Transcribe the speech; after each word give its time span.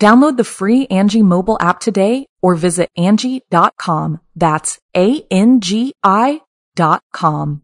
Download 0.00 0.36
the 0.36 0.44
free 0.44 0.86
Angie 0.86 1.22
mobile 1.22 1.56
app 1.60 1.80
today 1.80 2.26
or 2.42 2.54
visit 2.54 2.88
Angie.com. 2.96 4.20
That's 4.34 4.78
A-N-G-I 4.96 6.40
dot 6.74 7.02
com. 7.12 7.62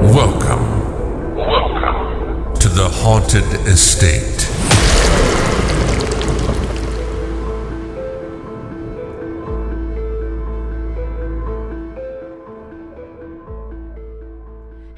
Welcome. 0.00 1.36
Welcome 1.36 2.54
to 2.54 2.68
the 2.68 2.88
Haunted 2.88 3.44
Estate. 3.66 4.33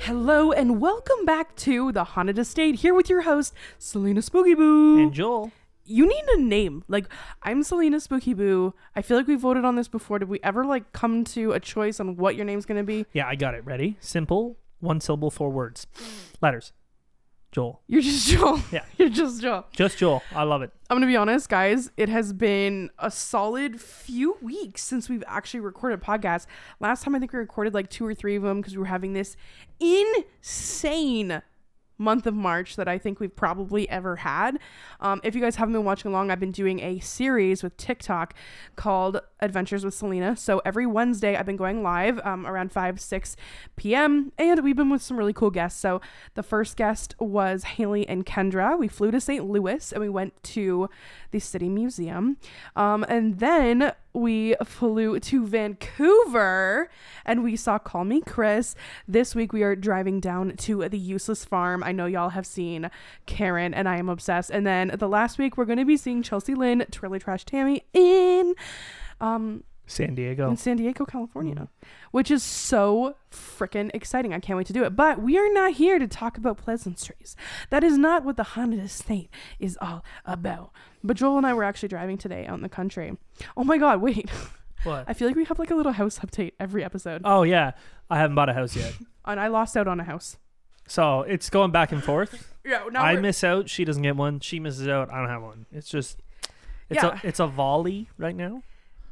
Hello 0.07 0.53
and 0.53 0.81
welcome 0.81 1.25
back 1.25 1.57
to 1.57 1.91
the 1.91 2.05
Haunted 2.05 2.39
Estate. 2.39 2.77
Here 2.77 2.95
with 2.95 3.11
your 3.11 3.23
host, 3.23 3.53
Selena 3.77 4.23
Spooky 4.23 4.55
Boo. 4.55 5.01
And 5.03 5.13
Joel. 5.13 5.51
you 5.85 6.07
need 6.07 6.23
a 6.29 6.41
name. 6.41 6.85
Like 6.87 7.07
I'm 7.43 7.65
Selena 7.65 7.99
Spooky 7.99 8.33
Boo. 8.33 8.73
I 8.95 9.03
feel 9.03 9.17
like 9.17 9.27
we 9.27 9.35
voted 9.35 9.65
on 9.65 9.75
this 9.75 9.89
before. 9.89 10.21
Did 10.21 10.29
we 10.29 10.39
ever 10.45 10.65
like 10.65 10.93
come 10.93 11.25
to 11.25 11.51
a 11.51 11.59
choice 11.59 11.99
on 11.99 12.15
what 12.15 12.37
your 12.37 12.45
name's 12.45 12.67
gonna 12.67 12.85
be? 12.85 13.05
Yeah, 13.13 13.27
I 13.27 13.35
got 13.35 13.55
it. 13.55 13.65
Ready? 13.65 13.97
Simple, 13.99 14.57
one 14.79 15.01
syllable, 15.01 15.33
four 15.33 15.51
words. 15.51 15.89
Letters. 16.41 16.73
Joel. 17.57 17.81
You're 17.87 18.03
just 18.03 18.29
Joel. 18.29 18.61
Yeah. 18.71 18.85
You're 18.99 19.09
just 19.09 19.41
Joel. 19.41 19.65
Just 19.73 19.97
Joel. 19.97 20.23
I 20.35 20.43
love 20.43 20.61
it. 20.61 20.71
I'm 20.91 20.97
gonna 20.97 21.07
be 21.07 21.17
honest, 21.17 21.49
guys. 21.49 21.91
It 21.97 22.11
has 22.11 22.35
been 22.35 22.91
a 22.99 23.11
solid 23.11 23.81
few 23.81 24.37
weeks 24.43 24.83
since 24.83 25.09
we've 25.09 25.25
actually 25.27 25.61
recorded 25.61 26.03
podcasts. 26.03 26.45
Last 26.81 27.03
time 27.03 27.15
I 27.15 27.19
think 27.19 27.33
we 27.33 27.39
recorded 27.39 27.73
like 27.73 27.89
two 27.89 28.05
or 28.05 28.15
three 28.15 28.37
of 28.37 28.43
them 28.43 28.61
because 28.61 28.75
we 28.75 28.81
were 28.81 28.85
having 28.85 29.15
this 29.15 29.39
insane 29.81 31.41
month 31.99 32.27
of 32.27 32.35
March 32.35 32.77
that 32.77 32.89
I 32.89 32.99
think 32.99 33.21
we've 33.21 33.35
probably 33.35 33.89
ever 33.89 34.17
had. 34.17 34.59
Um, 35.01 35.21
if 35.25 35.35
you 35.35 35.41
guys 35.41 35.57
haven't 35.57 35.73
been 35.73 35.85
watching 35.85 36.11
along, 36.11 36.31
I've 36.31 36.41
been 36.41 36.53
doing 36.53 36.81
a 36.81 36.99
series 37.01 37.63
with 37.63 37.77
TikTok 37.77 38.35
called 38.77 39.21
Adventures 39.41 39.85
with 39.85 39.95
Selena. 39.95 40.37
So 40.37 40.61
every 40.65 40.87
Wednesday, 40.87 41.37
I've 41.37 41.47
been 41.47 41.57
going 41.57 41.83
live 41.83 42.21
um, 42.25 42.47
around 42.47 42.73
5, 42.73 43.01
6 43.01 43.37
p.m. 43.77 44.33
And 44.39 44.63
we've 44.63 44.77
been 44.77 44.91
with 44.91 45.03
some 45.03 45.17
really 45.17 45.33
cool 45.33 45.51
guests. 45.51 45.81
So 45.81 46.01
the 46.35 46.43
first 46.43 46.77
guest 46.77 47.15
was 47.19 47.65
Haley 47.65 48.09
and 48.09 48.25
Kendra. 48.25 48.79
We 48.79 48.89
flew 48.89 49.11
to 49.11 49.21
St. 49.21 49.49
Louis 49.49 49.93
and 49.93 50.01
we 50.01 50.09
went 50.09 50.43
to 50.43 50.89
the 51.31 51.41
City 51.41 51.69
Museum. 51.69 52.37
Um, 52.75 53.05
and 53.09 53.39
then 53.39 53.93
we 54.17 54.55
flew 54.65 55.21
to 55.21 55.47
Vancouver 55.47 56.89
and 57.25 57.45
we 57.45 57.55
saw 57.55 57.79
Call 57.79 58.05
Me 58.05 58.21
Chris. 58.21 58.75
This 59.07 59.35
week 59.35 59.53
we 59.53 59.63
are 59.63 59.77
driving 59.77 60.21
down 60.21 60.57
to 60.57 60.89
the 60.89 60.99
Useless 60.99 61.45
Farm. 61.45 61.83
I 61.85 61.93
know 61.93 62.07
y'all 62.07 62.31
have 62.31 62.47
seen 62.47 62.91
Karen 63.27 63.75
and 63.75 63.89
I 63.89 63.99
am 63.99 64.09
obsessed. 64.09 64.51
And 64.51 64.67
then 64.67 64.93
the 64.99 65.09
last 65.09 65.39
week 65.39 65.57
we're 65.57 65.67
going 65.67 65.79
to 65.79 65.85
be 65.85 65.97
seeing 65.97 66.23
Chelsea 66.23 66.55
Lynn, 66.55 66.87
Twirly 66.91 67.19
Trash 67.19 67.45
Tammy 67.45 67.85
in 67.93 68.55
um 69.21 69.65
San 69.87 70.15
Diego. 70.15 70.51
in 70.51 70.57
San 70.57 70.77
Diego, 70.77 71.05
California, 71.05 71.55
mm-hmm. 71.55 71.65
which 72.11 72.31
is 72.31 72.43
so 72.43 73.15
freaking 73.31 73.91
exciting. 73.95 74.33
I 74.35 74.41
can't 74.41 74.57
wait 74.57 74.67
to 74.67 74.73
do 74.73 74.85
it. 74.85 74.97
But 74.97 75.23
we 75.23 75.39
are 75.39 75.53
not 75.53 75.73
here 75.75 75.99
to 75.99 76.07
talk 76.09 76.37
about 76.37 76.57
pleasantries. 76.59 77.37
That 77.71 77.85
is 77.85 77.97
not 77.97 78.25
what 78.25 78.37
the 78.37 78.43
haunted 78.43 78.81
estate 78.81 79.31
is 79.59 79.79
all 79.81 80.05
about. 80.25 80.71
But 81.05 81.17
Joel 81.17 81.37
and 81.39 81.47
I 81.47 81.55
were 81.55 81.65
actually 81.65 81.89
driving 81.89 82.19
today 82.19 82.47
out 82.47 82.57
in 82.57 82.63
the 82.63 82.69
country. 82.69 83.17
Oh 83.57 83.65
my 83.65 83.79
god, 83.79 84.01
wait. 84.01 84.29
What? 84.83 85.05
I 85.09 85.15
feel 85.15 85.29
like 85.29 85.37
we 85.37 85.45
have 85.45 85.59
like 85.59 85.71
a 85.71 85.75
little 85.77 85.93
house 85.93 86.19
update 86.19 86.53
every 86.59 86.83
episode. 86.85 87.23
oh, 87.25 87.43
yeah. 87.45 87.73
I 88.11 88.19
haven't 88.19 88.35
bought 88.37 88.49
a 88.49 88.55
house 88.55 88.75
yet. 88.77 88.93
And 89.29 89.41
I 89.41 89.49
lost 89.49 89.77
out 89.77 89.89
on 89.89 89.99
a 89.99 90.05
house. 90.05 90.37
So 90.87 91.23
it's 91.23 91.51
going 91.51 91.73
back 91.73 91.91
and 91.93 92.03
forth. 92.03 92.53
Yeah, 92.67 92.83
I 92.97 93.13
we're- 93.13 93.23
miss 93.23 93.45
out. 93.45 93.69
She 93.71 93.85
doesn't 93.85 94.03
get 94.03 94.17
one. 94.17 94.41
She 94.41 94.59
misses 94.59 94.89
out. 94.89 95.09
I 95.13 95.21
don't 95.21 95.29
have 95.29 95.43
one. 95.43 95.67
It's 95.71 95.89
just. 95.89 96.21
It's 96.91 97.01
Yeah. 97.01 97.21
a 97.23 97.27
it's 97.27 97.39
a 97.39 97.47
volley 97.47 98.09
right 98.19 98.35
now. 98.35 98.63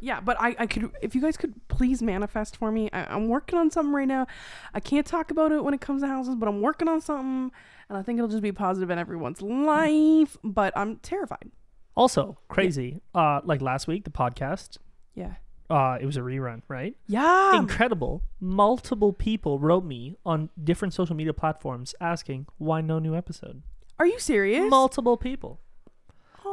Yeah, 0.05 0.21
but 0.21 0.37
I, 0.39 0.55
I 0.59 0.67
could 0.67 0.91
if 1.01 1.15
you 1.15 1.23
guys 1.23 1.37
could 1.39 1.55
please 1.69 2.03
manifest 2.03 2.57
for 2.59 2.71
me. 2.71 2.91
I, 2.93 3.05
I'm 3.15 3.29
working 3.29 3.59
on 3.59 3.71
something 3.71 3.95
right 3.95 4.07
now. 4.07 4.27
I 4.75 4.81
can't 4.81 5.07
talk 5.07 5.31
about 5.31 5.51
it 5.51 5.65
when 5.65 5.73
it 5.73 5.81
comes 5.81 6.03
to 6.03 6.09
houses, 6.09 6.35
but 6.35 6.47
I'm 6.47 6.61
working 6.61 6.89
on 6.89 7.01
something, 7.01 7.51
and 7.89 7.99
I 7.99 8.03
think 8.03 8.19
it'll 8.19 8.29
just 8.29 8.43
be 8.43 8.53
positive 8.53 8.91
in 8.91 8.99
everyone's 8.99 9.41
life. 9.41 10.37
But 10.45 10.77
I'm 10.77 10.97
terrified. 10.97 11.51
Also, 11.97 12.37
crazy. 12.49 13.01
Uh 13.15 13.41
like 13.45 13.63
last 13.63 13.87
week 13.87 14.05
the 14.05 14.11
podcast, 14.11 14.77
Yeah. 15.15 15.35
uh 15.71 15.97
it 15.99 16.05
was 16.05 16.17
a 16.19 16.21
rerun, 16.21 16.61
right? 16.69 16.95
Yeah. 17.07 17.57
Incredible. 17.57 18.25
Multiple 18.41 19.13
people 19.15 19.59
wrote 19.59 19.85
me 19.85 20.17
on 20.27 20.51
different 20.63 20.93
social 20.93 21.17
media 21.17 21.33
platforms 21.33 21.95
asking 22.01 22.47
why 22.59 22.83
no 22.83 22.99
new 22.99 23.15
episode. 23.17 23.63
Are 23.99 24.07
you 24.07 24.19
serious? 24.19 24.69
Multiple 24.69 25.17
people. 25.17 25.61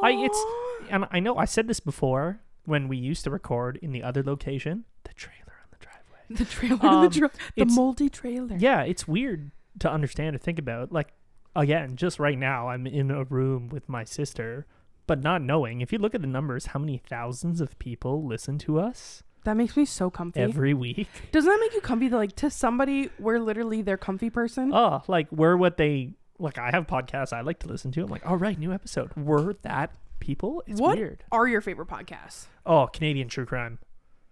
I 0.04 0.12
it's 0.12 0.42
and 0.90 1.06
I 1.12 1.20
know 1.20 1.36
I 1.38 1.46
said 1.46 1.68
this 1.68 1.80
before 1.82 2.40
when 2.66 2.88
we 2.88 2.98
used 2.98 3.24
to 3.26 3.30
record 3.30 3.78
in 3.82 3.92
the 3.92 4.04
other 4.04 4.24
location, 4.24 4.86
the 5.04 5.14
trailer 5.14 5.54
on 5.64 5.70
the 5.72 5.78
driveway. 5.86 6.20
the 6.30 6.46
trailer, 6.46 6.86
Um, 6.86 7.10
the, 7.10 7.20
tra- 7.20 7.32
the 7.56 7.62
it's- 7.64 7.76
moldy 7.76 8.10
trailer. 8.10 8.56
Yeah, 8.58 8.82
it's 8.82 9.08
weird 9.08 9.52
to 9.80 9.90
understand 9.92 10.36
or 10.36 10.40
think 10.40 10.60
about. 10.60 10.92
Like 10.92 11.14
again, 11.56 11.96
just 11.96 12.20
right 12.20 12.38
now 12.38 12.70
I'm 12.70 12.86
in 12.88 13.12
a 13.12 13.24
room 13.24 13.70
with 13.70 13.90
my 13.90 14.04
sister, 14.04 14.66
but 15.08 15.22
not 15.22 15.42
knowing. 15.42 15.82
If 15.82 15.92
you 15.92 15.98
look 16.00 16.14
at 16.16 16.22
the 16.22 16.28
numbers, 16.28 16.68
how 16.68 16.80
many 16.80 16.98
thousands 17.10 17.60
of 17.62 17.78
people 17.80 18.24
listen 18.26 18.58
to 18.60 18.80
us 18.80 19.24
That 19.44 19.58
makes 19.58 19.76
me 19.76 19.84
so 19.86 20.10
comfy. 20.10 20.40
every 20.40 20.74
week? 20.74 21.08
Doesn't 21.32 21.50
that 21.50 21.60
make 21.60 21.74
you 21.74 21.82
comfy? 21.82 22.08
That 22.10 22.18
like 22.18 22.36
to 22.38 22.50
somebody, 22.50 23.10
we're 23.20 23.40
literally 23.40 23.82
their 23.82 23.98
comfy 23.98 24.30
person. 24.30 24.72
Oh, 24.74 25.02
like 25.08 25.32
we're 25.32 25.58
what 25.58 25.78
they 25.78 26.14
like 26.40 26.58
I 26.58 26.70
have 26.72 26.88
podcasts 26.88 27.34
I 27.34 27.42
like 27.42 27.60
to 27.60 27.68
listen 27.68 27.92
to. 27.94 28.02
I'm 28.04 28.10
like, 28.10 28.26
all 28.26 28.38
right, 28.38 28.58
new 28.58 28.72
episode. 28.72 29.12
We're 29.18 29.54
that 29.64 29.92
people? 30.22 30.64
It's 30.66 30.80
what 30.80 30.98
weird. 30.98 31.26
are 31.32 31.48
your 31.48 31.60
favorite 31.60 31.90
podcasts? 31.90 32.46
Oh, 32.66 32.88
Canadian 32.88 33.28
true 33.28 33.46
crime. 33.46 33.80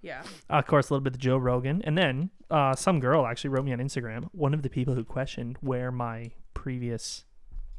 Yeah. 0.01 0.23
of 0.49 0.65
course, 0.65 0.89
a 0.89 0.93
little 0.93 1.03
bit 1.03 1.13
of 1.15 1.19
Joe 1.19 1.35
Rogan, 1.37 1.81
and 1.83 1.97
then 1.97 2.29
uh, 2.49 2.73
some 2.75 3.01
girl 3.01 3.25
actually 3.25 3.49
wrote 3.49 3.65
me 3.65 3.73
on 3.73 3.79
Instagram. 3.79 4.29
One 4.31 4.53
of 4.53 4.61
the 4.61 4.69
people 4.69 4.95
who 4.95 5.03
questioned 5.03 5.57
where 5.59 5.91
my 5.91 6.31
previous, 6.53 7.25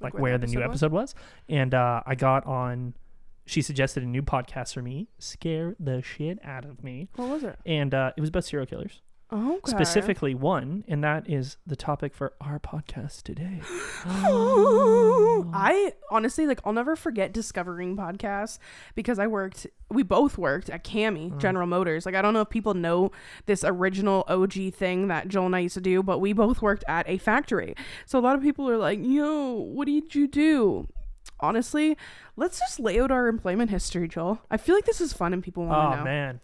Like 0.00 0.12
like, 0.12 0.22
where 0.22 0.36
the 0.36 0.46
new 0.46 0.58
episode 0.62 0.86
episode 0.86 0.92
was, 0.92 1.14
and 1.48 1.72
uh, 1.74 2.02
I 2.04 2.14
got 2.16 2.44
on. 2.46 2.94
She 3.46 3.62
suggested 3.62 4.02
a 4.02 4.06
new 4.06 4.22
podcast 4.22 4.74
for 4.74 4.82
me, 4.82 5.08
scare 5.18 5.74
the 5.80 6.02
shit 6.02 6.38
out 6.44 6.64
of 6.66 6.84
me, 6.84 7.08
What 7.16 7.28
was 7.30 7.42
it? 7.42 7.58
and 7.66 7.92
uh, 7.94 8.12
it 8.16 8.20
was 8.20 8.28
about 8.28 8.44
serial 8.44 8.66
killers, 8.66 9.00
okay. 9.32 9.70
specifically 9.70 10.34
one, 10.34 10.84
and 10.88 11.02
that 11.04 11.28
is 11.28 11.56
the 11.66 11.76
topic 11.76 12.14
for 12.14 12.32
our 12.40 12.58
podcast 12.58 13.22
today. 13.22 13.60
I 15.52 15.92
honestly 16.10 16.46
like 16.46 16.60
I'll 16.64 16.72
never 16.72 16.96
forget 16.96 17.32
discovering 17.32 17.96
podcasts 17.96 18.58
because 18.94 19.18
I 19.18 19.26
worked 19.26 19.66
we 19.88 20.02
both 20.02 20.38
worked 20.38 20.70
at 20.70 20.84
Cami 20.84 21.30
mm. 21.30 21.38
General 21.38 21.66
Motors. 21.66 22.06
Like 22.06 22.14
I 22.14 22.22
don't 22.22 22.34
know 22.34 22.42
if 22.42 22.50
people 22.50 22.74
know 22.74 23.10
this 23.46 23.64
original 23.64 24.24
OG 24.28 24.74
thing 24.74 25.08
that 25.08 25.28
Joel 25.28 25.46
and 25.46 25.56
I 25.56 25.60
used 25.60 25.74
to 25.74 25.80
do, 25.80 26.02
but 26.02 26.18
we 26.18 26.32
both 26.32 26.62
worked 26.62 26.84
at 26.88 27.08
a 27.08 27.18
factory. 27.18 27.74
So 28.06 28.18
a 28.18 28.20
lot 28.20 28.36
of 28.36 28.42
people 28.42 28.68
are 28.68 28.78
like, 28.78 28.98
"Yo, 29.02 29.52
what 29.54 29.86
did 29.86 30.14
you 30.14 30.26
do?" 30.26 30.88
Honestly, 31.40 31.96
let's 32.36 32.58
just 32.58 32.78
lay 32.78 33.00
out 33.00 33.10
our 33.10 33.28
employment 33.28 33.70
history, 33.70 34.08
Joel. 34.08 34.42
I 34.50 34.56
feel 34.56 34.74
like 34.74 34.84
this 34.84 35.00
is 35.00 35.12
fun 35.12 35.32
and 35.32 35.42
people 35.42 35.64
want 35.64 35.88
Oh 35.88 35.90
to 35.92 35.96
know. 35.98 36.04
man. 36.04 36.40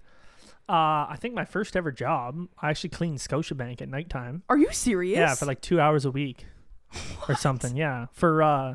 Uh, 0.69 1.07
I 1.11 1.17
think 1.21 1.35
my 1.35 1.45
first 1.45 1.77
ever 1.77 1.93
job, 1.93 2.49
I 2.61 2.71
actually 2.71 2.91
cleaned 2.91 3.19
Scotiabank 3.19 3.81
at 3.83 3.89
nighttime. 3.89 4.43
Are 4.49 4.59
you 4.59 4.73
serious? 4.73 5.17
Yeah, 5.19 5.35
for 5.35 5.47
like 5.47 5.61
two 5.61 5.81
hours 5.81 6.05
a 6.05 6.11
week 6.11 6.45
or 7.29 7.35
something. 7.37 7.77
Yeah, 7.77 8.07
for 8.13 8.43
uh, 8.43 8.75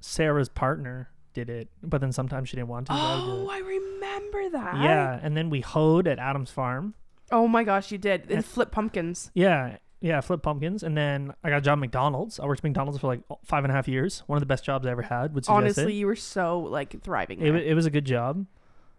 Sarah's 0.00 0.48
partner 0.48 1.10
did 1.34 1.50
it, 1.50 1.68
but 1.82 2.00
then 2.00 2.12
sometimes 2.12 2.48
she 2.48 2.56
didn't 2.56 2.68
want 2.68 2.86
to. 2.88 2.92
so 2.92 2.98
I 2.98 3.16
did 3.16 3.24
Oh. 3.28 3.48
I 3.50 3.58
remember 3.58 4.50
that. 4.50 4.76
yeah, 4.82 5.18
and 5.22 5.36
then 5.36 5.50
we 5.50 5.60
hoed 5.62 6.06
at 6.06 6.18
Adam's 6.18 6.50
farm. 6.50 6.94
Oh 7.30 7.48
my 7.48 7.64
gosh, 7.64 7.90
you 7.90 7.98
did. 7.98 8.22
And 8.22 8.30
And- 8.32 8.44
flip 8.44 8.70
pumpkins. 8.70 9.30
Yeah, 9.34 9.78
yeah, 10.00 10.20
flip 10.20 10.42
pumpkins, 10.42 10.82
and 10.82 10.96
then 10.96 11.32
I 11.42 11.48
got 11.50 11.58
a 11.58 11.60
job 11.62 11.78
at 11.78 11.80
McDonald's. 11.80 12.38
I 12.38 12.44
worked 12.46 12.60
at 12.60 12.64
McDonald's 12.64 13.00
for 13.00 13.06
like 13.08 13.22
five 13.44 13.64
and 13.64 13.72
a 13.72 13.74
half 13.74 13.88
years. 13.88 14.22
One 14.26 14.36
of 14.36 14.40
the 14.40 14.46
best 14.46 14.64
jobs 14.64 14.86
I 14.86 14.90
ever 14.90 15.02
had. 15.02 15.34
Would 15.34 15.44
suggest 15.44 15.56
Honestly, 15.56 15.94
it. 15.94 15.96
you 15.96 16.06
were 16.06 16.14
so 16.16 16.58
like 16.60 17.02
thriving. 17.02 17.40
It, 17.40 17.44
There. 17.44 17.52
wa- 17.54 17.58
it 17.58 17.74
was 17.74 17.86
a 17.86 17.90
good 17.90 18.04
job. 18.04 18.46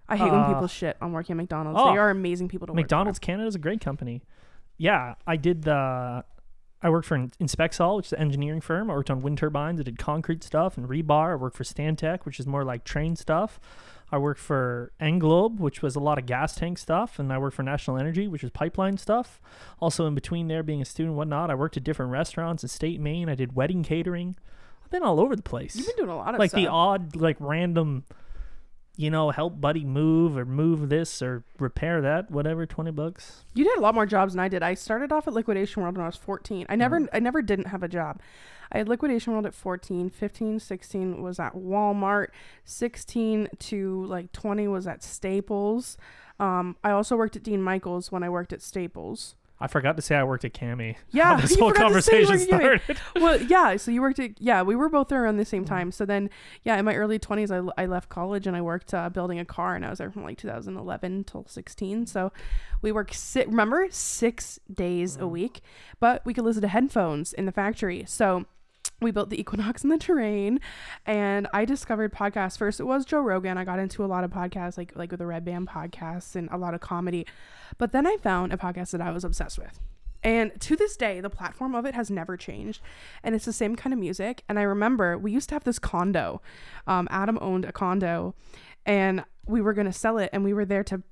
I 0.08 0.18
hate 0.18 0.32
when 0.32 0.42
uh, 0.42 0.48
people 0.48 0.68
shit 0.68 0.98
on 1.02 1.12
working 1.12 1.34
at 1.34 1.38
McDonald's. 1.38 1.80
oh, 1.82 1.92
they 1.92 1.98
are 1.98 2.10
amazing 2.10 2.50
people 2.50 2.68
to 2.68 2.74
work 2.74 2.78
McDonald's 2.78 3.20
Canada 3.20 3.48
is 3.48 3.56
a 3.56 3.60
great 3.60 3.82
company. 3.82 4.22
Yeah, 4.78 5.16
I 5.26 5.38
did 5.38 5.64
the. 5.64 6.24
I 6.82 6.90
worked 6.90 7.08
for 7.08 7.18
Inspec-Sol, 7.18 7.96
which 7.96 8.08
is 8.08 8.14
an 8.14 8.20
engineering 8.20 8.60
firm. 8.60 8.92
I 8.92 8.94
worked 8.96 9.10
on 9.10 9.22
wind 9.22 9.38
turbines. 9.38 9.80
I 9.80 9.84
did 9.84 9.98
concrete 9.98 10.44
stuff 10.44 10.78
and 10.78 10.90
rebar. 10.90 11.32
I 11.32 11.36
worked 11.36 11.56
for 11.56 11.64
Stantec, 11.64 12.26
which 12.26 12.42
is 12.42 12.46
more 12.46 12.66
like 12.66 12.84
train 12.84 13.16
stuff. 13.16 13.58
I 14.12 14.18
worked 14.18 14.42
for 14.42 14.92
Englobe, 15.00 15.60
which 15.60 15.82
was 15.82 15.96
a 15.96 16.02
lot 16.02 16.20
of 16.20 16.26
gas 16.26 16.54
tank 16.56 16.78
stuff, 16.78 17.18
and 17.20 17.32
I 17.32 17.38
worked 17.38 17.56
for 17.56 17.64
National 17.64 17.98
Energy, 17.98 18.28
which 18.28 18.44
is 18.44 18.52
pipeline 18.52 18.98
stuff. 18.98 19.40
Also, 19.80 20.06
in 20.06 20.14
between 20.14 20.50
there, 20.50 20.62
being 20.62 20.82
a 20.82 20.86
student 20.86 21.12
and 21.12 21.18
whatnot, 21.18 21.50
I 21.50 21.56
worked 21.56 21.78
at 21.78 21.84
different 21.86 22.12
restaurants 22.12 22.64
in 22.64 22.70
state 22.70 23.00
Maine. 23.00 23.30
I 23.30 23.36
did 23.36 23.56
wedding 23.56 23.82
catering. 23.82 24.36
I've 24.84 24.92
been 24.92 25.04
all 25.04 25.20
over 25.22 25.36
the 25.38 25.42
place. 25.42 25.76
You've 25.78 25.88
been 25.88 25.96
doing 25.96 26.10
a 26.10 26.18
lot 26.18 26.36
of 26.36 26.40
like 26.40 26.52
stuff. 26.52 26.62
the 26.62 26.68
odd, 26.68 27.16
like 27.16 27.38
random, 27.40 28.04
you 28.96 29.10
know, 29.10 29.32
help 29.32 29.60
buddy 29.60 29.84
move 29.84 30.38
or 30.38 30.46
move 30.46 30.90
this 30.90 31.22
or 31.22 31.44
repair 31.60 32.02
that, 32.02 32.30
whatever, 32.30 32.66
twenty 32.66 32.92
bucks. 32.92 33.44
You 33.54 33.64
did 33.64 33.78
a 33.78 33.82
lot 33.82 33.96
more 33.96 34.06
jobs 34.06 34.34
than 34.34 34.40
I 34.40 34.48
did. 34.48 34.62
I 34.62 34.76
started 34.76 35.12
off 35.12 35.28
at 35.28 35.34
Liquidation 35.34 35.82
World 35.82 35.98
when 35.98 36.04
I 36.04 36.08
was 36.08 36.16
14. 36.16 36.66
I 36.70 36.76
never 36.76 37.00
Mm. 37.00 37.10
I 37.14 37.20
never 37.20 37.42
didn't 37.42 37.68
have 37.68 37.84
a 37.84 37.88
job. 37.88 38.20
I 38.72 38.80
had 38.80 38.90
Liquidation 38.90 39.34
World 39.34 39.46
at 39.46 39.54
14, 39.54 40.10
15, 40.10 40.60
16 40.60 41.22
was 41.22 41.40
at 41.40 41.54
Walmart, 41.54 42.28
16 42.66 43.50
to 43.60 44.06
like 44.06 44.32
20 44.32 44.68
was 44.68 44.88
at 44.88 45.04
Staples. 45.04 45.98
Um, 46.40 46.76
I 46.84 46.92
also 46.92 47.16
worked 47.16 47.36
at 47.36 47.44
Dean 47.44 47.62
Michaels 47.62 48.12
when 48.12 48.24
I 48.24 48.30
worked 48.30 48.52
at 48.54 48.62
Staples. 48.62 49.36
I 49.64 49.68
forgot 49.68 49.96
to 49.96 50.02
say 50.02 50.16
I 50.16 50.24
worked 50.26 50.44
at 50.46 50.54
Cami. 50.54 50.96
Yeah, 51.12 51.36
How 51.36 51.42
this 51.42 51.56
whole 51.58 51.72
conversation 51.72 52.38
started. 52.40 52.82
well, 53.16 53.42
yeah. 53.42 53.78
So 53.78 53.92
you 53.92 54.02
worked 54.02 54.20
at 54.20 54.32
yeah. 54.42 54.62
We 54.62 54.76
were 54.76 54.90
both 54.90 55.08
there 55.08 55.24
around 55.24 55.38
the 55.38 55.46
same 55.46 55.64
time. 55.66 55.92
So 55.92 56.06
then 56.06 56.30
yeah, 56.64 56.78
in 56.78 56.86
my 56.86 56.96
early 56.96 57.18
twenties, 57.18 57.50
I, 57.52 57.62
I 57.78 57.86
left 57.86 58.10
college 58.10 58.46
and 58.46 58.56
I 58.58 58.62
worked 58.62 58.94
uh, 58.94 59.10
building 59.10 59.40
a 59.40 59.46
car, 59.46 59.76
and 59.76 59.86
I 59.86 59.90
was 59.90 60.00
there 60.00 60.12
from 60.12 60.24
like 60.24 60.38
2011 60.38 61.24
till 61.24 61.46
16. 61.48 62.06
So 62.08 62.32
we 62.82 62.92
worked 62.92 63.14
si- 63.16 63.46
remember 63.46 63.88
six 63.90 64.60
days 64.74 65.18
Mm. 65.18 65.22
a 65.22 65.28
week, 65.28 65.62
but 66.00 66.26
we 66.26 66.34
could 66.34 66.44
listen 66.44 66.62
to 66.64 66.68
headphones 66.68 67.32
in 67.34 67.46
the 67.46 67.52
factory. 67.54 68.04
So. 68.08 68.46
We 69.04 69.12
built 69.12 69.30
the 69.30 69.40
Equinox 69.40 69.84
in 69.84 69.90
the 69.90 69.98
terrain, 69.98 70.60
and 71.06 71.48
I 71.54 71.66
discovered 71.66 72.14
podcasts 72.14 72.58
first. 72.58 72.80
It 72.80 72.86
was 72.86 73.06
Joe 73.06 73.22
Rogan. 73.22 73.58
I 73.58 73.66
got 73.66 73.80
into 73.80 74.04
a 74.04 74.08
lot 74.08 74.24
of 74.24 74.32
podcasts, 74.32 74.78
like 74.78 74.94
like 74.96 75.12
with 75.12 75.20
the 75.20 75.28
Red 75.28 75.46
Band 75.46 75.68
podcasts 75.68 76.36
and 76.36 76.50
a 76.52 76.58
lot 76.58 76.74
of 76.74 76.82
comedy, 76.82 77.28
but 77.78 77.92
then 77.92 78.08
I 78.08 78.18
found 78.18 78.54
a 78.54 78.58
podcast 78.58 78.92
that 78.92 79.02
I 79.02 79.12
was 79.12 79.24
obsessed 79.24 79.60
with. 79.60 79.80
And 80.24 80.60
to 80.62 80.76
this 80.76 80.96
day, 80.96 81.20
the 81.20 81.30
platform 81.30 81.76
of 81.76 81.86
it 81.86 81.96
has 81.96 82.10
never 82.10 82.38
changed. 82.38 82.82
And 83.24 83.36
it's 83.36 83.46
the 83.46 83.54
same 83.54 83.76
kind 83.76 83.94
of 83.94 84.00
music. 84.00 84.44
And 84.48 84.58
I 84.58 84.64
remember 84.64 85.18
we 85.18 85.32
used 85.32 85.50
to 85.50 85.56
have 85.56 85.66
this 85.66 85.80
condo. 85.80 86.42
Um, 86.88 87.08
Adam 87.12 87.38
owned 87.42 87.66
a 87.66 87.74
condo 87.74 88.34
and 88.86 89.26
we 89.46 89.62
were 89.62 89.74
going 89.74 89.88
to 89.88 89.94
sell 89.94 90.18
it. 90.18 90.30
And 90.32 90.44
we 90.44 90.54
were 90.54 90.66
there 90.66 90.84
to 90.86 91.04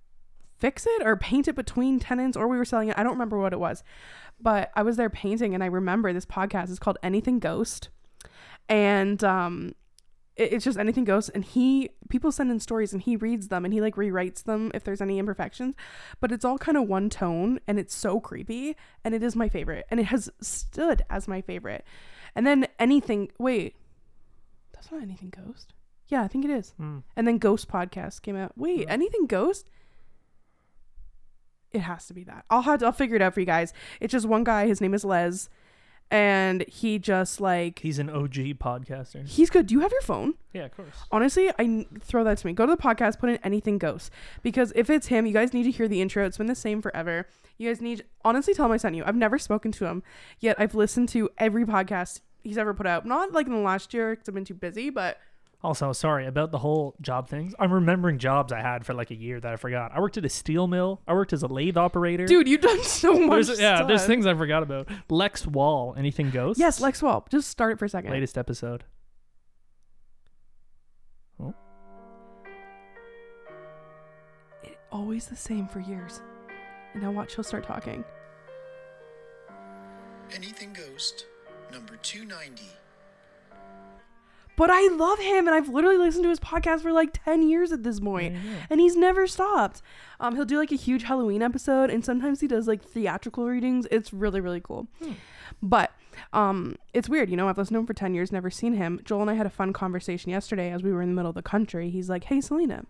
fix 0.62 0.86
it 0.88 1.02
or 1.06 1.18
paint 1.18 1.48
it 1.50 1.56
between 1.56 2.00
tenants 2.00 2.38
or 2.38 2.48
we 2.48 2.58
were 2.58 2.64
selling 2.66 2.88
it. 2.90 2.98
I 2.98 3.04
don't 3.04 3.14
remember 3.14 3.38
what 3.40 3.52
it 3.54 3.60
was. 3.60 3.84
But 4.40 4.72
I 4.76 4.84
was 4.84 4.96
there 4.96 5.10
painting 5.10 5.54
and 5.54 5.62
I 5.64 5.68
remember 5.68 6.14
this 6.14 6.26
podcast 6.26 6.70
is 6.70 6.80
called 6.80 6.98
Anything 7.04 7.40
Ghost. 7.40 7.90
And 8.70 9.24
um, 9.24 9.76
it- 10.36 10.54
it's 10.54 10.64
just 10.66 10.78
anything 10.80 11.04
goes 11.04 11.28
and 11.30 11.44
he 11.44 11.90
people 12.10 12.32
send 12.32 12.50
in 12.52 12.60
stories 12.60 12.94
and 12.94 13.02
he 13.02 13.16
reads 13.18 13.50
them 13.50 13.66
and 13.66 13.74
he 13.74 13.82
like 13.82 13.96
rewrites 13.96 14.44
them 14.44 14.72
if 14.74 14.84
there's 14.84 15.02
any 15.02 15.20
imperfections 15.20 15.76
but 16.22 16.32
it's 16.32 16.44
all 16.46 16.58
kind 16.58 16.78
of 16.78 16.88
one 16.88 17.10
tone 17.10 17.60
and 17.68 17.78
it's 17.80 17.94
so 17.94 18.20
creepy 18.20 18.76
and 19.04 19.14
it 19.14 19.22
is 19.24 19.36
my 19.36 19.48
favorite 19.50 19.86
and 19.90 20.00
it 20.00 20.06
has 20.06 20.30
stood 20.42 21.02
as 21.10 21.28
my 21.28 21.42
favorite 21.42 21.86
and 22.36 22.46
then 22.48 22.66
anything 22.80 23.30
wait 23.40 23.76
that's 24.74 24.92
not 24.92 25.02
anything 25.02 25.34
ghost 25.46 25.74
yeah 26.08 26.22
i 26.24 26.28
think 26.28 26.44
it 26.46 26.52
is 26.52 26.74
Hmm. 26.78 27.00
and 27.16 27.28
then 27.28 27.38
ghost 27.38 27.68
podcast 27.70 28.22
came 28.22 28.36
out 28.38 28.54
wait 28.58 28.86
anything 28.90 29.28
ghost 29.28 29.70
it 31.74 31.80
has 31.82 32.06
to 32.08 32.14
be 32.14 32.24
that 32.24 32.46
i'll 32.50 32.62
have 32.64 32.80
to, 32.80 32.86
i'll 32.86 32.92
figure 32.92 33.16
it 33.16 33.22
out 33.22 33.34
for 33.34 33.40
you 33.40 33.46
guys 33.46 33.74
it's 34.00 34.12
just 34.12 34.26
one 34.26 34.44
guy 34.44 34.68
his 34.68 34.82
name 34.82 34.94
is 34.94 35.04
les 35.06 35.50
and 36.10 36.66
he 36.68 37.00
just 37.00 37.40
like 37.40 37.80
He's 37.80 37.98
an 37.98 38.10
OG 38.10 38.34
podcaster. 38.60 39.26
he's 39.26 39.50
good 39.50 39.68
do 39.68 39.76
you 39.76 39.80
have 39.80 39.92
your 39.94 40.02
phone 40.02 40.34
Yeah, 40.54 40.66
of 40.66 40.76
course. 40.76 40.90
Honestly, 41.10 41.50
I 41.52 41.64
n- 41.64 41.86
throw 42.02 42.26
that 42.26 42.38
to 42.40 42.48
me. 42.48 42.52
Go 42.52 42.66
to 42.66 42.76
the 42.76 42.82
podcast, 42.82 43.18
put 43.18 43.30
in 43.30 43.38
anything 43.46 43.78
ghost 43.78 44.12
because 44.42 44.74
if 44.76 44.90
it's 44.90 45.08
him, 45.08 45.26
you 45.26 45.32
guys 45.32 45.54
need 45.54 45.64
to 45.64 45.72
hear 45.72 45.88
the 45.88 46.02
intro. 46.02 46.26
It's 46.26 46.38
been 46.38 46.48
the 46.48 46.56
same 46.56 46.82
forever. 46.82 47.28
You 47.58 47.70
guys 47.70 47.80
need 47.82 48.04
honestly 48.26 48.54
tell 48.54 48.66
him 48.66 48.74
I 48.74 48.78
sent 48.78 48.96
you. 48.96 49.04
I've 49.06 49.16
never 49.16 49.40
spoken 49.40 49.72
to 49.72 49.86
him 49.86 50.04
yet. 50.42 50.58
I've 50.60 50.76
listened 50.76 51.08
to 51.10 51.30
every 51.38 51.64
podcast 51.66 52.20
he's 52.44 52.58
ever 52.58 52.74
put 52.74 52.88
out. 52.88 53.06
Not 53.06 53.32
like 53.32 53.46
in 53.48 53.54
the 53.54 53.60
last 53.60 53.94
year 53.94 54.10
because 54.12 54.28
I've 54.28 54.36
been 54.36 54.44
too 54.44 54.54
busy, 54.54 54.90
but 54.90 55.18
Also, 55.64 55.94
sorry 55.94 56.26
about 56.26 56.52
the 56.52 56.58
whole 56.58 56.96
job 57.02 57.30
things. 57.30 57.54
I'm 57.60 57.72
remembering 57.72 58.18
jobs 58.18 58.52
I 58.52 58.62
had 58.62 58.84
for 58.84 58.96
like 58.96 59.12
a 59.12 59.16
year 59.16 59.40
that 59.40 59.54
I 59.54 59.56
forgot. 59.58 59.92
I 59.94 60.00
worked 60.00 60.18
at 60.18 60.26
a 60.26 60.30
steel 60.30 60.66
mill. 60.68 61.02
I 61.08 61.14
worked 61.14 61.34
as 61.34 61.44
a 61.44 61.48
lathe 61.48 61.78
operator. 61.78 62.26
dude, 62.26 62.48
you've 62.48 62.62
done 62.62 62.82
so 62.84 63.20
much. 63.20 63.46
There's, 63.46 63.60
yeah, 63.60 63.84
there's 63.84 64.06
things 64.06 64.26
I 64.26 64.34
forgot 64.34 64.64
about. 64.64 64.88
Lex 65.10 65.46
Wall, 65.46 65.94
anything 65.96 66.32
goes. 66.32 66.58
Yes, 66.58 66.82
Lex 66.82 67.04
Wall. 67.04 67.28
Just 67.30 67.50
start 67.50 67.74
it 67.74 67.80
for 67.80 67.86
a 67.86 67.90
second. 67.90 68.10
Latest 68.10 68.40
episode. 68.40 68.86
Oh. 71.40 71.54
Always 74.92 75.28
the 75.28 75.36
same 75.36 75.68
for 75.68 75.80
years. 75.80 76.22
And 76.94 77.04
now 77.04 77.12
watch, 77.12 77.36
he'll 77.36 77.44
start 77.44 77.66
talking. 77.66 78.04
Anything 80.34 80.74
Ghost, 80.74 81.26
number 81.72 81.98
290. 81.98 82.64
But 84.58 84.70
I 84.70 84.88
love 84.90 85.18
him, 85.20 85.48
and 85.48 85.56
I've 85.56 85.70
literally 85.70 85.98
listened 85.98 86.24
to 86.24 86.30
his 86.30 86.40
podcast 86.40 86.82
for 86.82 86.92
like 86.92 87.24
ten 87.26 87.42
years 87.42 87.72
at 87.72 87.84
this 87.84 88.00
point, 88.00 88.36
and 88.70 88.80
he's 88.80 88.96
never 88.96 89.26
stopped. 89.26 89.82
Um, 90.20 90.36
he'll 90.36 90.46
do 90.46 90.58
like 90.58 90.72
a 90.72 90.76
huge 90.76 91.04
Halloween 91.04 91.42
episode, 91.42 91.90
and 91.90 92.06
sometimes 92.06 92.42
he 92.42 92.48
does 92.48 92.68
like 92.68 92.84
theatrical 92.84 93.46
readings. 93.48 93.88
It's 93.90 94.14
really 94.14 94.40
really 94.42 94.62
cool. 94.62 94.88
But 95.64 95.92
um, 96.34 96.76
it's 96.94 97.10
weird, 97.10 97.30
you 97.30 97.38
know. 97.38 97.48
I've 97.50 97.58
listened 97.58 97.76
to 97.76 97.80
him 97.80 97.86
for 97.88 97.94
ten 97.94 98.14
years, 98.14 98.32
never 98.32 98.50
seen 98.52 98.74
him. 98.74 99.00
Joel 99.04 99.22
and 99.22 99.32
I 99.32 99.34
had 99.36 99.46
a 99.46 99.50
fun 99.52 99.74
conversation 99.74 100.30
yesterday 100.32 100.72
as 100.72 100.84
we 100.84 100.92
were 100.92 101.02
in 101.02 101.10
the 101.10 101.16
middle 101.16 101.30
of 101.30 101.36
the 101.36 101.42
country. 101.42 101.90
He's 101.90 102.10
like, 102.10 102.26
"Hey, 102.26 102.42
Selena, 102.42 102.86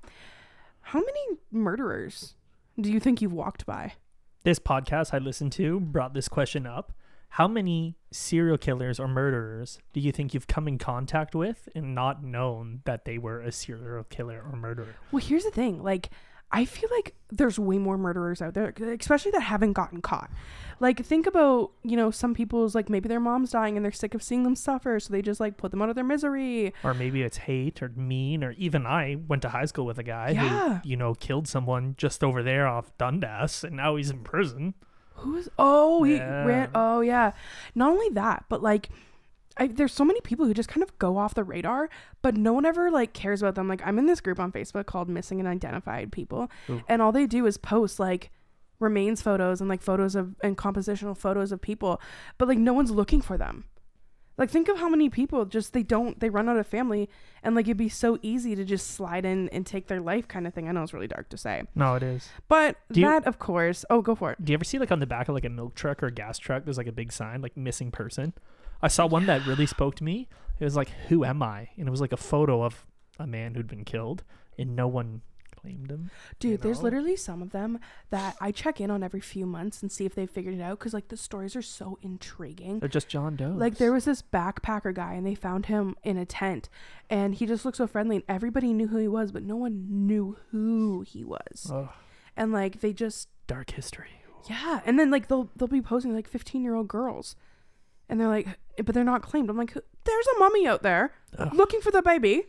how 0.81 0.99
many 0.99 1.39
murderers 1.51 2.35
do 2.79 2.91
you 2.91 2.99
think 2.99 3.21
you've 3.21 3.33
walked 3.33 3.65
by?" 3.65 3.93
This 4.43 4.59
podcast 4.59 5.13
I 5.13 5.19
listened 5.19 5.51
to 5.53 5.79
brought 5.79 6.13
this 6.13 6.27
question 6.27 6.65
up. 6.65 6.91
How 7.35 7.47
many 7.47 7.95
serial 8.11 8.57
killers 8.57 8.99
or 8.99 9.07
murderers 9.07 9.79
do 9.93 10.01
you 10.01 10.11
think 10.11 10.33
you've 10.33 10.47
come 10.47 10.67
in 10.67 10.77
contact 10.77 11.33
with 11.33 11.69
and 11.73 11.95
not 11.95 12.23
known 12.23 12.81
that 12.83 13.05
they 13.05 13.17
were 13.17 13.39
a 13.39 13.51
serial 13.53 14.03
killer 14.03 14.43
or 14.51 14.57
murderer? 14.57 14.95
Well, 15.13 15.23
here's 15.25 15.45
the 15.45 15.51
thing. 15.51 15.81
Like, 15.81 16.09
I 16.51 16.65
feel 16.65 16.89
like 16.91 17.15
there's 17.31 17.57
way 17.57 17.77
more 17.77 17.97
murderers 17.97 18.41
out 18.41 18.53
there, 18.53 18.73
especially 18.99 19.31
that 19.31 19.43
haven't 19.43 19.71
gotten 19.71 20.01
caught. 20.01 20.29
Like, 20.81 21.05
think 21.05 21.25
about, 21.25 21.71
you 21.83 21.95
know, 21.95 22.11
some 22.11 22.33
people's, 22.33 22.75
like, 22.75 22.89
maybe 22.89 23.07
their 23.07 23.21
mom's 23.21 23.51
dying 23.51 23.77
and 23.77 23.85
they're 23.85 23.93
sick 23.93 24.13
of 24.13 24.21
seeing 24.21 24.43
them 24.43 24.57
suffer. 24.57 24.99
So 24.99 25.13
they 25.13 25.21
just, 25.21 25.39
like, 25.39 25.55
put 25.55 25.71
them 25.71 25.81
out 25.81 25.87
of 25.87 25.95
their 25.95 26.03
misery. 26.03 26.73
Or 26.83 26.93
maybe 26.93 27.21
it's 27.21 27.37
hate 27.37 27.81
or 27.81 27.87
mean, 27.95 28.43
or 28.43 28.51
even 28.57 28.85
I 28.85 29.15
went 29.29 29.43
to 29.43 29.49
high 29.49 29.63
school 29.63 29.85
with 29.85 29.97
a 29.99 30.03
guy 30.03 30.31
Yeah. 30.31 30.79
who, 30.81 30.89
you 30.89 30.97
know, 30.97 31.13
killed 31.13 31.47
someone 31.47 31.95
just 31.97 32.21
over 32.25 32.43
there 32.43 32.67
off 32.67 32.91
Dundas 32.97 33.63
and 33.63 33.77
now 33.77 33.95
he's 33.95 34.09
in 34.09 34.19
prison. 34.19 34.73
Who 35.21 35.37
is, 35.37 35.49
oh, 35.57 36.03
he 36.03 36.15
Yeah. 36.15 36.45
ran, 36.45 36.69
oh, 36.75 37.01
yeah. 37.01 37.31
Not 37.75 37.91
only 37.91 38.09
that, 38.09 38.45
but, 38.49 38.61
like, 38.61 38.89
I, 39.57 39.67
there's 39.67 39.93
so 39.93 40.05
many 40.05 40.21
people 40.21 40.45
who 40.45 40.53
just 40.53 40.69
kind 40.69 40.81
of 40.81 40.97
go 40.97 41.17
off 41.17 41.33
the 41.33 41.43
radar, 41.43 41.89
but 42.21 42.35
no 42.35 42.53
one 42.53 42.65
ever 42.65 42.89
like 42.89 43.13
cares 43.13 43.41
about 43.41 43.55
them. 43.55 43.67
Like 43.67 43.81
I'm 43.85 43.99
in 43.99 44.05
this 44.05 44.21
group 44.21 44.39
on 44.39 44.51
Facebook 44.51 44.85
called 44.85 45.09
Missing 45.09 45.39
and 45.39 45.47
Identified 45.47 46.11
People, 46.11 46.49
Ooh. 46.69 46.81
and 46.87 47.01
all 47.01 47.11
they 47.11 47.27
do 47.27 47.45
is 47.45 47.57
post 47.57 47.99
like 47.99 48.31
remains 48.79 49.21
photos 49.21 49.59
and 49.59 49.69
like 49.69 49.81
photos 49.81 50.15
of 50.15 50.35
and 50.41 50.57
compositional 50.57 51.17
photos 51.17 51.51
of 51.51 51.61
people, 51.61 52.01
but 52.37 52.47
like 52.47 52.57
no 52.57 52.73
one's 52.73 52.91
looking 52.91 53.21
for 53.21 53.37
them. 53.37 53.65
Like 54.37 54.49
think 54.49 54.69
of 54.69 54.77
how 54.77 54.89
many 54.89 55.09
people 55.09 55.45
just 55.45 55.73
they 55.73 55.83
don't 55.83 56.19
they 56.19 56.29
run 56.29 56.49
out 56.49 56.57
of 56.57 56.65
family 56.65 57.09
and 57.43 57.53
like 57.55 57.65
it'd 57.67 57.77
be 57.77 57.89
so 57.89 58.17
easy 58.21 58.55
to 58.55 58.63
just 58.63 58.91
slide 58.91 59.25
in 59.25 59.49
and 59.49 59.65
take 59.65 59.87
their 59.87 59.99
life 60.01 60.27
kind 60.27 60.47
of 60.47 60.53
thing. 60.53 60.67
I 60.67 60.71
know 60.71 60.81
it's 60.83 60.93
really 60.93 61.07
dark 61.07 61.29
to 61.29 61.37
say. 61.37 61.63
No, 61.75 61.95
it 61.95 62.03
is. 62.03 62.29
But 62.47 62.77
Do 62.91 63.01
you- 63.01 63.05
that 63.05 63.27
of 63.27 63.37
course 63.39 63.85
oh 63.89 64.01
go 64.01 64.15
for 64.15 64.31
it. 64.31 64.43
Do 64.43 64.51
you 64.51 64.55
ever 64.55 64.63
see 64.63 64.79
like 64.79 64.91
on 64.91 64.99
the 64.99 65.05
back 65.05 65.27
of 65.29 65.35
like 65.35 65.45
a 65.45 65.49
milk 65.49 65.75
truck 65.75 66.01
or 66.01 66.07
a 66.07 66.11
gas 66.11 66.37
truck, 66.39 66.63
there's 66.65 66.77
like 66.77 66.87
a 66.87 66.91
big 66.91 67.11
sign 67.11 67.41
like 67.41 67.55
missing 67.57 67.91
person? 67.91 68.33
I 68.81 68.87
saw 68.87 69.05
one 69.05 69.27
that 69.27 69.45
really 69.45 69.67
spoke 69.67 69.95
to 69.95 70.03
me. 70.03 70.27
It 70.59 70.63
was 70.63 70.75
like, 70.75 70.89
"Who 71.09 71.23
am 71.23 71.43
I?" 71.43 71.69
And 71.77 71.87
it 71.87 71.91
was 71.91 72.01
like 72.01 72.11
a 72.13 72.17
photo 72.17 72.63
of 72.63 72.85
a 73.19 73.27
man 73.27 73.53
who'd 73.53 73.67
been 73.67 73.85
killed, 73.85 74.23
and 74.57 74.75
no 74.75 74.87
one 74.87 75.21
claimed 75.61 75.89
him. 75.91 76.09
Dude, 76.39 76.51
you 76.51 76.57
there's 76.57 76.81
literally 76.81 77.15
some 77.15 77.41
of 77.41 77.51
them 77.51 77.79
that 78.09 78.35
I 78.41 78.51
check 78.51 78.81
in 78.81 78.89
on 78.91 79.03
every 79.03 79.19
few 79.19 79.45
months 79.45 79.81
and 79.81 79.91
see 79.91 80.05
if 80.05 80.15
they've 80.15 80.29
figured 80.29 80.55
it 80.55 80.61
out 80.61 80.79
because 80.79 80.93
like 80.93 81.09
the 81.09 81.17
stories 81.17 81.55
are 81.55 81.61
so 81.61 81.97
intriguing. 82.01 82.79
They're 82.79 82.89
just 82.89 83.07
John 83.07 83.35
Doe. 83.35 83.49
Like 83.55 83.77
there 83.77 83.93
was 83.93 84.05
this 84.05 84.21
backpacker 84.21 84.93
guy 84.93 85.13
and 85.13 85.25
they 85.25 85.35
found 85.35 85.67
him 85.67 85.95
in 86.03 86.17
a 86.17 86.25
tent 86.25 86.69
and 87.09 87.35
he 87.35 87.45
just 87.45 87.65
looked 87.65 87.77
so 87.77 87.87
friendly 87.87 88.17
and 88.17 88.25
everybody 88.27 88.73
knew 88.73 88.87
who 88.87 88.97
he 88.97 89.07
was, 89.07 89.31
but 89.31 89.43
no 89.43 89.55
one 89.55 89.85
knew 89.89 90.37
who 90.51 91.01
he 91.01 91.23
was. 91.23 91.69
oh, 91.71 91.89
And 92.35 92.51
like 92.51 92.81
they 92.81 92.93
just 92.93 93.27
dark 93.47 93.71
history. 93.71 94.09
Yeah, 94.49 94.81
and 94.85 94.97
then 94.97 95.11
like 95.11 95.27
they'll 95.27 95.49
they'll 95.55 95.67
be 95.67 95.81
posing 95.81 96.15
like 96.15 96.27
15 96.27 96.63
year 96.63 96.73
old 96.73 96.87
girls, 96.87 97.35
and 98.09 98.19
they're 98.19 98.27
like, 98.27 98.47
but 98.83 98.95
they're 98.95 99.03
not 99.03 99.21
claimed. 99.21 99.49
I'm 99.51 99.57
like, 99.57 99.73
there's 99.73 100.27
a 100.35 100.39
mummy 100.39 100.65
out 100.65 100.81
there 100.81 101.13
looking 101.53 101.79
for 101.79 101.91
the 101.91 102.01
baby. 102.01 102.45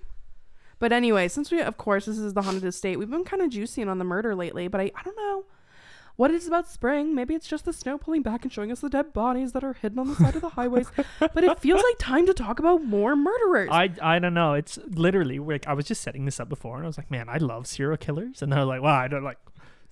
But 0.83 0.91
anyway, 0.91 1.29
since 1.29 1.53
we 1.53 1.61
of 1.61 1.77
course 1.77 2.07
this 2.07 2.19
is 2.19 2.35
the 2.35 2.43
haunted 2.43 2.65
estate, 2.65 2.99
we've 2.99 3.09
been 3.09 3.23
kind 3.23 3.41
of 3.41 3.51
juicing 3.51 3.87
on 3.87 3.99
the 3.99 4.05
murder 4.05 4.35
lately. 4.35 4.67
But 4.67 4.81
I 4.81 4.91
I 4.97 5.03
don't 5.05 5.17
know 5.17 5.45
what 6.17 6.33
it 6.33 6.35
is 6.35 6.49
about 6.49 6.69
spring. 6.69 7.15
Maybe 7.15 7.37
it's 7.37 7.47
just 7.47 7.67
the 7.67 7.73
snow 7.73 7.99
pulling 7.99 8.23
back 8.23 8.43
and 8.43 8.53
showing 8.53 8.73
us 8.73 8.81
the 8.81 8.89
dead 8.89 9.13
bodies 9.13 9.53
that 9.53 9.63
are 9.63 9.75
hidden 9.75 10.01
on 10.01 10.09
the 10.09 10.17
side 10.17 10.35
of 10.35 10.41
the 10.41 10.49
highways. 10.49 10.89
But 11.21 11.45
it 11.45 11.61
feels 11.61 11.85
like 11.85 11.99
time 12.01 12.27
to 12.27 12.35
talk 12.35 12.59
about 12.59 12.83
more 12.83 13.15
murderers. 13.15 13.69
I 13.71 13.91
I 14.03 14.19
don't 14.19 14.35
know. 14.35 14.55
It's 14.55 14.77
literally 14.89 15.39
like 15.39 15.69
I 15.69 15.73
was 15.73 15.85
just 15.85 16.03
setting 16.03 16.25
this 16.25 16.41
up 16.41 16.49
before, 16.49 16.79
and 16.79 16.85
I 16.85 16.89
was 16.89 16.99
like, 16.99 17.13
man, 17.13 17.29
I 17.29 17.37
love 17.37 17.69
serial 17.69 17.97
killers, 17.97 18.43
and 18.43 18.53
they're 18.53 18.65
like, 18.65 18.83
well, 18.83 18.93
I 18.97 19.07
don't 19.07 19.23
like. 19.23 19.39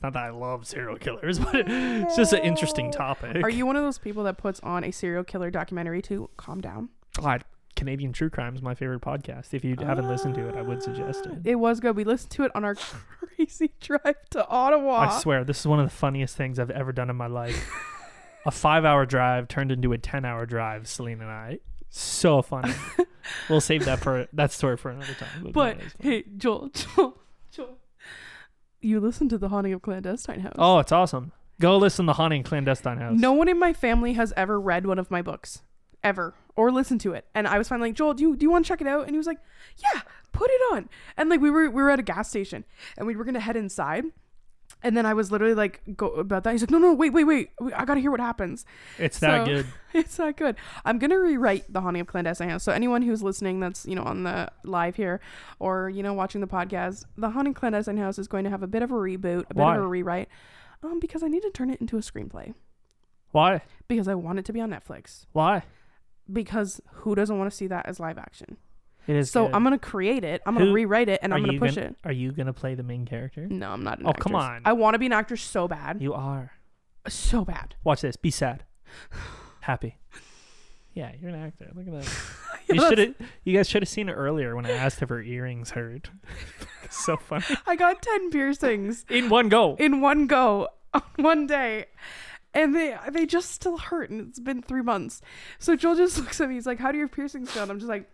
Not 0.03 0.15
that 0.15 0.25
I 0.25 0.31
love 0.31 0.67
serial 0.67 0.97
killers, 0.97 1.39
but 1.53 1.69
it's 1.69 2.17
just 2.17 2.33
an 2.33 2.41
interesting 2.41 2.91
topic. 2.91 3.45
Are 3.45 3.51
you 3.51 3.65
one 3.65 3.77
of 3.77 3.85
those 3.85 3.99
people 3.99 4.25
that 4.25 4.39
puts 4.39 4.59
on 4.65 4.83
a 4.83 4.91
serial 4.91 5.23
killer 5.23 5.53
documentary 5.53 6.03
to 6.03 6.31
calm 6.37 6.61
down? 6.61 6.89
Oh, 7.17 7.23
God, 7.23 7.45
Canadian 7.81 8.13
True 8.13 8.29
Crime 8.29 8.55
is 8.55 8.61
my 8.61 8.75
favorite 8.75 9.01
podcast. 9.01 9.55
If 9.55 9.65
you 9.65 9.75
haven't 9.81 10.07
listened 10.07 10.35
to 10.35 10.47
it, 10.47 10.55
I 10.55 10.61
would 10.61 10.83
suggest 10.83 11.25
it. 11.25 11.39
It 11.47 11.55
was 11.55 11.81
good. 11.81 11.97
We 11.97 12.05
listened 12.05 12.31
to 12.33 12.45
it 12.45 12.53
on 12.55 12.63
our 12.63 12.75
crazy 13.37 13.73
drive 13.81 14.17
to 14.33 14.47
Ottawa. 14.47 14.99
I 14.99 15.19
swear, 15.19 15.45
this 15.45 15.61
is 15.61 15.67
one 15.67 15.81
of 15.81 15.87
the 15.87 15.97
funniest 15.97 16.37
things 16.37 16.59
I've 16.59 16.71
ever 16.71 16.93
done 16.93 17.09
in 17.09 17.17
my 17.17 17.27
life. 17.27 17.71
a 18.45 18.51
five-hour 18.51 19.07
drive 19.07 19.49
turned 19.49 19.73
into 19.73 19.95
a 19.95 19.99
ten-hour 19.99 20.45
drive. 20.45 20.89
Celine 20.89 21.23
and 21.23 21.31
I, 21.31 21.61
so 21.89 22.43
funny. 22.43 22.75
we'll 23.49 23.63
save 23.63 23.87
that 23.87 24.01
for 24.01 24.29
that 24.35 24.53
story 24.53 24.77
for 24.77 24.91
another 24.91 25.15
time. 25.15 25.51
But 25.51 25.81
it's 25.81 25.95
hey, 26.01 26.25
Joel, 26.37 26.69
Joel, 26.75 27.17
Joel, 27.51 27.79
you 28.83 29.01
listened 29.01 29.31
to 29.31 29.39
the 29.39 29.49
haunting 29.49 29.73
of 29.73 29.81
clandestine 29.81 30.41
house. 30.41 30.57
oh, 30.59 30.81
it's 30.81 30.93
awesome. 30.93 31.33
Go 31.59 31.79
listen 31.79 32.05
to 32.07 32.13
Haunting 32.13 32.43
Clandestine 32.43 32.99
House. 32.99 33.19
No 33.19 33.33
one 33.33 33.49
in 33.49 33.59
my 33.59 33.73
family 33.73 34.13
has 34.13 34.35
ever 34.37 34.61
read 34.61 34.87
one 34.87 34.99
of 34.99 35.11
my 35.11 35.23
books, 35.23 35.63
ever, 36.05 36.35
or 36.61 36.71
listened 36.71 37.00
to 37.00 37.14
it. 37.14 37.25
And 37.35 37.49
I 37.49 37.57
was 37.57 37.69
finally 37.69 37.88
like, 37.88 37.97
Joel, 37.97 38.12
do 38.12 38.23
you 38.23 38.37
do 38.37 38.45
you 38.45 38.50
want 38.50 38.67
to 38.67 38.69
check 38.69 38.83
it 38.83 38.87
out? 38.87 39.02
And 39.02 39.12
he 39.12 39.17
was 39.17 39.26
like, 39.26 39.38
Yeah, 39.79 40.02
put 40.33 40.50
it 40.50 40.61
on. 40.73 40.90
And 41.17 41.31
like 41.31 41.40
we 41.40 41.50
were 41.50 41.71
we 41.71 41.83
were 41.83 41.90
at 41.90 41.99
a 41.99 42.02
gas 42.02 42.29
station, 42.29 42.64
and 42.99 43.07
we 43.07 43.17
were 43.17 43.25
gonna 43.25 43.40
head 43.40 43.57
inside. 43.57 44.05
And 44.83 44.97
then 44.97 45.05
I 45.05 45.12
was 45.12 45.31
literally 45.31 45.55
like, 45.55 45.83
go 45.95 46.09
about 46.09 46.45
that. 46.45 46.52
He's 46.52 46.62
like, 46.62 46.71
no, 46.71 46.79
no, 46.79 46.95
wait, 46.95 47.12
wait, 47.12 47.25
wait. 47.25 47.50
I 47.76 47.85
gotta 47.85 48.00
hear 48.00 48.11
what 48.11 48.21
happens. 48.21 48.64
it's 48.99 49.19
that 49.19 49.45
good. 49.45 49.67
It's 49.93 50.17
that 50.17 50.37
good. 50.37 50.57
I'm 50.85 50.99
gonna 50.99 51.19
rewrite 51.19 51.71
the 51.71 51.81
haunting 51.81 52.00
of 52.00 52.07
clandestine 52.07 52.49
house. 52.49 52.62
So 52.62 52.73
anyone 52.73 53.02
who's 53.02 53.23
listening, 53.23 53.61
that's 53.61 53.87
you 53.87 53.95
know 53.95 54.05
on 54.05 54.23
the 54.23 54.50
live 54.64 54.97
here, 54.97 55.21
or 55.59 55.90
you 55.90 56.02
know 56.02 56.12
watching 56.12 56.40
the 56.40 56.47
podcast, 56.47 57.05
the 57.17 57.31
haunting 57.31 57.55
clandestine 57.55 57.97
house 57.97 58.19
is 58.19 58.29
going 58.29 58.45
to 58.45 58.50
have 58.50 58.62
a 58.62 58.69
bit 58.69 58.83
of 58.83 58.90
a 58.90 58.95
reboot, 58.95 59.45
a 59.50 59.55
bit 59.55 59.64
of 59.64 59.83
a 59.83 59.87
rewrite, 59.87 60.29
um, 60.83 61.00
because 61.00 61.23
I 61.23 61.29
need 61.29 61.43
to 61.43 61.50
turn 61.50 61.71
it 61.71 61.81
into 61.81 61.97
a 61.97 62.00
screenplay 62.00 62.55
Why? 63.33 63.62
because 63.88 64.09
I 64.09 64.14
want 64.14 64.38
it 64.38 64.45
to 64.47 64.52
be 64.52 64.61
on 64.61 64.71
Netflix. 64.71 65.26
Why? 65.33 65.62
Because 66.33 66.81
who 66.93 67.15
doesn't 67.15 67.37
want 67.39 67.51
to 67.51 67.57
see 67.57 67.67
that 67.69 67.87
as 67.87 67.99
live 68.01 68.19
action? 68.19 68.57
It 69.07 69.17
is. 69.17 69.31
So 69.31 69.47
good. 69.47 69.55
I'm 69.55 69.65
gonna 69.65 69.79
create 69.79 70.25
it. 70.25 70.43
I'm 70.47 70.55
gonna 70.55 70.67
Who- 70.67 70.73
rewrite 70.75 71.09
it, 71.09 71.21
and 71.23 71.33
I'm 71.35 71.41
gonna 71.41 71.55
you 71.55 71.59
push 71.59 71.75
gonna, 71.75 71.89
it. 71.89 71.97
Are 72.05 72.13
you 72.13 72.33
gonna 72.33 72.53
play 72.53 72.75
the 72.75 72.83
main 72.83 73.07
character? 73.07 73.47
No, 73.49 73.71
I'm 73.71 73.83
not. 73.83 73.99
An 73.99 74.07
Oh, 74.07 74.13
come 74.13 74.35
actress. 74.37 74.57
on. 74.59 74.63
I 74.65 74.73
want 74.75 74.95
to 74.95 74.99
be 74.99 75.07
an 75.07 75.13
actor 75.13 75.37
so 75.37 75.67
bad, 75.67 76.01
You 76.03 76.15
are. 76.15 76.53
so 77.09 77.45
bad. 77.45 77.75
Watch 77.83 78.03
this. 78.03 78.17
Be 78.17 78.31
sad. 78.31 78.65
Happy. 79.61 79.97
Yeah, 80.93 81.13
you're 81.21 81.31
an 81.31 81.37
actor. 81.37 81.71
Look 81.75 81.87
at 81.87 81.93
that. 82.03 82.13
You 82.73 82.81
should 82.89 82.99
have. 82.99 83.15
You 83.43 83.57
guys 83.57 83.69
should 83.69 83.83
have 83.83 83.89
seen 83.89 84.09
it 84.09 84.13
earlier 84.13 84.55
when 84.55 84.65
I 84.65 84.71
asked 84.71 85.03
if 85.03 85.09
her 85.09 85.21
earrings 85.21 85.71
hurt. 85.71 86.09
so 86.91 87.17
funny. 87.17 87.45
I 87.67 87.75
got 87.75 88.01
ten 88.01 88.31
piercings. 88.31 89.05
In 89.11 89.29
one 89.29 89.49
go. 89.49 89.75
in 89.81 90.01
one 90.01 90.29
go 90.29 90.69
on 90.95 91.03
one 91.17 91.47
day 91.49 91.87
and 92.54 92.75
they 92.75 92.97
they 93.11 93.26
just 93.26 93.50
still 93.50 93.78
hurt 93.78 94.11
and 94.11 94.28
it's 94.28 94.40
been 94.40 94.61
three 94.61 94.83
months 94.83 95.21
so 95.59 95.76
joel 95.76 95.95
just 95.95 96.19
looks 96.21 96.40
at 96.40 96.49
me 96.49 96.57
he's 96.57 96.66
like 96.66 96.78
how 96.78 96.90
do 96.90 96.99
your 96.99 97.09
piercings 97.09 97.50
feel 97.50 97.62
and 97.62 97.71
i'm 97.71 97.78
just 97.78 97.88
like 97.88 98.09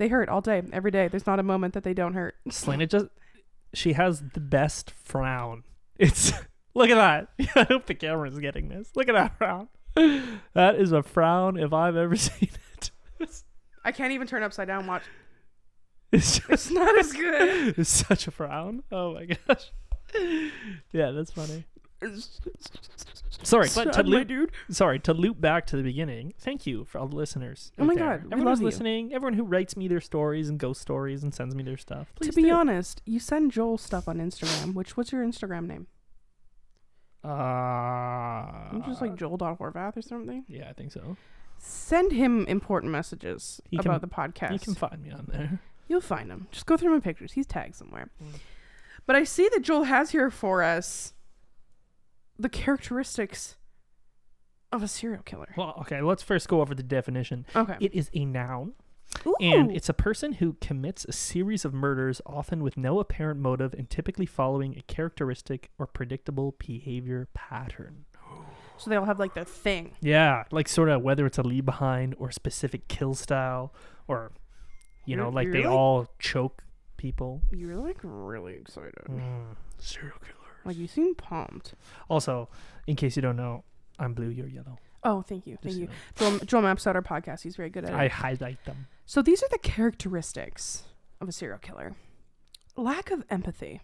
they 0.00 0.08
hurt 0.08 0.28
all 0.30 0.40
day 0.40 0.62
every 0.72 0.90
day 0.90 1.08
there's 1.08 1.26
not 1.26 1.38
a 1.38 1.42
moment 1.42 1.74
that 1.74 1.84
they 1.84 1.92
don't 1.94 2.14
hurt 2.14 2.34
Selena 2.50 2.86
just. 2.86 3.06
She 3.72 3.92
has 3.92 4.22
the 4.34 4.40
best 4.40 4.90
frown. 4.90 5.62
It's. 5.96 6.32
Look 6.74 6.88
at 6.90 6.94
that. 6.96 7.48
I 7.56 7.64
hope 7.64 7.86
the 7.86 7.94
camera's 7.94 8.38
getting 8.38 8.68
this. 8.68 8.90
Look 8.94 9.08
at 9.08 9.12
that 9.14 9.36
frown. 9.36 9.68
That 10.54 10.76
is 10.76 10.92
a 10.92 11.02
frown 11.02 11.58
if 11.58 11.72
I've 11.72 11.96
ever 11.96 12.16
seen 12.16 12.48
it. 13.18 13.42
i 13.84 13.92
can't 13.92 14.12
even 14.12 14.26
turn 14.26 14.42
upside 14.42 14.68
down 14.68 14.86
watch 14.86 15.02
It's 16.12 16.38
just 16.38 16.48
it's 16.48 16.70
not 16.70 16.96
as 16.98 17.12
good 17.12 17.74
it's 17.78 17.90
such 17.90 18.26
a 18.26 18.30
frown. 18.30 18.82
Oh 18.90 19.14
my 19.14 19.26
gosh. 19.26 19.70
Yeah, 20.92 21.10
that's 21.10 21.32
funny. 21.32 21.64
Sorry, 23.42 23.68
but 23.74 23.92
to 23.94 24.02
loop, 24.02 24.28
dude 24.28 24.50
sorry 24.70 24.98
to 25.00 25.12
loop 25.14 25.40
back 25.40 25.66
to 25.68 25.76
the 25.76 25.82
beginning. 25.82 26.34
Thank 26.38 26.66
you 26.66 26.84
for 26.84 26.98
all 26.98 27.08
the 27.08 27.16
listeners. 27.16 27.72
Oh 27.78 27.84
my 27.84 27.94
there. 27.94 28.18
God, 28.18 28.32
everyone 28.32 28.52
who's 28.54 28.62
listening, 28.62 29.12
everyone 29.14 29.34
who 29.34 29.44
writes 29.44 29.76
me 29.76 29.88
their 29.88 30.00
stories 30.00 30.48
and 30.48 30.58
ghost 30.58 30.80
stories 30.80 31.22
and 31.22 31.34
sends 31.34 31.54
me 31.54 31.62
their 31.62 31.76
stuff. 31.76 32.12
to 32.22 32.32
be 32.32 32.42
do. 32.42 32.50
honest 32.52 33.02
you 33.06 33.18
send 33.18 33.50
joel 33.52 33.78
stuff 33.78 34.08
on 34.08 34.18
instagram 34.18 34.74
which 34.74 34.96
what's 34.96 35.12
your 35.12 35.24
instagram 35.24 35.66
name 35.66 35.86
uh, 37.24 37.28
i'm 37.28 38.82
just 38.86 39.00
like 39.00 39.14
Joel 39.16 39.36
joel.horvath 39.36 39.96
or 39.96 40.02
something 40.02 40.44
yeah, 40.48 40.68
I 40.68 40.72
think 40.72 40.92
so. 40.92 41.16
send 41.58 42.12
him 42.12 42.46
important 42.46 42.92
messages 42.92 43.60
He 43.70 43.76
about 43.76 44.00
can- 44.00 44.08
the 44.08 44.14
podcast 44.14 44.52
You 44.52 44.58
can 44.58 44.74
find 44.74 45.02
me 45.02 45.10
on 45.10 45.26
there. 45.30 45.60
You'll 45.88 46.00
find 46.00 46.30
him. 46.30 46.46
Just 46.52 46.66
go 46.66 46.76
through 46.76 46.92
my 46.92 47.00
pictures. 47.00 47.32
He's 47.32 47.46
tagged 47.46 47.74
somewhere. 47.74 48.10
Mm. 48.22 48.38
But 49.06 49.16
I 49.16 49.24
see 49.24 49.48
that 49.52 49.62
Joel 49.62 49.82
has 49.84 50.10
here 50.12 50.30
for 50.30 50.62
us 50.62 51.14
the 52.40 52.48
characteristics 52.48 53.56
of 54.72 54.82
a 54.82 54.88
serial 54.88 55.22
killer. 55.22 55.52
Well, 55.56 55.74
okay, 55.80 56.00
let's 56.00 56.22
first 56.22 56.48
go 56.48 56.60
over 56.60 56.74
the 56.74 56.82
definition. 56.82 57.44
Okay. 57.54 57.76
It 57.80 57.92
is 57.94 58.10
a 58.14 58.24
noun, 58.24 58.72
Ooh. 59.26 59.34
and 59.40 59.70
it's 59.72 59.88
a 59.88 59.92
person 59.94 60.34
who 60.34 60.54
commits 60.60 61.04
a 61.04 61.12
series 61.12 61.64
of 61.64 61.74
murders, 61.74 62.20
often 62.24 62.62
with 62.62 62.76
no 62.76 63.00
apparent 63.00 63.40
motive, 63.40 63.74
and 63.74 63.90
typically 63.90 64.26
following 64.26 64.76
a 64.78 64.82
characteristic 64.82 65.70
or 65.78 65.86
predictable 65.86 66.54
behavior 66.58 67.28
pattern. 67.34 68.04
so 68.78 68.88
they 68.88 68.96
all 68.96 69.04
have 69.06 69.18
like 69.18 69.34
their 69.34 69.44
thing. 69.44 69.92
Yeah, 70.00 70.44
like 70.52 70.68
sort 70.68 70.88
of 70.88 71.02
whether 71.02 71.26
it's 71.26 71.38
a 71.38 71.42
leave 71.42 71.64
behind 71.66 72.14
or 72.18 72.30
specific 72.30 72.88
kill 72.88 73.14
style, 73.14 73.74
or 74.08 74.32
you 75.04 75.16
know, 75.16 75.24
You're- 75.24 75.34
like 75.34 75.44
you're 75.46 75.52
they 75.52 75.58
really- 75.62 75.74
all 75.76 76.06
choke 76.20 76.62
people. 76.96 77.42
You're 77.50 77.76
like 77.76 77.98
really 78.02 78.54
excited. 78.54 78.94
Mm, 79.08 79.56
serial 79.78 80.16
killer. 80.20 80.36
Like 80.64 80.76
you 80.76 80.86
seem 80.86 81.14
pumped. 81.14 81.74
Also, 82.08 82.48
in 82.86 82.96
case 82.96 83.16
you 83.16 83.22
don't 83.22 83.36
know, 83.36 83.64
I'm 83.98 84.14
blue, 84.14 84.28
you're 84.28 84.48
yellow. 84.48 84.78
Oh, 85.02 85.22
thank 85.22 85.46
you. 85.46 85.56
Thank 85.62 85.76
Just, 85.76 85.80
you. 85.80 85.88
Joel, 86.16 86.38
Joel 86.40 86.62
maps 86.62 86.86
out 86.86 86.94
our 86.96 87.02
podcast. 87.02 87.42
He's 87.42 87.56
very 87.56 87.70
good 87.70 87.84
at 87.84 87.92
it. 87.92 87.96
I 87.96 88.08
highlight 88.08 88.64
them. 88.64 88.86
So 89.06 89.22
these 89.22 89.42
are 89.42 89.48
the 89.50 89.58
characteristics 89.58 90.84
of 91.20 91.28
a 91.28 91.32
serial 91.32 91.58
killer. 91.58 91.94
Lack 92.76 93.10
of 93.10 93.24
empathy. 93.30 93.80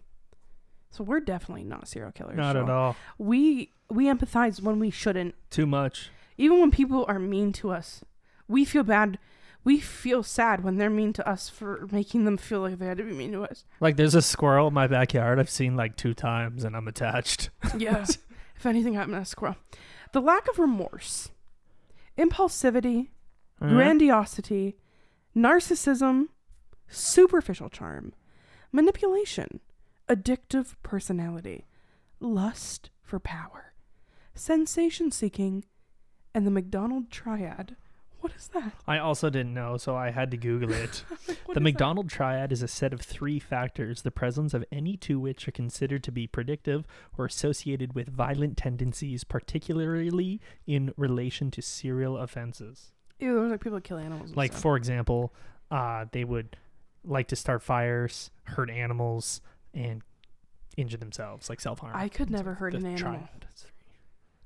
So 0.91 1.05
we're 1.05 1.21
definitely 1.21 1.65
not 1.65 1.89
serial 1.89 2.13
killers. 2.13 2.37
Not 2.37 2.57
at 2.57 2.71
all. 2.71 2.97
We 3.19 3.73
we 3.91 4.07
empathize 4.07 4.63
when 4.63 4.79
we 4.79 4.91
shouldn't. 4.91 5.35
Too 5.51 5.67
much. 5.67 6.11
Even 6.39 6.61
when 6.61 6.71
people 6.71 7.05
are 7.09 7.19
mean 7.19 7.53
to 7.55 7.71
us, 7.71 8.05
we 8.49 8.65
feel 8.65 8.83
bad. 8.83 9.19
We 9.67 9.81
feel 9.81 10.23
sad 10.23 10.63
when 10.63 10.77
they're 10.79 10.89
mean 10.89 11.13
to 11.15 11.29
us 11.29 11.49
for 11.49 11.89
making 11.91 12.25
them 12.25 12.37
feel 12.37 12.61
like 12.61 12.79
they 12.79 12.87
had 12.87 12.99
to 12.99 13.03
be 13.03 13.13
mean 13.13 13.33
to 13.33 13.43
us. 13.43 13.65
Like 13.81 13.97
there's 13.97 14.15
a 14.15 14.23
squirrel 14.23 14.69
in 14.69 14.75
my 14.75 14.87
backyard 14.87 15.41
I've 15.41 15.51
seen 15.51 15.75
like 15.75 15.97
two 15.97 16.15
times 16.15 16.63
and 16.63 16.77
I'm 16.77 16.87
attached. 16.87 17.51
Yeah. 17.77 18.07
if 18.57 18.65
anything 18.65 18.95
happened 18.95 19.15
to 19.17 19.23
a 19.23 19.25
squirrel. 19.25 19.57
The 20.13 20.21
lack 20.21 20.47
of 20.49 20.61
remorse, 20.61 21.31
impulsivity, 22.17 23.09
Uh-huh. 23.61 23.75
grandiosity, 23.75 24.77
narcissism, 25.37 26.29
superficial 26.87 27.69
charm, 27.69 28.13
manipulation, 28.71 29.59
addictive 30.09 30.75
personality, 30.85 31.67
lust 32.21 32.91
for 33.03 33.19
power, 33.19 33.73
sensation 34.33 35.11
seeking, 35.11 35.65
and 36.33 36.47
the 36.47 36.53
McDonald 36.53 37.11
triad. 37.11 37.75
What 38.27 38.35
is 38.37 38.49
that? 38.49 38.73
I 38.89 38.99
also 38.99 39.31
didn't 39.31 39.55
know, 39.55 39.77
so 39.77 39.95
I 39.95 40.11
had 40.11 40.33
to 40.33 40.37
Google 40.37 40.73
it. 40.73 41.05
What 41.27 41.27
the 41.27 41.51
is 41.53 41.55
that? 41.55 41.61
McDonald 41.61 42.09
triad 42.09 42.51
is 42.51 42.61
a 42.61 42.67
set 42.67 42.93
of 42.93 43.01
three 43.01 43.39
factors, 43.39 44.03
the 44.03 44.11
presence 44.11 44.53
of 44.53 44.65
any 44.73 44.97
two 44.97 45.21
which 45.21 45.47
are 45.47 45.53
considered 45.53 46.03
to 46.03 46.11
be 46.11 46.27
predictive 46.27 46.89
or 47.17 47.27
associated 47.27 47.95
with 47.95 48.09
violent 48.09 48.57
tendencies, 48.57 49.23
particularly 49.23 50.41
in 50.67 50.93
relation 50.97 51.53
to 51.53 51.63
serial 51.63 52.17
offenses. 52.17 52.91
Ew, 53.21 53.35
those 53.35 53.53
like 53.53 53.61
people 53.61 53.79
that 53.79 53.85
kill 53.85 53.99
animals. 53.99 54.35
Like, 54.35 54.51
stuff. 54.51 54.63
for 54.63 54.77
example, 54.77 55.33
uh, 55.71 56.07
they 56.11 56.25
would 56.25 56.57
like 57.05 57.29
to 57.29 57.37
start 57.37 57.63
fires, 57.63 58.33
hurt 58.43 58.71
animals, 58.71 59.41
and 59.73 60.03
injure 60.77 60.97
themselves, 60.97 61.49
like 61.49 61.61
self 61.61 61.79
harm. 61.79 61.93
I 61.95 62.09
could 62.09 62.29
never 62.29 62.55
hurt 62.55 62.75
an 62.75 62.87
animal. 62.87 63.29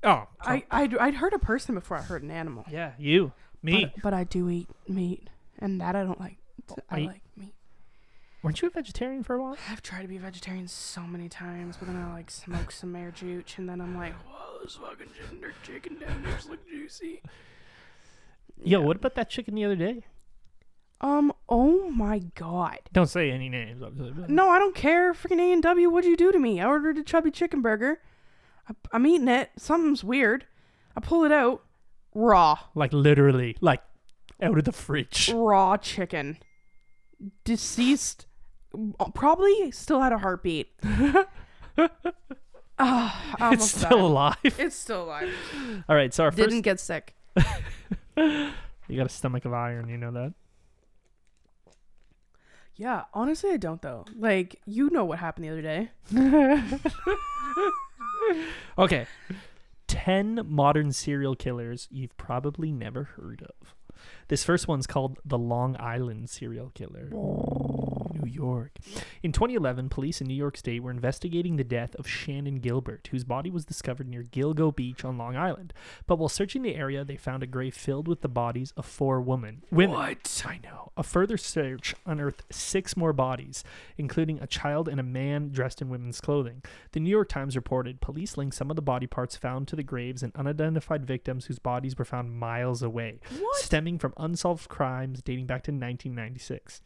Oh, 0.03 0.27
I 0.41 0.65
I'd, 0.71 0.97
I'd 0.97 1.15
hurt 1.15 1.33
a 1.33 1.39
person 1.39 1.75
before 1.75 1.97
I 1.97 2.01
hurt 2.01 2.23
an 2.23 2.31
animal. 2.31 2.65
yeah, 2.69 2.93
you, 2.97 3.33
me. 3.63 3.91
But, 3.95 4.03
but 4.03 4.13
I 4.13 4.23
do 4.23 4.49
eat 4.49 4.67
meat, 4.87 5.29
and 5.59 5.79
that 5.81 5.95
I 5.95 6.03
don't 6.03 6.19
like. 6.19 6.37
I 6.89 6.99
I- 7.01 7.05
like 7.05 7.21
meat. 7.35 7.53
Weren't 8.43 8.59
you 8.59 8.67
a 8.69 8.71
vegetarian 8.71 9.21
for 9.23 9.35
a 9.35 9.41
while? 9.41 9.55
I've 9.69 9.83
tried 9.83 10.01
to 10.01 10.07
be 10.07 10.17
a 10.17 10.19
vegetarian 10.19 10.67
so 10.67 11.01
many 11.01 11.29
times, 11.29 11.77
but 11.77 11.87
then 11.87 11.95
I 11.95 12.11
like 12.11 12.31
smoke 12.31 12.71
some 12.71 12.91
mayor 12.91 13.11
juice, 13.11 13.53
and 13.57 13.69
then 13.69 13.79
I'm 13.79 13.95
like, 13.95 14.13
whoa. 14.27 14.63
this 14.63 14.77
fucking 14.77 15.09
tender 15.27 15.53
chicken 15.61 15.97
tenders 15.97 16.49
look 16.49 16.67
juicy. 16.67 17.21
Yo, 18.63 18.81
what 18.81 18.97
about 18.97 19.13
that 19.15 19.29
chicken 19.29 19.53
the 19.55 19.63
other 19.65 19.75
day? 19.75 20.03
Um. 21.01 21.33
Oh 21.49 21.89
my 21.89 22.19
god. 22.35 22.79
Don't 22.93 23.07
say 23.09 23.31
any 23.31 23.49
names. 23.49 23.81
No, 24.27 24.49
I 24.49 24.59
don't 24.59 24.75
care. 24.75 25.13
Freaking 25.13 25.39
A 25.39 25.51
and 25.51 25.63
W. 25.63 25.89
What'd 25.89 26.09
you 26.09 26.15
do 26.17 26.31
to 26.31 26.37
me? 26.39 26.61
I 26.61 26.65
ordered 26.65 26.97
a 26.97 27.03
chubby 27.03 27.31
chicken 27.31 27.61
burger. 27.61 27.99
I, 28.69 28.73
I'm 28.91 29.05
eating 29.07 29.27
it. 29.27 29.49
Something's 29.57 30.03
weird. 30.03 30.45
I 30.95 30.99
pull 30.99 31.23
it 31.23 31.31
out. 31.31 31.63
Raw. 32.13 32.57
Like 32.75 32.93
literally, 32.93 33.57
like 33.61 33.81
out 34.41 34.57
of 34.57 34.63
the 34.65 34.71
fridge. 34.71 35.31
Raw 35.33 35.77
chicken. 35.77 36.37
Deceased. 37.43 38.25
Probably 39.13 39.71
still 39.71 39.99
had 40.01 40.13
a 40.13 40.17
heartbeat. 40.19 40.71
Ah, 42.83 43.51
It's 43.53 43.69
still 43.71 43.89
died. 43.89 43.99
alive. 43.99 44.35
It's 44.43 44.75
still 44.75 45.03
alive. 45.03 45.29
All 45.87 45.95
right, 45.95 46.11
so 46.11 46.23
our 46.23 46.31
Didn't 46.31 46.51
first. 46.51 46.63
get 46.63 46.79
sick. 46.79 47.15
You 48.87 48.97
got 48.97 49.05
a 49.05 49.09
stomach 49.09 49.45
of 49.45 49.53
iron. 49.53 49.87
You 49.87 49.97
know 49.97 50.11
that. 50.11 50.33
Yeah, 52.75 53.03
honestly, 53.13 53.51
I 53.51 53.57
don't 53.57 53.81
though. 53.81 54.05
Like, 54.17 54.59
you 54.65 54.89
know 54.89 55.05
what 55.05 55.19
happened 55.19 55.45
the 55.45 55.49
other 55.49 55.61
day. 55.61 55.91
Okay. 58.77 59.05
10 59.91 60.45
modern 60.47 60.93
serial 60.93 61.35
killers 61.35 61.89
you've 61.91 62.15
probably 62.15 62.71
never 62.71 63.03
heard 63.03 63.43
of. 63.43 63.75
This 64.29 64.41
first 64.41 64.65
one's 64.65 64.87
called 64.87 65.19
the 65.25 65.37
Long 65.37 65.75
Island 65.79 66.29
serial 66.29 66.71
killer. 66.73 67.09
York. 68.31 68.77
In 69.23 69.31
2011, 69.31 69.89
police 69.89 70.21
in 70.21 70.27
New 70.27 70.33
York 70.33 70.57
State 70.57 70.81
were 70.81 70.91
investigating 70.91 71.55
the 71.55 71.63
death 71.63 71.95
of 71.95 72.05
Shannan 72.05 72.61
Gilbert, 72.61 73.09
whose 73.11 73.23
body 73.23 73.49
was 73.49 73.65
discovered 73.65 74.07
near 74.07 74.23
Gilgo 74.23 74.75
Beach 74.75 75.05
on 75.05 75.17
Long 75.17 75.35
Island. 75.35 75.73
But 76.07 76.17
while 76.17 76.29
searching 76.29 76.61
the 76.61 76.75
area, 76.75 77.03
they 77.03 77.17
found 77.17 77.43
a 77.43 77.47
grave 77.47 77.75
filled 77.75 78.07
with 78.07 78.21
the 78.21 78.29
bodies 78.29 78.73
of 78.77 78.85
four 78.85 79.21
women. 79.21 79.63
Women. 79.71 79.97
What? 79.97 80.43
I 80.45 80.59
know. 80.63 80.91
A 80.97 81.03
further 81.03 81.37
search 81.37 81.95
unearthed 82.05 82.43
six 82.51 82.97
more 82.97 83.13
bodies, 83.13 83.63
including 83.97 84.39
a 84.39 84.47
child 84.47 84.87
and 84.87 84.99
a 84.99 85.03
man 85.03 85.49
dressed 85.49 85.81
in 85.81 85.89
women's 85.89 86.21
clothing. 86.21 86.63
The 86.91 86.99
New 86.99 87.09
York 87.09 87.29
Times 87.29 87.55
reported 87.55 88.01
police 88.01 88.37
linked 88.37 88.55
some 88.55 88.69
of 88.69 88.75
the 88.75 88.81
body 88.81 89.07
parts 89.07 89.35
found 89.35 89.67
to 89.69 89.75
the 89.75 89.83
graves 89.83 90.23
and 90.23 90.35
unidentified 90.35 91.05
victims 91.05 91.45
whose 91.45 91.59
bodies 91.59 91.97
were 91.97 92.05
found 92.05 92.37
miles 92.37 92.81
away, 92.81 93.19
stemming 93.53 93.99
from 93.99 94.13
unsolved 94.17 94.69
crimes 94.69 95.21
dating 95.21 95.45
back 95.45 95.63
to 95.63 95.71
1996. 95.71 96.81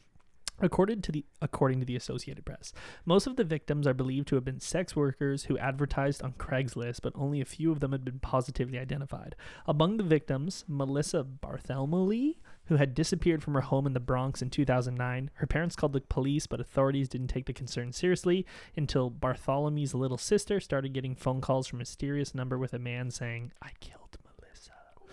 According 0.60 1.02
to 1.02 1.12
the 1.12 1.26
according 1.42 1.82
to 1.82 1.86
the 1.86 1.98
Associated 1.98 2.46
Press, 2.46 2.72
most 3.06 3.28
of 3.28 3.36
the 3.36 3.44
victims 3.44 3.86
are 3.86 3.94
believed 3.94 4.28
to 4.30 4.36
have 4.36 4.46
been 4.46 4.60
sex 4.60 4.96
workers 4.96 5.46
who 5.46 5.58
advertised 5.58 6.24
on 6.24 6.34
Craigslist, 6.34 7.02
but 7.04 7.14
only 7.16 7.42
a 7.42 7.46
few 7.46 7.72
of 7.72 7.82
them 7.82 7.92
had 7.92 8.06
been 8.06 8.20
positively 8.20 8.80
identified. 8.80 9.36
Among 9.68 9.98
the 9.98 10.04
victims, 10.04 10.64
Melissa 10.68 11.24
Bartholomew, 11.24 12.36
who 12.66 12.78
had 12.78 12.96
disappeared 12.96 13.44
from 13.44 13.54
her 13.54 13.62
home 13.62 13.86
in 13.86 13.94
the 13.94 14.00
Bronx 14.00 14.42
in 14.42 14.50
2009. 14.50 15.30
Her 15.36 15.48
parents 15.48 15.76
called 15.76 15.94
the 15.94 16.02
police, 16.02 16.48
but 16.48 16.60
authorities 16.60 17.10
didn't 17.10 17.28
take 17.28 17.46
the 17.46 17.54
concern 17.54 17.92
seriously 17.92 18.46
until 18.76 19.10
Bartholomew's 19.10 19.94
little 19.94 20.18
sister 20.18 20.60
started 20.60 20.94
getting 20.94 21.16
phone 21.16 21.42
calls 21.42 21.68
from 21.68 21.78
a 21.78 21.82
mysterious 21.82 22.34
number 22.34 22.58
with 22.58 22.74
a 22.74 22.80
man 22.80 23.12
saying, 23.12 23.52
"I 23.62 23.72
killed 23.80 24.05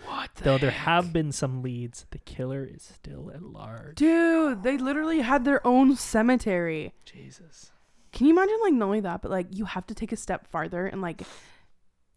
Melissa." 0.05 0.21
What? 0.21 0.35
Though 0.43 0.57
there 0.57 0.71
have 0.71 1.11
been 1.13 1.31
some 1.31 1.61
leads, 1.61 2.05
the 2.11 2.17
killer 2.19 2.63
is 2.65 2.83
still 2.83 3.31
at 3.33 3.41
large. 3.41 3.95
Dude, 3.95 4.63
they 4.63 4.77
literally 4.77 5.21
had 5.21 5.45
their 5.45 5.65
own 5.65 5.95
cemetery. 5.95 6.93
Jesus. 7.05 7.71
Can 8.11 8.27
you 8.27 8.33
imagine 8.33 8.57
like 8.61 8.73
not 8.73 8.85
only 8.85 8.99
that, 9.01 9.21
but 9.21 9.31
like 9.31 9.47
you 9.51 9.65
have 9.65 9.87
to 9.87 9.95
take 9.95 10.11
a 10.11 10.15
step 10.17 10.45
farther 10.47 10.85
and 10.85 11.01
like 11.01 11.23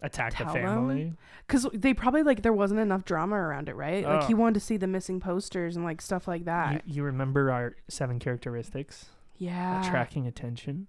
Attack 0.02 0.34
Tell 0.34 0.46
the 0.48 0.52
family. 0.52 1.14
because 1.46 1.66
they 1.72 1.94
probably 1.94 2.22
like 2.22 2.42
there 2.42 2.52
wasn't 2.52 2.80
enough 2.80 3.06
drama 3.06 3.34
around 3.36 3.70
it, 3.70 3.76
right? 3.76 4.04
Like 4.04 4.24
he 4.24 4.34
Oh. 4.34 4.36
wanted 4.36 4.54
to 4.54 4.60
see 4.60 4.76
the 4.76 4.86
missing 4.86 5.20
posters 5.20 5.74
and 5.74 5.86
like 5.86 6.02
stuff 6.02 6.28
like 6.28 6.40
You, 6.40 6.44
that. 6.44 6.82
you 6.86 7.02
remember 7.02 7.50
our 7.50 7.76
seven 7.88 8.18
characteristics? 8.18 9.06
yeah. 9.38 9.80
Attracting 9.86 10.26
attention. 10.26 10.88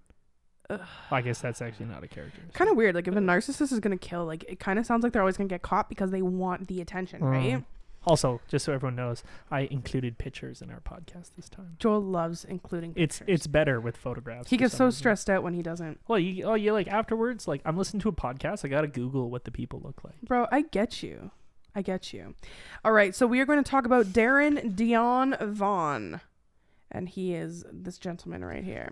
Ugh. 0.69 0.81
I 1.11 1.21
guess 1.21 1.39
that's 1.39 1.61
actually 1.61 1.85
not 1.85 2.03
a 2.03 2.07
character. 2.07 2.41
Kind 2.53 2.69
of 2.69 2.75
weird. 2.75 2.95
Like 2.95 3.07
if 3.07 3.15
a 3.15 3.19
narcissist 3.19 3.71
is 3.71 3.79
gonna 3.79 3.97
kill, 3.97 4.25
like 4.25 4.43
it 4.47 4.59
kind 4.59 4.79
of 4.79 4.85
sounds 4.85 5.03
like 5.03 5.13
they're 5.13 5.21
always 5.21 5.37
gonna 5.37 5.47
get 5.47 5.61
caught 5.61 5.89
because 5.89 6.11
they 6.11 6.21
want 6.21 6.67
the 6.67 6.81
attention, 6.81 7.23
right? 7.23 7.57
Mm. 7.57 7.65
Also, 8.05 8.39
just 8.47 8.63
so 8.63 8.71
everyone 8.71 8.95
knows, 8.95 9.21
I 9.51 9.61
included 9.61 10.17
pictures 10.17 10.61
in 10.61 10.71
our 10.71 10.79
podcast 10.79 11.31
this 11.35 11.49
time. 11.49 11.75
Joel 11.77 12.01
loves 12.01 12.45
including. 12.45 12.93
It's 12.95 13.19
pictures. 13.19 13.33
it's 13.33 13.47
better 13.47 13.81
with 13.81 13.97
photographs. 13.97 14.49
He 14.49 14.55
gets 14.55 14.75
so 14.75 14.85
reason. 14.85 14.97
stressed 14.97 15.29
out 15.29 15.43
when 15.43 15.53
he 15.53 15.61
doesn't. 15.61 15.99
Well, 16.07 16.19
you 16.19 16.45
oh 16.45 16.53
yeah, 16.53 16.71
like 16.71 16.87
afterwards 16.87 17.47
like 17.47 17.61
I'm 17.65 17.77
listening 17.77 18.01
to 18.01 18.09
a 18.09 18.13
podcast. 18.13 18.63
I 18.63 18.69
gotta 18.69 18.87
Google 18.87 19.29
what 19.29 19.43
the 19.43 19.51
people 19.51 19.81
look 19.83 20.03
like. 20.03 20.21
Bro, 20.21 20.47
I 20.51 20.61
get 20.61 21.03
you. 21.03 21.31
I 21.77 21.83
get 21.83 22.11
you. 22.11 22.33
All 22.83 22.91
right, 22.91 23.13
so 23.13 23.27
we 23.27 23.39
are 23.39 23.45
going 23.45 23.63
to 23.63 23.69
talk 23.69 23.85
about 23.85 24.07
Darren 24.07 24.75
Deon 24.75 25.39
Vann. 25.39 26.21
And 26.89 27.07
he 27.07 27.35
is 27.35 27.65
this 27.71 27.99
gentleman 27.99 28.43
right 28.43 28.63
here. 28.63 28.89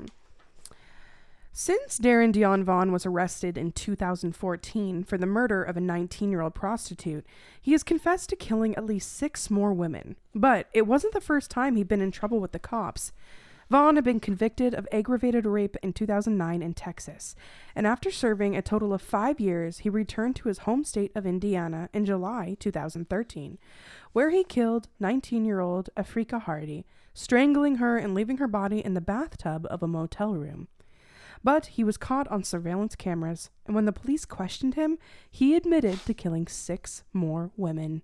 Since 1.57 1.99
Darren 1.99 2.33
Deon 2.33 2.65
Vann 2.65 2.91
was 2.91 3.05
arrested 3.05 3.57
in 3.57 3.71
2014 3.71 5.05
for 5.05 5.17
the 5.17 5.25
murder 5.25 5.63
of 5.63 5.77
a 5.77 5.79
19 5.79 6.29
year 6.29 6.41
old 6.41 6.53
prostitute, 6.53 7.25
he 7.61 7.71
has 7.71 7.81
confessed 7.81 8.27
to 8.31 8.35
killing 8.35 8.75
at 8.75 8.85
least 8.85 9.13
six 9.13 9.49
more 9.49 9.73
women. 9.73 10.17
But 10.33 10.67
it 10.73 10.85
wasn't 10.85 11.13
the 11.13 11.21
first 11.21 11.49
time 11.49 11.77
he'd 11.77 11.87
been 11.87 12.01
in 12.01 12.11
trouble 12.11 12.41
with 12.41 12.51
the 12.51 12.59
cops. 12.59 13.13
Vann 13.69 13.95
had 13.95 14.03
been 14.03 14.19
convicted 14.19 14.73
of 14.73 14.85
aggravated 14.91 15.45
rape 15.45 15.77
in 15.81 15.93
2009 15.93 16.61
in 16.61 16.73
Texas, 16.73 17.37
and 17.73 17.87
after 17.87 18.11
serving 18.11 18.57
a 18.57 18.61
total 18.61 18.93
of 18.93 19.01
five 19.01 19.39
years, 19.39 19.77
he 19.77 19.89
returned 19.89 20.35
to 20.35 20.49
his 20.49 20.59
home 20.59 20.83
state 20.83 21.13
of 21.15 21.25
Indiana 21.25 21.87
in 21.93 22.03
July 22.05 22.57
2013, 22.59 23.57
where 24.11 24.29
he 24.29 24.43
killed 24.43 24.89
19 24.99 25.45
year 25.45 25.61
old 25.61 25.89
Afrika 25.95 26.41
Hardy, 26.41 26.85
strangling 27.13 27.77
her 27.77 27.97
and 27.97 28.13
leaving 28.13 28.39
her 28.39 28.47
body 28.49 28.83
in 28.83 28.93
the 28.93 28.99
bathtub 28.99 29.65
of 29.69 29.81
a 29.81 29.87
motel 29.87 30.35
room. 30.35 30.67
But 31.43 31.67
he 31.67 31.83
was 31.83 31.97
caught 31.97 32.27
on 32.29 32.43
surveillance 32.43 32.95
cameras, 32.95 33.49
and 33.65 33.75
when 33.75 33.85
the 33.85 33.91
police 33.91 34.25
questioned 34.25 34.75
him, 34.75 34.97
he 35.29 35.55
admitted 35.55 35.99
to 36.05 36.13
killing 36.13 36.47
six 36.47 37.03
more 37.13 37.51
women. 37.55 38.01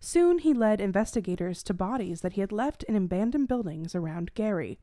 Soon 0.00 0.38
he 0.38 0.52
led 0.52 0.80
investigators 0.80 1.62
to 1.62 1.74
bodies 1.74 2.22
that 2.22 2.32
he 2.32 2.40
had 2.40 2.50
left 2.50 2.82
in 2.84 2.96
abandoned 2.96 3.46
buildings 3.46 3.94
around 3.94 4.34
Gary. 4.34 4.80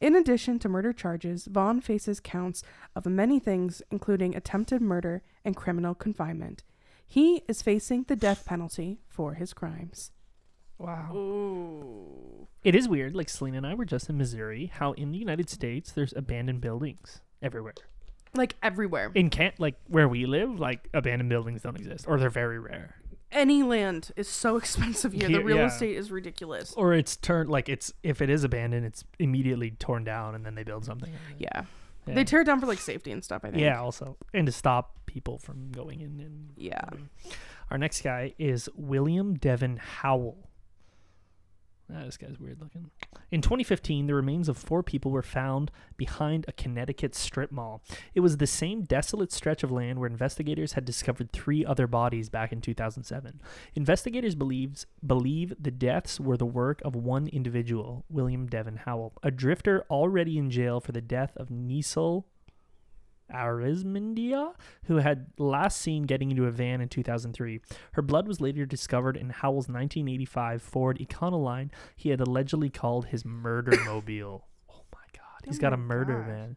In 0.00 0.14
addition 0.14 0.58
to 0.60 0.68
murder 0.68 0.92
charges, 0.92 1.46
Vann 1.46 1.80
faces 1.80 2.20
counts 2.20 2.62
of 2.94 3.06
many 3.06 3.40
things, 3.40 3.82
including 3.90 4.36
attempted 4.36 4.80
murder 4.80 5.22
and 5.44 5.56
criminal 5.56 5.94
confinement. 5.94 6.62
He 7.06 7.42
is 7.48 7.62
facing 7.62 8.04
the 8.04 8.16
death 8.16 8.44
penalty 8.44 9.00
for 9.08 9.34
his 9.34 9.54
crimes. 9.54 10.12
Wow. 10.78 11.12
Ooh. 11.14 12.46
It 12.64 12.74
is 12.74 12.88
weird. 12.88 13.14
Like 13.14 13.28
Selena 13.28 13.58
and 13.58 13.66
I 13.66 13.74
were 13.74 13.84
just 13.84 14.08
in 14.08 14.18
Missouri. 14.18 14.70
How 14.72 14.92
in 14.92 15.10
the 15.12 15.18
United 15.18 15.48
States 15.50 15.92
there's 15.92 16.12
abandoned 16.14 16.60
buildings 16.60 17.20
everywhere. 17.42 17.74
Like 18.34 18.56
everywhere. 18.62 19.10
In 19.14 19.30
can't 19.30 19.58
like 19.58 19.76
where 19.86 20.08
we 20.08 20.26
live, 20.26 20.58
like 20.60 20.88
abandoned 20.92 21.30
buildings 21.30 21.62
don't 21.62 21.76
exist, 21.76 22.04
or 22.08 22.18
they're 22.18 22.30
very 22.30 22.58
rare. 22.58 22.96
Any 23.30 23.62
land 23.62 24.10
is 24.16 24.28
so 24.28 24.56
expensive 24.58 25.12
here. 25.12 25.28
Here- 25.28 25.38
the 25.38 25.44
real 25.44 25.58
yeah. 25.58 25.66
estate 25.66 25.96
is 25.96 26.10
ridiculous. 26.10 26.74
Or 26.74 26.92
it's 26.94 27.16
turned 27.16 27.48
like 27.48 27.68
it's 27.68 27.92
if 28.02 28.20
it 28.20 28.30
is 28.30 28.44
abandoned, 28.44 28.84
it's 28.86 29.04
immediately 29.18 29.70
torn 29.72 30.04
down 30.04 30.34
and 30.34 30.44
then 30.44 30.54
they 30.54 30.62
build 30.64 30.84
something. 30.84 31.12
Yeah. 31.38 31.64
Yeah. 32.06 32.14
They 32.14 32.24
tear 32.24 32.40
it 32.40 32.44
down 32.44 32.58
for 32.58 32.66
like 32.66 32.78
safety 32.78 33.12
and 33.12 33.22
stuff, 33.22 33.44
I 33.44 33.50
think. 33.50 33.60
Yeah, 33.60 33.80
also, 33.80 34.16
and 34.32 34.46
to 34.46 34.52
stop 34.52 34.94
people 35.04 35.38
from 35.38 35.70
going 35.72 36.00
in 36.00 36.20
and 36.20 36.50
Yeah. 36.56 36.84
Our 37.70 37.76
next 37.76 38.02
guy 38.02 38.34
is 38.38 38.68
William 38.74 39.34
Devon 39.34 39.76
Howell. 39.76 40.47
Ah, 41.90 42.04
this 42.04 42.18
guy's 42.18 42.38
weird 42.38 42.60
looking. 42.60 42.90
In 43.30 43.40
2015, 43.40 44.06
the 44.06 44.14
remains 44.14 44.48
of 44.48 44.58
four 44.58 44.82
people 44.82 45.10
were 45.10 45.22
found 45.22 45.70
behind 45.96 46.44
a 46.46 46.52
Connecticut 46.52 47.14
strip 47.14 47.50
mall. 47.50 47.82
It 48.14 48.20
was 48.20 48.36
the 48.36 48.46
same 48.46 48.82
desolate 48.82 49.32
stretch 49.32 49.62
of 49.62 49.72
land 49.72 49.98
where 49.98 50.10
investigators 50.10 50.72
had 50.72 50.84
discovered 50.84 51.32
three 51.32 51.64
other 51.64 51.86
bodies 51.86 52.28
back 52.28 52.52
in 52.52 52.60
2007. 52.60 53.40
Investigators 53.74 54.34
believes, 54.34 54.86
believe 55.06 55.54
the 55.58 55.70
deaths 55.70 56.20
were 56.20 56.36
the 56.36 56.46
work 56.46 56.82
of 56.84 56.94
one 56.94 57.26
individual, 57.28 58.04
William 58.10 58.46
Devon 58.46 58.76
Howell, 58.84 59.14
a 59.22 59.30
drifter 59.30 59.84
already 59.90 60.36
in 60.36 60.50
jail 60.50 60.80
for 60.80 60.92
the 60.92 61.00
death 61.00 61.32
of 61.36 61.48
Nilsa 61.48 62.24
Arizmendi, 63.32 64.52
who 64.84 64.96
had 64.96 65.26
last 65.38 65.80
seen 65.80 66.04
getting 66.04 66.30
into 66.30 66.46
a 66.46 66.50
van 66.50 66.80
in 66.80 66.88
2003. 66.88 67.60
Her 67.92 68.02
blood 68.02 68.26
was 68.26 68.40
later 68.40 68.66
discovered 68.66 69.16
in 69.16 69.30
Howell's 69.30 69.68
1985 69.68 70.62
Ford 70.62 70.98
Econoline 70.98 71.70
he 71.96 72.10
had 72.10 72.20
allegedly 72.20 72.70
called 72.70 73.06
his 73.06 73.24
murder 73.24 73.78
mobile. 73.84 74.46
Oh 75.48 75.50
he's 75.50 75.58
Oh 75.58 75.62
got 75.62 75.72
a 75.72 75.76
murder 75.78 76.18
gosh. 76.18 76.26
van. 76.26 76.56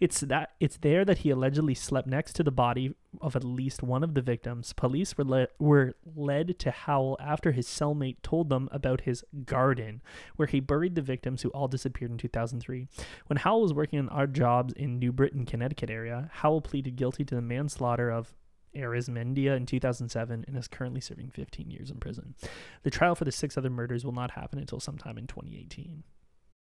It's 0.00 0.20
that 0.20 0.52
it's 0.58 0.76
there 0.78 1.04
that 1.04 1.18
he 1.18 1.30
allegedly 1.30 1.74
slept 1.74 2.08
next 2.08 2.34
to 2.34 2.42
the 2.42 2.50
body 2.50 2.94
of 3.20 3.36
at 3.36 3.44
least 3.44 3.82
one 3.82 4.02
of 4.02 4.14
the 4.14 4.22
victims. 4.22 4.72
Police 4.72 5.16
were 5.16 5.24
le- 5.24 5.48
were 5.58 5.94
led 6.16 6.58
to 6.58 6.70
Howell 6.70 7.16
after 7.20 7.52
his 7.52 7.66
cellmate 7.68 8.16
told 8.22 8.48
them 8.48 8.68
about 8.72 9.02
his 9.02 9.24
garden 9.44 10.02
where 10.36 10.48
he 10.48 10.60
buried 10.60 10.94
the 10.94 11.02
victims 11.02 11.42
who 11.42 11.50
all 11.50 11.68
disappeared 11.68 12.10
in 12.10 12.18
2003. 12.18 12.88
When 13.28 13.36
Howell 13.38 13.62
was 13.62 13.74
working 13.74 13.98
on 13.98 14.08
odd 14.08 14.34
jobs 14.34 14.72
in 14.74 14.98
New 14.98 15.12
Britain, 15.12 15.46
Connecticut 15.46 15.90
area, 15.90 16.28
Howell 16.32 16.62
pleaded 16.62 16.96
guilty 16.96 17.24
to 17.24 17.34
the 17.34 17.42
manslaughter 17.42 18.10
of 18.10 18.34
Arizmendi 18.74 19.54
in 19.54 19.66
2007 19.66 20.44
and 20.48 20.56
is 20.56 20.66
currently 20.66 21.00
serving 21.02 21.30
15 21.30 21.70
years 21.70 21.90
in 21.90 21.98
prison. 21.98 22.34
The 22.82 22.90
trial 22.90 23.14
for 23.14 23.24
the 23.26 23.32
six 23.32 23.58
other 23.58 23.68
murders 23.70 24.04
will 24.04 24.12
not 24.12 24.30
happen 24.32 24.58
until 24.58 24.80
sometime 24.80 25.18
in 25.18 25.26
2018. 25.26 26.02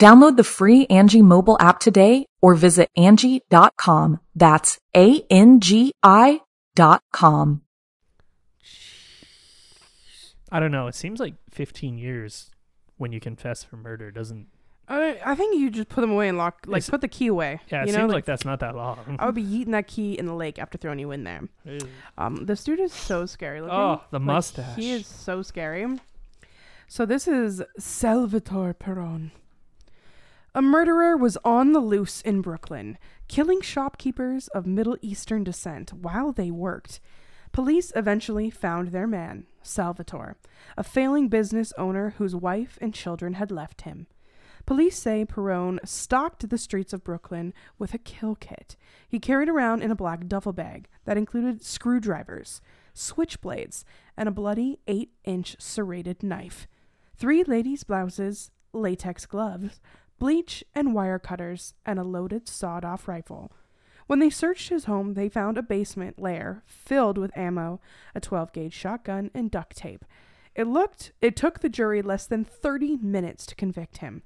Download 0.00 0.36
the 0.36 0.44
free 0.44 0.86
Angie 0.86 1.22
mobile 1.22 1.56
app 1.60 1.78
today 1.78 2.26
or 2.40 2.54
visit 2.54 2.88
Angie.com. 2.96 4.18
That's 4.34 4.78
A-N-G-I 4.96 6.40
dot 6.74 7.02
com. 7.12 7.62
I 10.50 10.60
don't 10.60 10.72
know. 10.72 10.86
It 10.86 10.94
seems 10.94 11.20
like 11.20 11.34
15 11.50 11.98
years 11.98 12.50
when 12.96 13.12
you 13.12 13.20
confess 13.20 13.62
for 13.64 13.76
murder 13.76 14.10
doesn't. 14.10 14.48
I, 14.88 15.18
I 15.24 15.34
think 15.34 15.58
you 15.58 15.70
just 15.70 15.88
put 15.88 16.00
them 16.02 16.10
away 16.10 16.28
and 16.28 16.36
lock, 16.36 16.64
like 16.66 16.78
It's- 16.78 16.90
put 16.90 17.00
the 17.00 17.08
key 17.08 17.28
away. 17.28 17.60
Yeah, 17.70 17.82
it 17.82 17.86
you 17.86 17.92
seems 17.94 18.08
know, 18.08 18.14
like, 18.14 18.24
that's 18.26 18.44
not 18.44 18.60
that 18.60 18.74
long. 18.74 19.16
I 19.18 19.26
would 19.26 19.34
be 19.34 19.42
eating 19.42 19.72
that 19.72 19.86
key 19.86 20.18
in 20.18 20.26
the 20.26 20.34
lake 20.34 20.58
after 20.58 20.76
throwing 20.76 20.98
you 20.98 21.12
in 21.12 21.24
there. 21.24 21.42
Ew. 21.64 21.78
Um, 22.18 22.44
this 22.46 22.64
dude 22.64 22.80
is 22.80 22.92
so 22.92 23.24
scary 23.24 23.60
looking. 23.60 23.74
Oh, 23.76 24.02
the 24.10 24.18
Like, 24.18 24.26
mustache. 24.26 24.76
He 24.76 24.90
is 24.90 25.06
so 25.06 25.40
scary. 25.42 25.86
So 26.88 27.06
this 27.06 27.26
is 27.28 27.62
Salvatore 27.78 28.74
Perrone. 28.74 29.30
A 30.54 30.60
murderer 30.60 31.16
was 31.16 31.38
on 31.46 31.72
the 31.72 31.80
loose 31.80 32.20
in 32.20 32.42
Brooklyn, 32.42 32.98
killing 33.26 33.62
shopkeepers 33.62 34.48
of 34.48 34.66
Middle 34.66 34.98
Eastern 35.00 35.44
descent 35.44 35.94
while 35.94 36.30
they 36.30 36.50
worked. 36.50 37.00
Police 37.52 37.90
eventually 37.96 38.50
found 38.50 38.88
their 38.88 39.06
man, 39.06 39.46
Salvatore, 39.62 40.36
a 40.76 40.82
failing 40.82 41.28
business 41.28 41.72
owner 41.78 42.10
whose 42.18 42.36
wife 42.36 42.76
and 42.82 42.92
children 42.92 43.34
had 43.34 43.50
left 43.50 43.82
him. 43.82 44.08
Police 44.66 44.98
say 44.98 45.24
Perrone 45.24 45.80
stalked 45.84 46.46
the 46.50 46.58
streets 46.58 46.92
of 46.92 47.02
Brooklyn 47.02 47.54
with 47.78 47.94
a 47.94 47.98
kill 47.98 48.34
kit 48.34 48.76
he 49.08 49.18
carried 49.18 49.48
around 49.48 49.82
in 49.82 49.90
a 49.90 49.96
black 49.96 50.28
duffel 50.28 50.52
bag 50.52 50.86
that 51.06 51.16
included 51.16 51.64
screwdrivers, 51.64 52.60
switchblades, 52.94 53.84
and 54.18 54.28
a 54.28 54.32
bloody 54.32 54.78
8 54.86 55.10
inch 55.24 55.56
serrated 55.58 56.22
knife, 56.22 56.68
three 57.16 57.42
ladies' 57.42 57.84
blouses, 57.84 58.50
latex 58.72 59.26
gloves, 59.26 59.80
bleach 60.22 60.62
and 60.72 60.94
wire 60.94 61.18
cutters, 61.18 61.74
and 61.84 61.98
a 61.98 62.04
loaded 62.04 62.48
sawed 62.48 62.84
off 62.84 63.08
rifle. 63.08 63.50
When 64.06 64.20
they 64.20 64.30
searched 64.30 64.68
his 64.68 64.84
home, 64.84 65.14
they 65.14 65.28
found 65.28 65.58
a 65.58 65.64
basement 65.64 66.16
lair 66.16 66.62
filled 66.64 67.18
with 67.18 67.36
ammo, 67.36 67.80
a 68.14 68.20
12 68.20 68.52
gauge 68.52 68.72
shotgun, 68.72 69.32
and 69.34 69.50
duct 69.50 69.76
tape. 69.76 70.04
It 70.54 70.68
looked 70.68 71.10
it 71.20 71.34
took 71.34 71.58
the 71.58 71.68
jury 71.68 72.02
less 72.02 72.24
than 72.28 72.44
30 72.44 72.98
minutes 72.98 73.46
to 73.46 73.56
convict 73.56 73.98
him. 73.98 74.22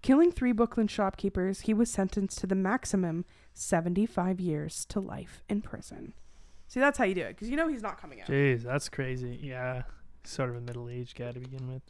Killing 0.00 0.32
three 0.32 0.52
Brooklyn 0.52 0.88
shopkeepers, 0.88 1.60
he 1.60 1.74
was 1.74 1.90
sentenced 1.90 2.38
to 2.38 2.46
the 2.46 2.54
maximum 2.54 3.26
75 3.52 4.40
years 4.40 4.86
to 4.86 5.00
life 5.00 5.42
in 5.50 5.60
prison. 5.60 6.14
See, 6.66 6.80
that's 6.80 6.96
how 6.96 7.04
you 7.04 7.14
do 7.14 7.20
it, 7.20 7.34
because 7.34 7.50
you 7.50 7.56
know 7.56 7.68
he's 7.68 7.82
not 7.82 8.00
coming 8.00 8.22
out. 8.22 8.28
Jeez, 8.28 8.62
that's 8.62 8.88
crazy. 8.88 9.38
Yeah, 9.42 9.82
sort 10.24 10.48
of 10.48 10.56
a 10.56 10.62
middle-aged 10.62 11.14
guy 11.14 11.32
to 11.32 11.40
begin 11.40 11.70
with. 11.70 11.82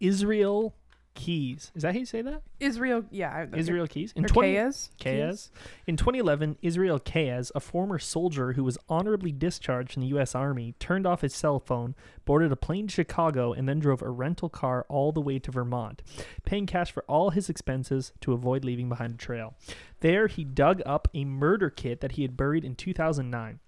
Israel 0.00 0.74
Keyes. 1.14 1.70
Is 1.74 1.82
that 1.82 1.94
how 1.94 1.98
you 1.98 2.06
say 2.06 2.22
that? 2.22 2.42
Israel, 2.60 3.04
yeah. 3.10 3.46
Israel 3.54 3.86
Keyes. 3.86 4.12
or 4.16 4.22
20 4.22 4.52
Kayes? 4.52 4.90
Kayes. 4.98 5.50
In 5.86 5.96
2011, 5.96 6.58
Israel 6.60 6.98
Kayes, 6.98 7.50
a 7.54 7.60
former 7.60 7.98
soldier 7.98 8.52
who 8.52 8.64
was 8.64 8.78
honorably 8.88 9.32
discharged 9.32 9.92
from 9.92 10.02
the 10.02 10.08
U.S. 10.08 10.34
Army, 10.34 10.74
turned 10.78 11.06
off 11.06 11.20
his 11.20 11.34
cell 11.34 11.58
phone, 11.60 11.94
boarded 12.24 12.52
a 12.52 12.56
plane 12.56 12.88
to 12.88 12.92
Chicago, 12.92 13.52
and 13.52 13.68
then 13.68 13.78
drove 13.78 14.02
a 14.02 14.10
rental 14.10 14.48
car 14.48 14.84
all 14.88 15.12
the 15.12 15.20
way 15.20 15.38
to 15.38 15.50
Vermont, 15.50 16.02
paying 16.44 16.66
cash 16.66 16.92
for 16.92 17.04
all 17.04 17.30
his 17.30 17.48
expenses 17.48 18.12
to 18.20 18.32
avoid 18.32 18.64
leaving 18.64 18.88
behind 18.88 19.14
a 19.14 19.18
trail. 19.18 19.54
There, 20.00 20.26
he 20.26 20.44
dug 20.44 20.82
up 20.84 21.08
a 21.14 21.24
murder 21.24 21.70
kit 21.70 22.00
that 22.00 22.12
he 22.12 22.22
had 22.22 22.36
buried 22.36 22.64
in 22.64 22.74
2009. 22.74 23.60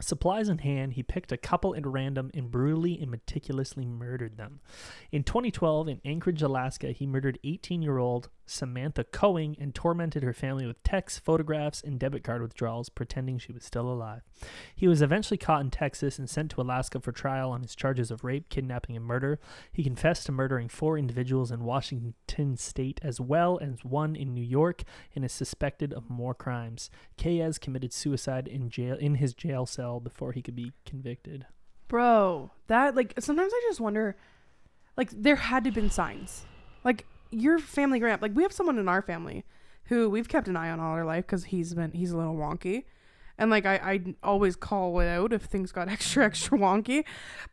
Supplies 0.00 0.48
in 0.48 0.58
hand, 0.58 0.94
he 0.94 1.02
picked 1.02 1.32
a 1.32 1.36
couple 1.36 1.74
at 1.74 1.86
random 1.86 2.30
and 2.34 2.50
brutally 2.50 3.00
and 3.00 3.10
meticulously 3.10 3.84
murdered 3.84 4.36
them. 4.36 4.60
In 5.10 5.24
2012, 5.24 5.88
in 5.88 6.00
Anchorage, 6.04 6.42
Alaska, 6.42 6.92
he 6.92 7.06
murdered 7.06 7.38
18 7.42 7.82
year 7.82 7.98
old 7.98 8.30
Samantha 8.50 9.04
Koenig 9.04 9.58
and 9.60 9.74
tormented 9.74 10.22
her 10.22 10.32
family 10.32 10.66
with 10.66 10.82
texts, 10.82 11.18
photographs, 11.18 11.82
and 11.82 11.98
debit 11.98 12.24
card 12.24 12.42
withdrawals, 12.42 12.88
pretending 12.88 13.38
she 13.38 13.52
was 13.52 13.64
still 13.64 13.88
alive. 13.88 14.22
He 14.74 14.88
was 14.88 15.02
eventually 15.02 15.38
caught 15.38 15.60
in 15.60 15.70
Texas 15.70 16.18
and 16.18 16.28
sent 16.28 16.50
to 16.52 16.60
Alaska 16.60 17.00
for 17.00 17.12
trial 17.12 17.50
on 17.50 17.62
his 17.62 17.74
charges 17.74 18.10
of 18.10 18.24
rape, 18.24 18.48
kidnapping, 18.48 18.96
and 18.96 19.04
murder. 19.04 19.38
He 19.72 19.84
confessed 19.84 20.26
to 20.26 20.32
murdering 20.32 20.68
four 20.68 20.98
individuals 20.98 21.50
in 21.50 21.64
Washington 21.64 22.56
state 22.56 23.00
as 23.02 23.20
well 23.20 23.58
as 23.60 23.84
one 23.84 24.16
in 24.16 24.34
New 24.34 24.44
York 24.44 24.82
and 25.14 25.24
is 25.24 25.32
suspected 25.32 25.92
of 25.92 26.10
more 26.10 26.34
crimes. 26.34 26.90
Kayes 27.16 27.58
committed 27.58 27.92
suicide 27.92 28.48
in 28.48 28.70
jail 28.70 28.96
in 28.96 29.16
his 29.16 29.34
jail 29.34 29.66
cell 29.66 30.00
before 30.00 30.32
he 30.32 30.42
could 30.42 30.56
be 30.56 30.72
convicted. 30.84 31.46
Bro, 31.88 32.50
that, 32.66 32.94
like, 32.94 33.14
sometimes 33.18 33.52
I 33.54 33.62
just 33.68 33.80
wonder, 33.80 34.16
like, 34.96 35.10
there 35.10 35.36
had 35.36 35.64
to 35.64 35.68
have 35.68 35.74
been 35.74 35.90
signs. 35.90 36.44
Like, 36.84 37.06
your 37.30 37.58
family 37.58 38.02
up, 38.04 38.22
like, 38.22 38.34
we 38.34 38.42
have 38.42 38.52
someone 38.52 38.78
in 38.78 38.88
our 38.88 39.02
family 39.02 39.44
who 39.84 40.08
we've 40.10 40.28
kept 40.28 40.48
an 40.48 40.56
eye 40.56 40.70
on 40.70 40.80
all 40.80 40.92
our 40.92 41.04
life 41.04 41.26
because 41.26 41.44
he's 41.44 41.74
been, 41.74 41.92
he's 41.92 42.10
a 42.10 42.16
little 42.16 42.36
wonky. 42.36 42.84
And, 43.38 43.50
like, 43.50 43.66
I, 43.66 43.74
I 43.76 44.14
always 44.22 44.56
call 44.56 44.98
it 45.00 45.08
out 45.08 45.32
if 45.32 45.42
things 45.42 45.72
got 45.72 45.88
extra, 45.90 46.24
extra 46.24 46.58
wonky. 46.58 47.04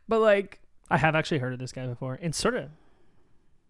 But, 0.08 0.20
like, 0.20 0.60
I 0.90 0.98
have 0.98 1.14
actually 1.14 1.38
heard 1.38 1.52
of 1.52 1.58
this 1.58 1.72
guy 1.72 1.86
before. 1.86 2.18
It's 2.22 2.38
sort 2.38 2.54
of 2.54 2.70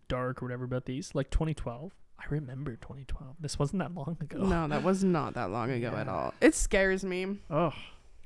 dark 0.09 0.42
or 0.42 0.47
whatever 0.47 0.64
about 0.64 0.85
these. 0.85 1.14
Like 1.14 1.31
2012. 1.31 1.92
I 2.19 2.25
remember 2.31 2.73
2012. 2.77 3.37
This 3.40 3.59
wasn't 3.59 3.81
that 3.81 3.95
long 3.95 4.16
ago. 4.21 4.38
no, 4.38 4.66
that 4.69 4.83
was 4.83 5.05
not 5.05 5.35
that 5.35 5.51
long 5.51 5.71
ago 5.71 5.88
at 5.88 6.09
all. 6.09 6.33
It 6.40 6.55
scares 6.55 7.05
me. 7.05 7.38
Oh. 7.51 7.73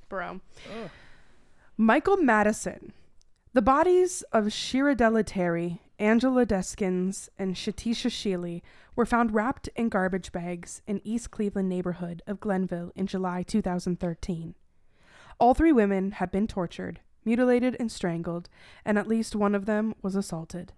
bro. 0.08 0.40
Michael 1.76 2.16
Madison. 2.18 2.92
The 3.52 3.62
bodies 3.62 4.22
of 4.32 4.44
Shirellda 4.46 5.24
Terry, 5.26 5.80
Angela 6.00 6.46
Deskins, 6.46 7.28
and 7.38 7.54
Shetisha 7.54 8.10
Sheeley 8.10 8.62
were 8.96 9.04
found 9.04 9.34
wrapped 9.34 9.68
in 9.76 9.90
garbage 9.90 10.32
bags 10.32 10.80
in 10.86 11.02
East 11.04 11.30
Cleveland 11.30 11.68
neighborhood 11.68 12.22
of 12.26 12.40
Glenville 12.40 12.90
in 12.94 13.06
July 13.06 13.42
2013. 13.42 14.54
All 15.38 15.52
three 15.52 15.72
women 15.72 16.12
had 16.12 16.30
been 16.30 16.46
tortured, 16.46 17.00
mutilated, 17.22 17.76
and 17.78 17.92
strangled, 17.92 18.48
and 18.82 18.98
at 18.98 19.08
least 19.08 19.36
one 19.36 19.54
of 19.54 19.66
them 19.66 19.94
was 20.00 20.16
assaulted. 20.16 20.72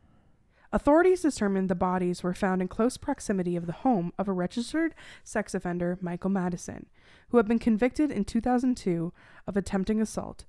Authorities 0.73 1.23
determined 1.23 1.69
the 1.69 1.77
bodies 1.77 2.25
were 2.25 2.35
found 2.35 2.61
in 2.61 2.67
close 2.67 2.97
proximity 2.97 3.55
of 3.55 3.67
the 3.67 3.73
home 3.73 4.13
of 4.19 4.27
a 4.27 4.33
registered 4.33 4.93
sex 5.23 5.55
offender, 5.55 5.99
Michael 6.01 6.31
Madison, 6.31 6.87
who 7.29 7.37
had 7.37 7.47
been 7.47 7.61
convicted 7.61 8.11
in 8.11 8.25
2002 8.25 9.13
of 9.47 9.57
attempting 9.57 10.01
assault. 10.01 10.47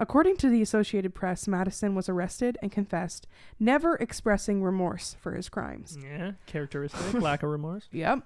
According 0.00 0.38
to 0.38 0.48
the 0.48 0.62
Associated 0.62 1.14
Press, 1.14 1.46
Madison 1.46 1.94
was 1.94 2.08
arrested 2.08 2.56
and 2.62 2.72
confessed, 2.72 3.26
never 3.58 3.96
expressing 3.96 4.62
remorse 4.62 5.14
for 5.20 5.34
his 5.34 5.50
crimes. 5.50 5.98
Yeah, 6.02 6.32
characteristic, 6.46 7.12
lack 7.20 7.42
of 7.42 7.50
remorse. 7.50 7.86
Yep. 7.92 8.22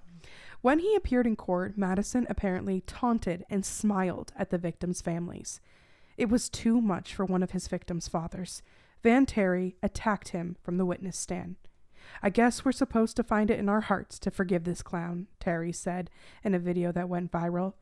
When 0.60 0.78
he 0.78 0.94
appeared 0.94 1.26
in 1.26 1.34
court, 1.34 1.76
Madison 1.76 2.28
apparently 2.30 2.82
taunted 2.82 3.44
and 3.50 3.66
smiled 3.66 4.32
at 4.36 4.50
the 4.50 4.56
victims' 4.56 5.02
families. 5.02 5.60
It 6.16 6.28
was 6.28 6.48
too 6.48 6.80
much 6.80 7.12
for 7.12 7.24
one 7.24 7.42
of 7.42 7.50
his 7.50 7.66
victims' 7.66 8.06
fathers. 8.06 8.62
Van 9.02 9.26
Terry 9.26 9.74
attacked 9.82 10.28
him 10.28 10.56
from 10.62 10.78
the 10.78 10.86
witness 10.86 11.18
stand. 11.18 11.56
I 12.22 12.30
guess 12.30 12.64
we're 12.64 12.70
supposed 12.70 13.16
to 13.16 13.24
find 13.24 13.50
it 13.50 13.58
in 13.58 13.68
our 13.68 13.80
hearts 13.80 14.20
to 14.20 14.30
forgive 14.30 14.62
this 14.62 14.80
clown, 14.80 15.26
Terry 15.40 15.72
said 15.72 16.08
in 16.44 16.54
a 16.54 16.60
video 16.60 16.92
that 16.92 17.08
went 17.08 17.32
viral. 17.32 17.74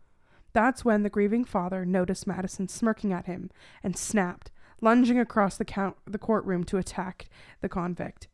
That's 0.53 0.85
when 0.85 1.03
the 1.03 1.11
grieving 1.11 1.45
father 1.45 1.85
noticed 1.85 2.27
Madison 2.27 2.69
smirking 2.69 3.13
at 3.13 3.27
him 3.27 3.51
and 3.83 3.97
snapped, 3.97 4.51
lunging 4.81 5.19
across 5.19 5.57
the, 5.57 5.65
count- 5.65 5.97
the 6.07 6.19
courtroom 6.19 6.65
to 6.65 6.77
attack 6.77 7.27
the 7.61 7.69
convict. 7.69 8.29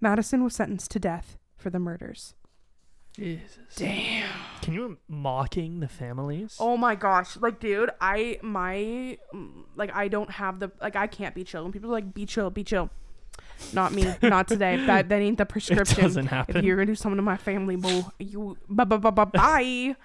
Madison 0.00 0.42
was 0.42 0.54
sentenced 0.54 0.90
to 0.90 0.98
death 0.98 1.38
for 1.56 1.70
the 1.70 1.78
murders. 1.78 2.34
Jesus. 3.14 3.58
Damn. 3.76 4.30
Can 4.62 4.72
you 4.72 4.98
mocking 5.06 5.80
the 5.80 5.88
families? 5.88 6.56
Oh 6.58 6.76
my 6.76 6.94
gosh. 6.94 7.36
Like, 7.36 7.60
dude, 7.60 7.90
I, 8.00 8.38
my, 8.42 9.18
mm, 9.34 9.64
like, 9.76 9.94
I 9.94 10.08
don't 10.08 10.30
have 10.30 10.60
the, 10.60 10.72
like, 10.80 10.96
I 10.96 11.06
can't 11.06 11.34
be 11.34 11.44
chill. 11.44 11.62
When 11.62 11.72
people 11.72 11.90
are 11.90 11.92
like, 11.92 12.14
be 12.14 12.24
chill, 12.24 12.48
be 12.50 12.64
chill. 12.64 12.90
Not 13.72 13.92
me. 13.92 14.12
Not 14.22 14.48
today. 14.48 14.76
That, 14.86 15.10
that 15.10 15.20
ain't 15.20 15.38
the 15.38 15.46
prescription. 15.46 15.98
It 15.98 16.02
doesn't 16.02 16.26
happen. 16.26 16.56
If 16.56 16.64
you're 16.64 16.76
going 16.76 16.86
to 16.86 16.92
do 16.92 16.96
something 16.96 17.16
to 17.16 17.22
my 17.22 17.36
family, 17.36 17.76
boo, 17.76 18.04
you, 18.18 18.56
bye, 18.68 18.84
bye, 18.84 18.96
bye, 18.96 19.10
bye, 19.10 19.24
bye. 19.26 19.96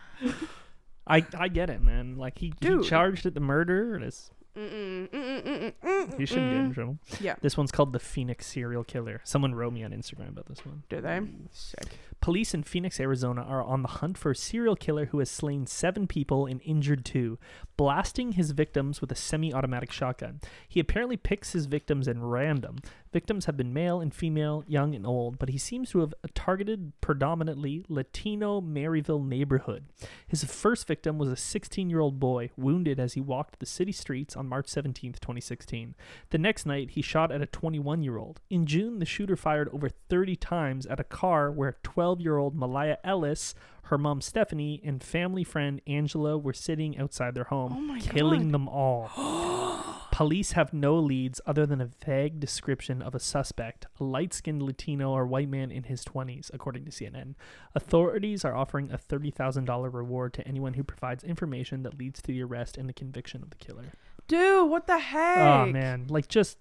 I 1.10 1.26
I 1.38 1.48
get 1.48 1.70
it, 1.70 1.82
man. 1.82 2.17
Like 2.17 2.39
he, 2.39 2.48
he 2.60 2.67
Dude. 2.67 2.86
charged 2.86 3.26
at 3.26 3.34
the 3.34 3.39
murder. 3.39 3.96
and 3.96 4.04
It's, 4.04 4.32
Mm-mm, 4.58 5.08
mm-mm, 5.10 5.43
mm-mm, 5.43 5.74
mm-mm, 5.84 6.17
he 6.17 6.26
shouldn't 6.26 6.50
get 6.50 6.58
in 6.58 6.72
mm. 6.72 6.74
trouble. 6.74 6.98
Yeah. 7.20 7.36
This 7.41 7.56
one's 7.56 7.72
called 7.72 7.93
the 7.93 8.00
Phoenix 8.00 8.48
serial 8.48 8.84
killer. 8.84 9.22
Someone 9.24 9.54
wrote 9.54 9.72
me 9.72 9.84
on 9.84 9.91
Instagram 9.91 10.30
about 10.30 10.48
this 10.48 10.65
one. 10.65 10.82
Do 10.89 11.00
they? 11.00 11.22
Sick. 11.52 11.89
Police 12.22 12.56
in 12.56 12.63
Phoenix, 12.63 13.00
Arizona 13.00 13.43
are 13.43 13.63
on 13.63 13.84
the 13.84 13.88
hunt 13.88 14.17
for 14.17 14.32
a 14.32 14.36
serial 14.36 14.76
killer 14.76 15.06
who 15.08 15.20
has 15.20 15.30
slain 15.30 15.67
seven 15.67 16.08
people 16.08 16.48
and 16.48 16.60
injured 16.65 17.06
two, 17.06 17.38
blasting 17.78 18.32
his 18.32 18.50
victims 18.50 19.00
with 19.00 19.12
a 19.12 19.15
semi 19.15 19.54
automatic 19.54 19.91
shotgun. 19.91 20.39
He 20.67 20.80
apparently 20.80 21.17
picks 21.17 21.52
his 21.54 21.67
victims 21.67 22.08
in 22.08 22.24
random. 22.24 22.78
Victims 23.12 23.46
have 23.46 23.58
been 23.58 23.74
male 23.74 24.02
and 24.02 24.13
female, 24.13 24.63
young 24.67 24.93
and 24.93 25.06
old, 25.06 25.39
but 25.39 25.50
he 25.50 25.58
seems 25.58 25.91
to 25.91 26.00
have 26.00 26.13
targeted 26.34 26.91
predominantly 27.02 27.86
Latino 27.88 28.62
Maryvale 28.62 29.24
neighborhood. 29.24 29.86
His 30.28 30.43
first 30.43 30.88
victim 30.88 31.17
was 31.17 31.30
a 31.30 31.36
16 31.36 31.89
year 31.89 32.00
old 32.00 32.20
boy, 32.20 32.50
wounded 32.58 33.00
as 33.00 33.13
he 33.13 33.22
walked 33.22 33.60
the 33.60 33.65
city 33.65 33.91
streets 33.91 34.36
on 34.36 34.48
March 34.48 34.67
17, 34.67 35.13
2016. 35.13 35.96
The 36.30 36.38
next 36.38 36.65
night, 36.65 36.91
he 36.91 37.02
shot 37.02 37.32
at 37.32 37.41
a 37.41 37.46
21 37.46 38.04
year 38.04 38.17
old. 38.17 38.41
In 38.50 38.65
June, 38.65 39.00
the 39.00 39.06
shooter 39.06 39.36
fired 39.36 39.70
over 39.74 39.89
30 39.89 40.36
times 40.36 40.86
at 40.86 41.00
a 41.00 41.06
car 41.06 41.52
where 41.52 41.78
12 41.84 42.22
year 42.22 42.38
old 42.38 42.58
Maleah 42.58 42.98
Ellis, 43.04 43.56
her 43.84 43.98
mom 43.98 44.22
Stephanie, 44.22 44.82
and 44.84 45.04
family 45.04 45.43
friend 45.43 45.82
Angela 45.88 46.38
were 46.38 46.54
sitting 46.54 46.98
outside 46.98 47.36
their 47.36 47.46
home, 47.46 47.91
Oh 47.91 48.00
killing 48.02 48.43
God. 48.43 48.52
them 48.54 48.67
all. 48.67 49.10
Police 50.17 50.53
have 50.53 50.73
no 50.73 50.95
leads 50.95 51.39
other 51.45 51.67
than 51.67 51.80
a 51.80 51.86
vague 51.86 52.39
description 52.39 53.03
of 53.03 53.13
a 53.13 53.19
suspect, 53.19 53.86
a 53.99 54.03
light 54.03 54.34
skinned 54.34 54.63
Latino 54.63 55.12
or 55.12 55.27
white 55.27 55.47
man 55.47 55.69
in 55.69 55.84
his 55.84 56.03
20s, 56.03 56.49
according 56.51 56.86
to 56.86 56.89
CNN. 56.89 57.36
Authorities 57.75 58.43
are 58.43 58.56
offering 58.56 58.91
a 58.91 58.97
$30,000 58.97 59.93
reward 59.93 60.34
to 60.34 60.47
anyone 60.47 60.73
who 60.73 60.84
provides 60.84 61.23
information 61.23 61.84
that 61.84 61.99
leads 61.99 62.19
to 62.23 62.32
the 62.32 62.41
arrest 62.41 62.77
and 62.77 62.89
the 62.89 62.93
conviction 62.93 63.43
of 63.43 63.51
the 63.51 63.58
killer. 63.58 63.93
Dude, 64.27 64.67
what 64.67 64.88
the 64.88 64.97
heck? 64.97 65.38
Oh, 65.38 65.67
man. 65.67 66.08
Like, 66.10 66.27
just 66.27 66.58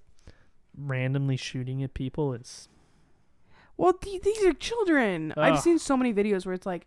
randomly 0.77 1.39
shooting 1.39 1.83
at 1.83 1.95
people 1.95 2.35
is. 2.35 2.69
Well, 3.79 3.95
th- 3.95 4.21
these 4.21 4.45
are 4.45 4.53
children. 4.53 5.33
I've 5.35 5.61
seen 5.61 5.79
so 5.79 5.97
many 5.97 6.13
videos 6.13 6.45
where 6.45 6.55
it's 6.55 6.67
like 6.67 6.87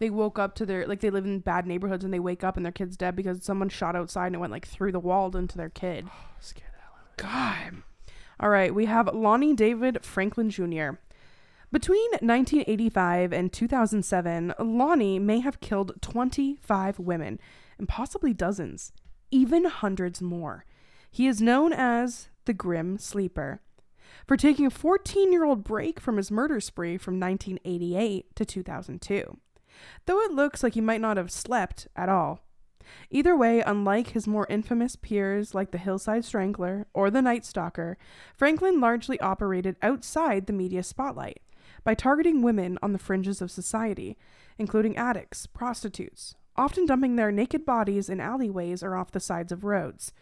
they 0.00 0.10
woke 0.10 0.38
up 0.38 0.54
to 0.56 0.66
their 0.66 0.86
like 0.86 1.00
they 1.00 1.10
live 1.10 1.26
in 1.26 1.38
bad 1.38 1.66
neighborhoods 1.66 2.04
and 2.04 2.12
they 2.12 2.18
wake 2.18 2.42
up 2.42 2.56
and 2.56 2.64
their 2.64 2.72
kid's 2.72 2.96
dead 2.96 3.14
because 3.14 3.44
someone 3.44 3.68
shot 3.68 3.94
outside 3.94 4.28
and 4.28 4.36
it 4.36 4.38
went 4.38 4.50
like 4.50 4.66
through 4.66 4.90
the 4.90 4.98
wall 4.98 5.36
into 5.36 5.56
their 5.56 5.68
kid. 5.68 6.06
Oh, 6.08 6.26
scared 6.40 6.72
the 6.72 6.80
hell 6.80 6.92
out 6.98 7.04
of 7.06 7.72
me. 7.72 7.76
God. 7.76 7.82
All 8.40 8.48
right, 8.48 8.74
we 8.74 8.86
have 8.86 9.14
Lonnie 9.14 9.54
David 9.54 10.02
Franklin 10.02 10.48
Jr. 10.48 10.96
Between 11.70 12.10
1985 12.10 13.32
and 13.32 13.52
2007, 13.52 14.54
Lonnie 14.58 15.18
may 15.18 15.40
have 15.40 15.60
killed 15.60 15.92
25 16.00 16.98
women 16.98 17.38
and 17.78 17.86
possibly 17.86 18.32
dozens, 18.32 18.92
even 19.30 19.66
hundreds 19.66 20.22
more. 20.22 20.64
He 21.10 21.26
is 21.26 21.42
known 21.42 21.74
as 21.74 22.28
the 22.46 22.54
Grim 22.54 22.96
Sleeper 22.98 23.60
for 24.26 24.38
taking 24.38 24.64
a 24.64 24.70
14 24.70 25.30
year 25.30 25.44
old 25.44 25.62
break 25.62 26.00
from 26.00 26.16
his 26.16 26.30
murder 26.30 26.60
spree 26.60 26.96
from 26.96 27.20
1988 27.20 28.34
to 28.34 28.44
2002. 28.46 29.38
Though 30.06 30.20
it 30.22 30.32
looks 30.32 30.62
like 30.62 30.74
he 30.74 30.80
might 30.80 31.00
not 31.00 31.16
have 31.16 31.30
slept 31.30 31.88
at 31.96 32.08
all. 32.08 32.40
Either 33.10 33.36
way, 33.36 33.60
unlike 33.60 34.08
his 34.08 34.26
more 34.26 34.46
infamous 34.48 34.96
peers 34.96 35.54
like 35.54 35.70
the 35.70 35.78
Hillside 35.78 36.24
Strangler 36.24 36.86
or 36.92 37.10
the 37.10 37.22
Night 37.22 37.44
Stalker, 37.44 37.96
Franklin 38.34 38.80
largely 38.80 39.18
operated 39.20 39.76
outside 39.82 40.46
the 40.46 40.52
media 40.52 40.82
spotlight 40.82 41.40
by 41.84 41.94
targeting 41.94 42.42
women 42.42 42.78
on 42.82 42.92
the 42.92 42.98
fringes 42.98 43.40
of 43.40 43.50
society, 43.50 44.16
including 44.58 44.96
addicts, 44.96 45.46
prostitutes, 45.46 46.34
often 46.56 46.84
dumping 46.84 47.16
their 47.16 47.32
naked 47.32 47.64
bodies 47.64 48.08
in 48.08 48.20
alleyways 48.20 48.82
or 48.82 48.96
off 48.96 49.12
the 49.12 49.20
sides 49.20 49.52
of 49.52 49.64
roads. 49.64 50.12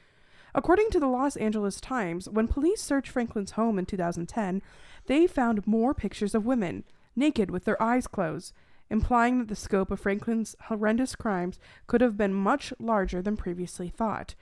According 0.54 0.90
to 0.90 1.00
the 1.00 1.08
Los 1.08 1.36
Angeles 1.36 1.80
Times, 1.80 2.28
when 2.28 2.48
police 2.48 2.80
searched 2.80 3.10
Franklin's 3.10 3.52
home 3.52 3.78
in 3.78 3.86
2010, 3.86 4.62
they 5.06 5.26
found 5.26 5.66
more 5.66 5.94
pictures 5.94 6.34
of 6.34 6.46
women, 6.46 6.84
naked 7.14 7.50
with 7.50 7.64
their 7.64 7.80
eyes 7.82 8.06
closed, 8.06 8.52
implying 8.90 9.38
that 9.38 9.48
the 9.48 9.56
scope 9.56 9.90
of 9.90 10.00
Franklin's 10.00 10.56
horrendous 10.64 11.14
crimes 11.14 11.58
could 11.86 12.00
have 12.00 12.16
been 12.16 12.34
much 12.34 12.72
larger 12.78 13.22
than 13.22 13.36
previously 13.36 13.88
thought. 13.88 14.34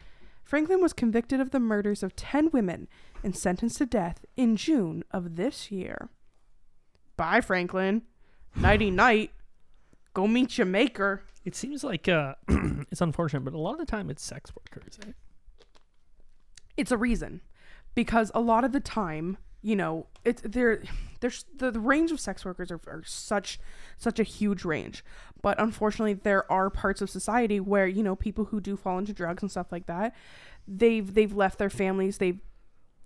Franklin 0.43 0.81
was 0.81 0.93
convicted 0.93 1.41
of 1.41 1.51
the 1.51 1.61
murders 1.61 2.03
of 2.03 2.15
10 2.15 2.51
women 2.53 2.87
and 3.25 3.37
sentenced 3.37 3.79
to 3.79 3.87
death 3.87 4.25
in 4.37 4.57
June 4.57 5.03
of 5.11 5.37
this 5.37 5.73
year. 5.73 6.09
Bye, 7.17 7.41
Franklin. 7.41 8.03
Nighty 8.55 8.91
night. 8.93 9.33
Go 10.15 10.27
meet 10.27 10.57
your 10.57 10.67
maker. 10.67 11.23
It 11.45 11.55
seems 11.55 11.83
like 11.83 12.09
uh, 12.09 12.35
it's 12.49 13.01
unfortunate, 13.01 13.45
but 13.45 13.55
a 13.55 13.59
lot 13.59 13.73
of 13.73 13.79
the 13.79 13.87
time 13.87 14.09
it's 14.09 14.25
sex 14.25 14.53
workers. 14.55 14.99
Eh? 15.07 15.13
it's 16.77 16.91
a 16.91 16.97
reason 16.97 17.41
because 17.95 18.31
a 18.35 18.41
lot 18.41 18.65
of 18.65 18.73
the 18.73 18.81
time 18.81 19.39
you 19.67 19.75
know 19.75 20.07
it's 20.25 20.41
there 20.45 20.83
there's 21.21 21.45
the, 21.57 21.71
the 21.71 21.81
range 21.81 22.13
of 22.13 22.21
sex 22.21 22.45
workers 22.45 22.71
are, 22.71 22.81
are 22.87 23.03
such 23.05 23.59
such 23.97 24.19
a 24.21 24.23
huge 24.23 24.65
range 24.65 25.05
but 25.43 25.59
unfortunately 25.61 26.13
there 26.15 26.51
are 26.53 26.71
parts 26.71 27.01
of 27.03 27.11
society 27.11 27.59
where 27.59 27.87
you 27.87 28.03
know 28.03 28.15
people 28.15 28.45
who 28.47 28.61
do 28.61 28.77
fall 28.77 28.99
into 28.99 29.13
drugs 29.13 29.43
and 29.43 29.51
stuff 29.51 29.73
like 29.73 29.87
that 29.87 30.15
they've 30.69 31.13
they've 31.15 31.35
left 31.35 31.59
their 31.59 31.71
families 31.71 32.19
they've 32.19 32.39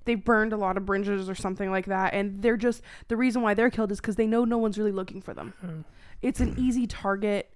they've 0.04 0.24
burned 0.24 0.52
a 0.52 0.56
lot 0.56 0.76
of 0.76 0.84
bridges 0.84 1.28
or 1.30 1.34
something 1.34 1.70
like 1.70 1.86
that 1.86 2.12
and 2.12 2.42
they're 2.42 2.56
just 2.56 2.82
the 3.08 3.16
reason 3.16 3.42
why 3.42 3.54
they're 3.54 3.70
killed 3.70 3.92
is 3.92 4.00
because 4.00 4.16
they 4.16 4.26
know 4.26 4.44
no 4.44 4.58
one's 4.58 4.76
really 4.76 4.92
looking 4.92 5.22
for 5.22 5.32
them 5.32 5.54
Mm. 5.64 5.84
it's 6.20 6.40
an 6.40 6.54
easy 6.58 6.86
target 6.86 7.48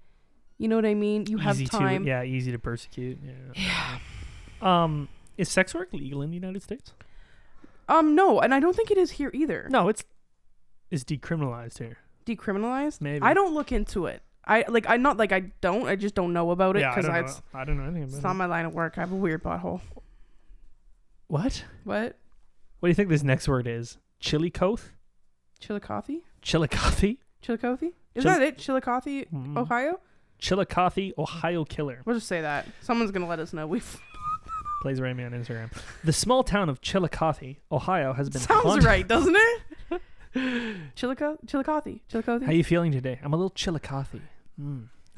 you 0.57 0.67
know 0.67 0.77
what 0.77 0.85
i 0.85 0.93
mean 0.93 1.25
you 1.27 1.37
have 1.37 1.55
easy 1.55 1.65
time 1.67 2.03
to 2.03 2.09
yeah, 2.09 2.23
easy 2.23 2.51
to 2.51 2.59
persecute. 2.59 3.19
Yeah. 3.55 3.99
Um, 4.61 5.09
is 5.37 5.49
sex 5.49 5.75
work 5.75 5.91
legal 5.91 6.21
in 6.21 6.29
the 6.29 6.35
United 6.35 6.63
States? 6.63 6.93
Um 7.89 8.15
no 8.15 8.39
and 8.39 8.53
i 8.53 8.59
don't 8.59 8.75
think 8.75 8.91
it 8.91 8.97
is 8.97 9.11
here 9.11 9.31
either 9.33 9.67
No, 9.69 9.89
it's 9.89 10.03
it's 10.91 11.03
decriminalized 11.03 11.77
here. 11.79 11.97
decriminalized 12.25 13.01
Maybe. 13.01 13.21
i 13.21 13.33
don't 13.33 13.53
look 13.53 13.71
into 13.71 14.05
it 14.05 14.21
i 14.45 14.63
like 14.67 14.89
i 14.89 14.97
not 14.97 15.17
like 15.17 15.31
i 15.31 15.39
don't 15.61 15.87
i 15.87 15.95
just 15.95 16.15
don't 16.15 16.33
know 16.33 16.51
about 16.51 16.75
it 16.77 16.81
yeah, 16.81 16.91
I 16.91 16.95
because 16.95 17.05
don't, 17.05 17.25
know, 17.53 17.59
I 17.59 17.65
don't 17.65 17.77
know 17.77 17.83
anything 17.83 18.03
about 18.03 18.09
it's 18.15 18.19
it. 18.19 18.23
not 18.27 18.35
my 18.35 18.45
line 18.45 18.65
of 18.65 18.73
work 18.73 18.97
i 18.97 19.01
have 19.01 19.11
a 19.11 19.15
weird 19.15 19.43
butthole 19.43 19.81
what? 21.27 21.63
what 21.83 22.17
What 22.79 22.87
do 22.87 22.89
you 22.89 22.93
think 22.93 23.09
this 23.09 23.23
next 23.23 23.47
word 23.47 23.65
is? 23.67 23.97
Chillicothe? 24.19 24.81
chillicothe 25.59 26.21
Chillicothe? 26.41 27.17
chillicothe 27.41 27.83
is 28.13 28.23
Chil- 28.23 28.31
that 28.33 28.41
it 28.41 28.57
chillicothe 28.57 29.25
Mm. 29.33 29.57
ohio 29.57 29.99
Chillicothe, 30.37 31.13
Ohio 31.17 31.63
killer. 31.63 32.01
we'll 32.05 32.17
just 32.17 32.27
say 32.27 32.41
that 32.41 32.67
someone's 32.81 33.09
gonna 33.11 33.25
let 33.27 33.39
us 33.39 33.53
know 33.53 33.65
we've 33.65 33.99
Plays 34.85 35.01
Ramy 35.01 35.23
on 35.23 35.31
Instagram. 35.31 35.71
The 36.03 36.13
small 36.13 36.43
town 36.43 36.69
of 36.69 36.79
Chillicothe, 36.79 37.55
Ohio, 37.71 38.13
has 38.13 38.29
been 38.29 38.39
sounds 38.41 38.61
haunted- 38.61 38.83
right 38.85 39.07
doesn't 39.07 39.35
it 39.35 40.01
chillicothe 40.95 41.37
chillicothe 41.47 42.01
chillicothe 42.07 42.43
How 42.43 42.51
you 42.51 42.63
feeling 42.63 42.91
today? 42.91 43.19
I'm 43.23 43.33
a 43.33 43.35
little 43.35 43.49
Chillicothe. 43.49 44.21
Mm. 44.61 44.89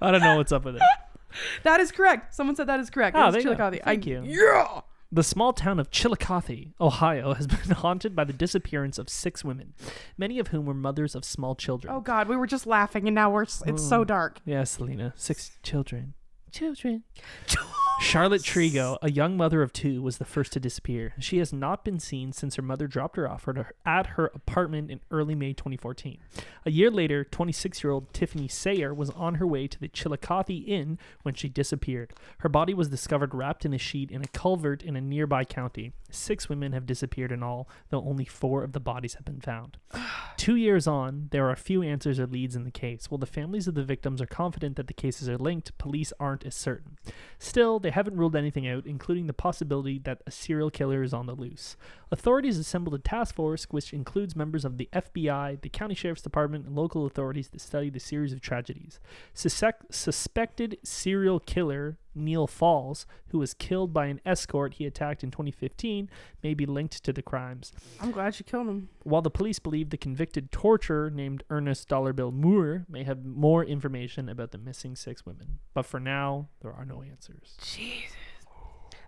I 0.00 0.10
don't 0.10 0.22
know 0.22 0.36
what's 0.38 0.50
up 0.50 0.64
with 0.64 0.76
it. 0.76 0.82
that 1.62 1.78
is 1.80 1.92
correct 1.92 2.34
someone 2.34 2.56
said 2.56 2.68
that 2.68 2.80
is 2.80 2.88
correct 2.88 3.14
Oh, 3.14 3.26
it's 3.26 3.32
there 3.34 3.42
you 3.42 3.48
go. 3.50 3.54
chillicothe 3.56 3.82
Thank 3.84 4.06
I, 4.06 4.10
you. 4.10 4.22
yeah 4.24 4.80
The 5.12 5.22
small 5.22 5.52
town 5.52 5.78
of 5.78 5.90
Chillicothe, 5.90 6.68
Ohio, 6.80 7.34
has 7.34 7.46
been 7.46 7.76
haunted 7.76 8.16
by 8.16 8.24
the 8.24 8.32
disappearance 8.32 8.96
of 8.98 9.10
six 9.10 9.44
women, 9.44 9.74
many 10.16 10.38
of 10.38 10.48
whom 10.48 10.64
were 10.64 10.72
mothers 10.72 11.14
of 11.14 11.26
small 11.26 11.54
children. 11.54 11.92
oh 11.94 12.00
god 12.00 12.28
we 12.28 12.36
were 12.36 12.46
just 12.46 12.66
laughing 12.66 13.06
and 13.06 13.14
now 13.14 13.28
we're 13.30 13.42
it's 13.42 13.58
so 13.86 14.04
Mm. 14.04 14.06
dark 14.06 14.38
Yeah, 14.46 14.64
Selena. 14.64 15.12
Six 15.16 15.58
children. 15.62 16.14
Children. 16.52 17.04
Charlotte 18.00 18.42
Trego, 18.42 18.96
a 19.02 19.10
young 19.10 19.36
mother 19.36 19.62
of 19.62 19.72
two, 19.72 20.00
was 20.02 20.16
the 20.16 20.24
first 20.24 20.52
to 20.54 20.60
disappear. 20.60 21.12
She 21.20 21.36
has 21.38 21.52
not 21.52 21.84
been 21.84 22.00
seen 22.00 22.32
since 22.32 22.56
her 22.56 22.62
mother 22.62 22.88
dropped 22.88 23.16
her 23.16 23.30
off 23.30 23.46
at 23.86 24.06
her, 24.06 24.30
apartment 24.34 24.90
in 24.90 25.00
early 25.10 25.34
May 25.34 25.52
2014. 25.52 26.18
A 26.64 26.70
year 26.70 26.90
later, 26.90 27.24
26 27.24 27.84
year 27.84 27.92
old 27.92 28.12
Tiffany 28.12 28.48
Sayre 28.48 28.92
was 28.94 29.10
on 29.10 29.36
her 29.36 29.46
way 29.46 29.68
to 29.68 29.78
the 29.78 29.86
Chillicothe 29.86 30.64
Inn 30.66 30.98
when 31.22 31.34
she 31.34 31.48
disappeared. 31.48 32.12
Her 32.38 32.48
body 32.48 32.74
was 32.74 32.88
discovered 32.88 33.34
wrapped 33.34 33.64
in 33.64 33.74
a 33.74 33.78
sheet 33.78 34.10
in 34.10 34.22
a 34.22 34.28
culvert 34.28 34.82
in 34.82 34.96
a 34.96 35.00
nearby 35.00 35.44
county. 35.44 35.92
Six 36.10 36.48
women 36.48 36.72
have 36.72 36.86
disappeared 36.86 37.30
in 37.30 37.42
all, 37.42 37.68
though 37.90 38.04
only 38.04 38.24
four 38.24 38.64
of 38.64 38.72
the 38.72 38.80
bodies 38.80 39.14
have 39.14 39.24
been 39.24 39.40
found. 39.40 39.76
Two 40.36 40.56
years 40.56 40.86
on, 40.86 41.28
there 41.32 41.48
are 41.48 41.56
few 41.56 41.82
answers 41.82 42.18
or 42.18 42.26
leads 42.26 42.56
in 42.56 42.64
the 42.64 42.70
case. 42.70 43.10
While 43.10 43.18
the 43.18 43.26
families 43.26 43.68
of 43.68 43.74
the 43.74 43.84
victims 43.84 44.20
are 44.22 44.26
confident 44.26 44.76
that 44.76 44.86
the 44.86 44.94
cases 44.94 45.28
are 45.28 45.38
linked, 45.38 45.76
police 45.78 46.12
aren't 46.18 46.46
as 46.46 46.54
certain. 46.54 46.96
Still, 47.38 47.78
they 47.78 47.89
haven't 47.90 48.16
ruled 48.16 48.36
anything 48.36 48.66
out, 48.68 48.86
including 48.86 49.26
the 49.26 49.32
possibility 49.32 49.98
that 50.00 50.22
a 50.26 50.30
serial 50.30 50.70
killer 50.70 51.02
is 51.02 51.12
on 51.12 51.26
the 51.26 51.34
loose. 51.34 51.76
Authorities 52.10 52.58
assembled 52.58 52.94
a 52.94 52.98
task 52.98 53.34
force 53.34 53.64
which 53.70 53.92
includes 53.92 54.36
members 54.36 54.64
of 54.64 54.76
the 54.76 54.88
FBI, 54.92 55.60
the 55.60 55.68
county 55.68 55.94
sheriff's 55.94 56.22
department, 56.22 56.66
and 56.66 56.74
local 56.74 57.06
authorities 57.06 57.48
to 57.48 57.58
study 57.58 57.90
the 57.90 58.00
series 58.00 58.32
of 58.32 58.40
tragedies. 58.40 59.00
Suspect- 59.34 59.94
suspected 59.94 60.78
serial 60.82 61.40
killer 61.40 61.98
Neal 62.14 62.46
Falls, 62.46 63.06
who 63.28 63.38
was 63.38 63.54
killed 63.54 63.92
by 63.92 64.06
an 64.06 64.20
escort 64.24 64.74
he 64.74 64.86
attacked 64.86 65.22
in 65.22 65.30
2015, 65.30 66.10
may 66.42 66.54
be 66.54 66.66
linked 66.66 67.02
to 67.04 67.12
the 67.12 67.22
crimes. 67.22 67.72
I'm 68.00 68.10
glad 68.10 68.38
you 68.38 68.44
killed 68.44 68.68
him. 68.68 68.88
While 69.04 69.22
the 69.22 69.30
police 69.30 69.58
believe 69.58 69.90
the 69.90 69.96
convicted 69.96 70.50
torturer 70.50 71.10
named 71.10 71.44
Ernest 71.50 71.88
Dollar 71.88 72.12
Bill 72.12 72.32
Moore 72.32 72.86
may 72.88 73.04
have 73.04 73.24
more 73.24 73.64
information 73.64 74.28
about 74.28 74.50
the 74.50 74.58
missing 74.58 74.96
six 74.96 75.24
women. 75.24 75.58
But 75.74 75.86
for 75.86 76.00
now, 76.00 76.48
there 76.60 76.72
are 76.72 76.84
no 76.84 77.02
answers. 77.02 77.56
Jesus. 77.62 78.16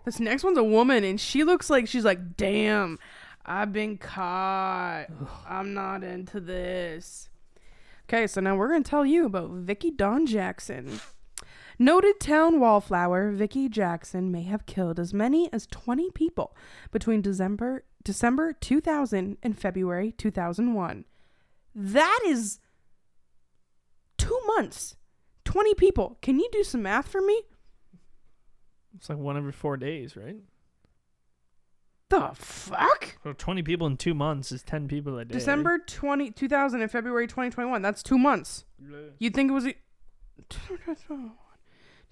This 0.05 0.19
next 0.19 0.43
one's 0.43 0.57
a 0.57 0.63
woman, 0.63 1.03
and 1.03 1.19
she 1.19 1.43
looks 1.43 1.69
like 1.69 1.87
she's 1.87 2.03
like, 2.03 2.35
damn, 2.35 2.99
I've 3.45 3.71
been 3.71 3.97
caught. 3.97 5.05
I'm 5.47 5.73
not 5.73 6.03
into 6.03 6.39
this. 6.39 7.29
Okay, 8.09 8.27
so 8.27 8.41
now 8.41 8.55
we're 8.55 8.67
gonna 8.67 8.83
tell 8.83 9.05
you 9.05 9.25
about 9.25 9.49
Vickie 9.51 9.95
Dawn 9.95 10.25
Jackson. 10.25 10.99
Noted 11.83 12.17
town 12.21 12.61
wallflower 12.61 13.33
Vickie 13.33 13.69
Jackson 13.69 14.31
may 14.31 14.43
have 14.43 14.65
killed 14.65 15.01
as 15.01 15.13
many 15.13 15.51
as 15.51 15.67
20 15.67 16.11
people 16.11 16.55
between 16.91 17.21
December 17.21 17.83
December 18.05 18.53
2000 18.53 19.37
and 19.43 19.59
February 19.59 20.13
2001. 20.13 21.03
That 21.75 22.19
is 22.25 22.59
2 24.17 24.39
months. 24.55 24.95
20 25.43 25.73
people. 25.75 26.17
Can 26.21 26.39
you 26.39 26.47
do 26.53 26.63
some 26.63 26.83
math 26.83 27.09
for 27.09 27.19
me? 27.19 27.41
It's 28.95 29.09
like 29.09 29.17
one 29.17 29.35
every 29.35 29.51
four 29.51 29.75
days, 29.75 30.15
right? 30.15 30.37
The 32.07 32.31
fuck? 32.33 33.17
So 33.23 33.33
20 33.33 33.61
people 33.61 33.87
in 33.87 33.97
two 33.97 34.13
months 34.13 34.53
is 34.53 34.63
10 34.63 34.87
people 34.87 35.19
a 35.19 35.25
day. 35.25 35.33
December 35.33 35.79
20, 35.85 36.31
2000 36.31 36.81
and 36.81 36.89
February 36.89 37.27
2021. 37.27 37.81
That's 37.81 38.01
2 38.03 38.17
months. 38.17 38.63
You'd 39.19 39.33
think 39.33 39.51
it 39.51 39.53
was 39.53 39.67
a- 39.67 39.75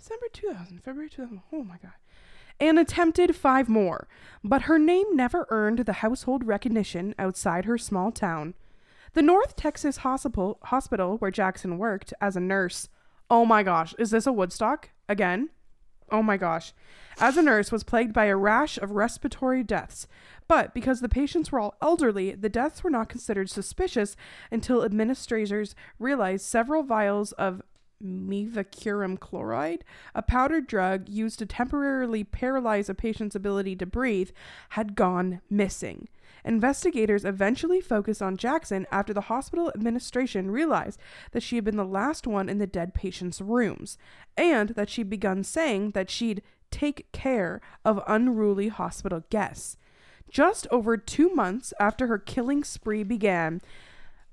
December 0.01 0.25
2000, 0.33 0.79
February 0.83 1.09
2000. 1.09 1.41
Oh 1.53 1.63
my 1.63 1.77
god. 1.77 1.91
And 2.59 2.79
attempted 2.79 3.35
five 3.35 3.69
more, 3.69 4.07
but 4.43 4.63
her 4.63 4.79
name 4.79 5.15
never 5.15 5.45
earned 5.51 5.79
the 5.79 5.93
household 5.93 6.43
recognition 6.43 7.13
outside 7.19 7.65
her 7.65 7.77
small 7.77 8.11
town. 8.11 8.55
The 9.13 9.21
North 9.21 9.55
Texas 9.55 9.97
hospital, 9.97 10.57
hospital 10.63 11.17
where 11.17 11.29
Jackson 11.29 11.77
worked 11.77 12.15
as 12.19 12.35
a 12.35 12.39
nurse. 12.39 12.89
Oh 13.29 13.45
my 13.45 13.61
gosh, 13.61 13.93
is 13.99 14.09
this 14.09 14.25
a 14.25 14.33
Woodstock 14.33 14.89
again? 15.07 15.49
Oh 16.11 16.23
my 16.23 16.35
gosh. 16.35 16.73
As 17.19 17.37
a 17.37 17.43
nurse 17.43 17.71
was 17.71 17.83
plagued 17.83 18.11
by 18.11 18.25
a 18.25 18.35
rash 18.35 18.79
of 18.79 18.91
respiratory 18.91 19.63
deaths. 19.63 20.07
But 20.47 20.73
because 20.73 21.01
the 21.01 21.09
patients 21.09 21.51
were 21.51 21.59
all 21.59 21.75
elderly, 21.79 22.33
the 22.33 22.49
deaths 22.49 22.83
were 22.83 22.89
not 22.89 23.07
considered 23.07 23.51
suspicious 23.51 24.17
until 24.51 24.83
administrators 24.83 25.75
realized 25.99 26.43
several 26.43 26.81
vials 26.81 27.33
of 27.33 27.61
mivacurium 28.03 29.19
chloride, 29.19 29.83
a 30.15 30.21
powdered 30.21 30.67
drug 30.67 31.07
used 31.07 31.39
to 31.39 31.45
temporarily 31.45 32.23
paralyze 32.23 32.89
a 32.89 32.93
patient's 32.93 33.35
ability 33.35 33.75
to 33.77 33.85
breathe, 33.85 34.31
had 34.69 34.95
gone 34.95 35.41
missing. 35.49 36.07
Investigators 36.43 37.23
eventually 37.23 37.79
focused 37.81 38.21
on 38.21 38.37
Jackson 38.37 38.87
after 38.91 39.13
the 39.13 39.21
hospital 39.21 39.71
administration 39.75 40.49
realized 40.49 40.99
that 41.31 41.43
she 41.43 41.55
had 41.55 41.65
been 41.65 41.77
the 41.77 41.85
last 41.85 42.25
one 42.25 42.49
in 42.49 42.57
the 42.57 42.67
dead 42.67 42.93
patient's 42.93 43.41
rooms, 43.41 43.97
and 44.35 44.69
that 44.69 44.89
she'd 44.89 45.09
begun 45.09 45.43
saying 45.43 45.91
that 45.91 46.09
she'd 46.09 46.41
take 46.71 47.11
care 47.11 47.61
of 47.85 48.01
unruly 48.07 48.69
hospital 48.69 49.23
guests. 49.29 49.77
Just 50.29 50.65
over 50.71 50.95
two 50.97 51.29
months 51.35 51.73
after 51.79 52.07
her 52.07 52.17
killing 52.17 52.63
spree 52.63 53.03
began, 53.03 53.61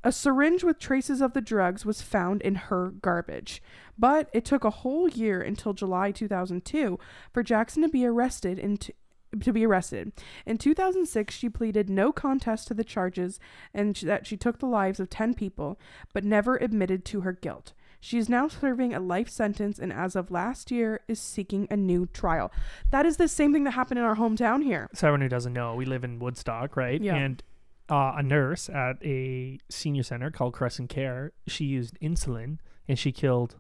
a 0.05 0.13
syringe 0.13 0.63
with 0.63 0.79
traces 0.79 1.21
of 1.21 1.33
the 1.33 1.41
drugs 1.41 1.85
was 1.85 2.03
found 2.03 2.41
in 2.43 2.55
her 2.55 2.91
garbage. 2.91 3.63
But 3.99 4.31
it 4.33 4.45
took 4.45 4.65
a 4.65 4.71
whole 4.71 5.09
year 5.09 5.41
until 5.41 5.73
July 5.73 6.13
2002 6.13 6.99
for 7.33 7.43
Jackson 7.43 7.83
to 7.83 7.89
be 7.89 8.07
arrested 8.07 8.59
and 8.59 8.81
to, 8.81 8.93
to 9.41 9.53
be 9.53 9.67
arrested. 9.67 10.13
In 10.47 10.57
2006, 10.57 11.35
she 11.35 11.49
pleaded 11.49 11.91
no 11.91 12.13
contest 12.13 12.69
to 12.69 12.75
the 12.75 12.85
charges 12.85 13.41
and 13.75 13.97
sh- 13.97 14.03
that 14.03 14.27
she 14.27 14.37
took 14.37 14.59
the 14.59 14.67
lives 14.67 15.01
of 15.01 15.11
10 15.11 15.35
people, 15.35 15.81
but 16.13 16.25
never 16.25 16.57
admitted 16.57 17.05
to 17.07 17.23
her 17.23 17.33
guilt. 17.33 17.73
She 18.01 18.19
is 18.19 18.29
now 18.29 18.47
serving 18.47 18.95
a 18.95 19.01
life 19.01 19.29
sentence 19.29 19.79
and 19.79 19.93
as 19.93 20.15
of 20.15 20.31
last 20.31 20.71
year 20.71 21.01
is 21.09 21.19
seeking 21.19 21.67
a 21.71 21.77
new 21.77 22.07
trial. 22.07 22.53
That 22.91 23.05
is 23.05 23.17
the 23.17 23.27
same 23.27 23.53
thing 23.53 23.65
that 23.65 23.73
happened 23.73 23.99
in 23.99 24.05
our 24.05 24.15
hometown 24.17 24.63
here. 24.63 24.89
So 24.95 25.09
everyone 25.09 25.23
who 25.23 25.29
doesn't 25.29 25.53
know, 25.53 25.75
we 25.75 25.85
live 25.85 26.05
in 26.05 26.21
Woodstock, 26.21 26.77
right? 26.77 27.01
Yeah. 27.01 27.17
And 27.17 27.43
uh, 27.89 28.13
a 28.17 28.23
nurse 28.23 28.69
at 28.69 28.97
a 29.05 29.59
senior 29.69 30.03
center 30.03 30.31
called 30.31 30.55
Caressant 30.55 30.89
Care, 30.89 31.33
she 31.47 31.65
used 31.65 31.99
insulin 32.01 32.59
and 32.87 32.99
she 32.99 33.13
killed 33.13 33.57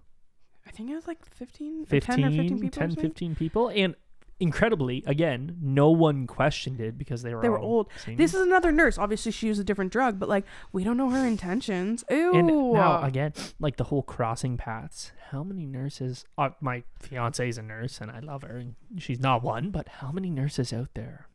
I 0.68 0.70
think 0.70 0.90
it 0.90 0.94
was 0.94 1.06
like 1.06 1.24
15, 1.24 1.86
15, 1.86 2.00
10 2.16 2.24
or 2.24 2.30
15 2.30 2.60
people. 2.60 2.70
10, 2.70 2.94
15 2.96 3.34
people. 3.36 3.68
And 3.74 3.94
incredibly, 4.38 5.02
again, 5.06 5.56
no 5.62 5.90
one 5.90 6.26
questioned 6.26 6.80
it 6.80 6.98
because 6.98 7.22
they 7.22 7.34
were 7.34 7.40
They 7.40 7.48
were 7.48 7.58
old. 7.58 7.88
senior. 8.04 8.18
This 8.18 8.34
is 8.34 8.42
another 8.42 8.70
nurse. 8.70 8.98
Obviously, 8.98 9.32
she 9.32 9.46
used 9.46 9.60
a 9.60 9.64
different 9.64 9.92
drug, 9.92 10.18
but 10.18 10.28
like 10.28 10.44
we 10.72 10.84
don't 10.84 10.98
know 10.98 11.08
her 11.10 11.26
intentions. 11.26 12.04
Ew. 12.10 12.34
And 12.34 12.46
now 12.48 13.02
again, 13.02 13.32
like 13.58 13.76
the 13.76 13.84
whole 13.84 14.02
crossing 14.02 14.58
paths. 14.58 15.12
How 15.30 15.42
many 15.42 15.64
nurses? 15.66 16.24
Uh, 16.36 16.50
my 16.60 16.84
fiance 17.00 17.48
is 17.48 17.58
a 17.58 17.62
nurse, 17.62 18.00
and 18.00 18.10
I 18.10 18.20
love 18.20 18.42
her, 18.42 18.58
and 18.58 18.74
she's 18.98 19.20
not 19.20 19.42
one. 19.42 19.70
But 19.70 19.88
how 19.88 20.12
many 20.12 20.30
nurses 20.30 20.72
out 20.72 20.90
there? 20.94 21.28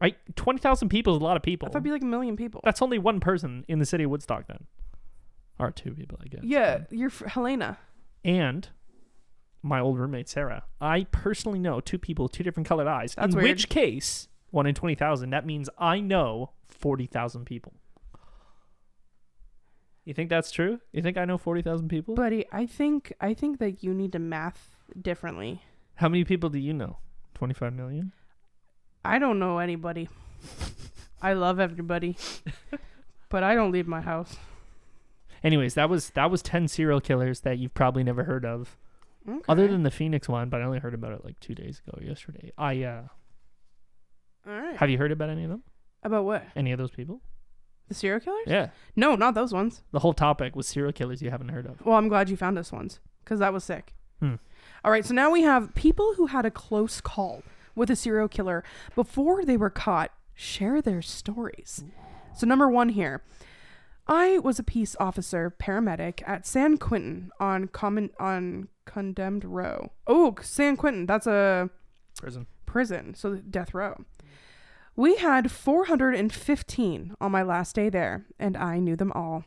Right, 0.00 0.16
twenty 0.36 0.58
thousand 0.58 0.88
people 0.90 1.14
is 1.14 1.20
a 1.20 1.24
lot 1.24 1.36
of 1.36 1.42
people. 1.42 1.66
I 1.66 1.70
thought 1.70 1.78
it'd 1.78 1.84
be 1.84 1.90
like 1.90 2.02
a 2.02 2.06
million 2.06 2.36
people. 2.36 2.60
That's 2.64 2.82
only 2.82 2.98
one 2.98 3.20
person 3.20 3.64
in 3.68 3.78
the 3.78 3.86
city 3.86 4.04
of 4.04 4.10
Woodstock, 4.10 4.46
then, 4.46 4.66
or 5.60 5.70
two 5.70 5.92
people, 5.92 6.18
I 6.22 6.28
guess. 6.28 6.40
yeah, 6.42 6.74
um, 6.74 6.86
you're 6.90 7.10
f- 7.10 7.22
Helena. 7.26 7.78
and 8.24 8.68
my 9.62 9.78
old 9.80 9.98
roommate 9.98 10.28
Sarah. 10.28 10.64
I 10.80 11.04
personally 11.12 11.58
know 11.58 11.80
two 11.80 11.98
people 11.98 12.24
with 12.24 12.32
two 12.32 12.42
different 12.44 12.66
colored 12.66 12.86
eyes. 12.88 13.14
That's 13.14 13.34
in 13.34 13.40
weird. 13.40 13.50
which 13.50 13.68
case, 13.68 14.28
one 14.50 14.66
in 14.66 14.74
twenty 14.74 14.94
thousand. 14.94 15.30
That 15.30 15.44
means 15.46 15.68
I 15.78 16.00
know 16.00 16.52
forty 16.68 17.06
thousand 17.06 17.44
people. 17.44 17.74
You 20.04 20.14
think 20.14 20.30
that's 20.30 20.50
true? 20.50 20.80
You 20.92 21.02
think 21.02 21.16
I 21.18 21.24
know 21.26 21.36
forty 21.38 21.62
thousand 21.62 21.88
people? 21.88 22.14
Buddy, 22.14 22.46
I 22.50 22.66
think 22.66 23.12
I 23.20 23.34
think 23.34 23.58
that 23.58 23.82
you 23.84 23.92
need 23.92 24.12
to 24.12 24.18
math 24.18 24.70
differently. 25.00 25.62
How 25.96 26.08
many 26.08 26.24
people 26.24 26.48
do 26.48 26.58
you 26.58 26.72
know? 26.72 26.96
25 27.34 27.74
million. 27.74 28.12
I 29.04 29.18
don't 29.18 29.38
know 29.38 29.58
anybody. 29.58 30.08
I 31.22 31.34
love 31.34 31.60
everybody, 31.60 32.16
but 33.28 33.42
I 33.42 33.54
don't 33.54 33.70
leave 33.72 33.86
my 33.86 34.00
house. 34.00 34.36
Anyways, 35.42 35.74
that 35.74 35.88
was 35.88 36.10
that 36.10 36.30
was 36.30 36.42
10 36.42 36.68
serial 36.68 37.00
killers 37.00 37.40
that 37.40 37.58
you've 37.58 37.74
probably 37.74 38.04
never 38.04 38.24
heard 38.24 38.44
of. 38.44 38.76
Other 39.48 39.68
than 39.68 39.82
the 39.82 39.90
Phoenix 39.90 40.28
one, 40.28 40.48
but 40.48 40.60
I 40.60 40.64
only 40.64 40.78
heard 40.78 40.94
about 40.94 41.12
it 41.12 41.24
like 41.24 41.38
2 41.40 41.54
days 41.54 41.82
ago 41.86 41.98
yesterday. 42.02 42.52
I 42.58 42.82
uh 42.82 43.02
all 44.46 44.54
right. 44.54 44.76
have 44.76 44.88
you 44.90 44.98
heard 44.98 45.12
about 45.12 45.28
any 45.28 45.44
of 45.44 45.50
them? 45.50 45.62
About 46.02 46.24
what? 46.24 46.44
Any 46.56 46.72
of 46.72 46.78
those 46.78 46.90
people? 46.90 47.20
The 47.88 47.94
serial 47.94 48.20
killers? 48.20 48.44
Yeah. 48.46 48.70
No, 48.96 49.16
not 49.16 49.34
those 49.34 49.52
ones. 49.52 49.82
The 49.92 49.98
whole 49.98 50.14
topic 50.14 50.56
was 50.56 50.66
serial 50.66 50.92
killers 50.92 51.20
you 51.20 51.30
haven't 51.30 51.50
heard 51.50 51.66
of. 51.66 51.84
Well, 51.84 51.96
I'm 51.96 52.08
glad 52.08 52.30
you 52.30 52.36
found 52.36 52.58
us 52.58 52.72
ones 52.72 53.00
because 53.22 53.40
that 53.40 53.52
was 53.52 53.64
sick. 53.64 53.94
Hmm. 54.20 54.36
All 54.84 54.90
right, 54.90 55.04
so 55.04 55.12
now 55.12 55.30
we 55.30 55.42
have 55.42 55.74
people 55.74 56.14
who 56.16 56.26
had 56.26 56.46
a 56.46 56.50
close 56.50 57.00
call 57.00 57.42
with 57.74 57.90
a 57.90 57.96
serial 57.96 58.28
killer 58.28 58.64
before 58.94 59.44
they 59.44 59.56
were 59.56 59.70
caught 59.70 60.12
share 60.34 60.80
their 60.80 61.02
stories. 61.02 61.84
So, 62.34 62.46
number 62.46 62.68
one 62.68 62.90
here 62.90 63.22
I 64.12 64.38
was 64.38 64.58
a 64.58 64.64
peace 64.64 64.96
officer 64.98 65.54
paramedic 65.56 66.24
at 66.26 66.44
San 66.44 66.78
Quentin 66.78 67.30
on 67.38 67.68
common 67.68 68.10
on 68.18 68.66
Condemned 68.84 69.44
Row. 69.44 69.92
Oh, 70.04 70.34
San 70.42 70.76
Quentin, 70.76 71.06
that's 71.06 71.28
a 71.28 71.70
Prison. 72.18 72.48
prison, 72.66 73.14
so 73.14 73.36
death 73.36 73.72
row. 73.72 74.04
We 74.96 75.18
had 75.18 75.52
415 75.52 77.14
on 77.20 77.30
my 77.30 77.42
last 77.44 77.76
day 77.76 77.88
there, 77.88 78.26
and 78.36 78.56
I 78.56 78.80
knew 78.80 78.96
them 78.96 79.12
all. 79.12 79.44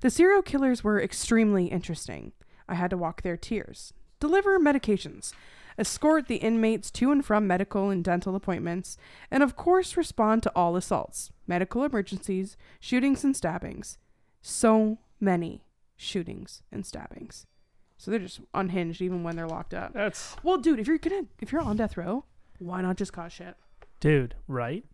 The 0.00 0.10
serial 0.10 0.42
killers 0.42 0.82
were 0.82 1.00
extremely 1.00 1.66
interesting. 1.66 2.32
I 2.68 2.74
had 2.74 2.90
to 2.90 2.96
walk 2.96 3.22
their 3.22 3.36
tiers, 3.36 3.92
deliver 4.18 4.58
medications, 4.58 5.32
escort 5.80 6.28
the 6.28 6.36
inmates 6.36 6.90
to 6.92 7.10
and 7.10 7.24
from 7.24 7.46
medical 7.46 7.90
and 7.90 8.04
dental 8.04 8.36
appointments, 8.36 8.96
and 9.30 9.42
of 9.42 9.56
course 9.56 9.96
respond 9.96 10.42
to 10.44 10.52
all 10.54 10.76
assaults, 10.76 11.32
medical 11.46 11.82
emergencies, 11.82 12.56
shootings, 12.78 13.24
and 13.24 13.34
stabbings. 13.36 13.98
So 14.42 14.98
many 15.18 15.64
shootings 15.96 16.62
and 16.70 16.86
stabbings. 16.86 17.46
So 17.96 18.10
they're 18.10 18.20
just 18.20 18.40
unhinged 18.54 19.02
even 19.02 19.22
when 19.22 19.36
they're 19.36 19.48
locked 19.48 19.74
up. 19.74 19.92
That's 19.92 20.36
Well, 20.42 20.58
dude, 20.58 20.78
if 20.78 20.86
you're 20.86 20.98
gonna 20.98 21.24
if 21.40 21.52
you're 21.52 21.60
on 21.62 21.76
death 21.76 21.96
row, 21.96 22.24
why 22.58 22.80
not 22.82 22.96
just 22.96 23.12
cause 23.12 23.32
shit? 23.32 23.56
dude, 24.00 24.34
right? 24.48 24.84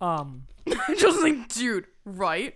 Um 0.00 0.44
just 0.96 1.22
like, 1.22 1.48
dude, 1.48 1.86
right? 2.04 2.54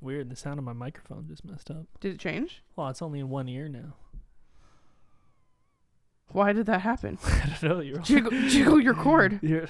weird, 0.00 0.30
the 0.30 0.36
sound 0.36 0.58
of 0.58 0.64
my 0.64 0.72
microphone 0.72 1.26
just 1.28 1.44
messed 1.44 1.70
up. 1.70 1.86
Did 2.00 2.14
it 2.14 2.20
change? 2.20 2.62
Well, 2.76 2.88
it's 2.88 3.02
only 3.02 3.18
in 3.20 3.28
one 3.28 3.48
ear 3.48 3.68
now. 3.68 3.94
Why 6.30 6.52
did 6.52 6.66
that 6.66 6.82
happen? 6.82 7.18
I 7.26 7.56
don't 7.60 7.62
know. 7.70 7.80
You're 7.80 7.98
jiggle, 7.98 8.30
jiggle 8.48 8.80
your 8.80 8.94
cord. 8.94 9.38
You're, 9.42 9.68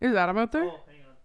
Is 0.00 0.14
Adam 0.14 0.36
out 0.38 0.52
there? 0.52 0.64
Oh, 0.64 0.80
hang 0.86 1.00
on. 1.08 1.16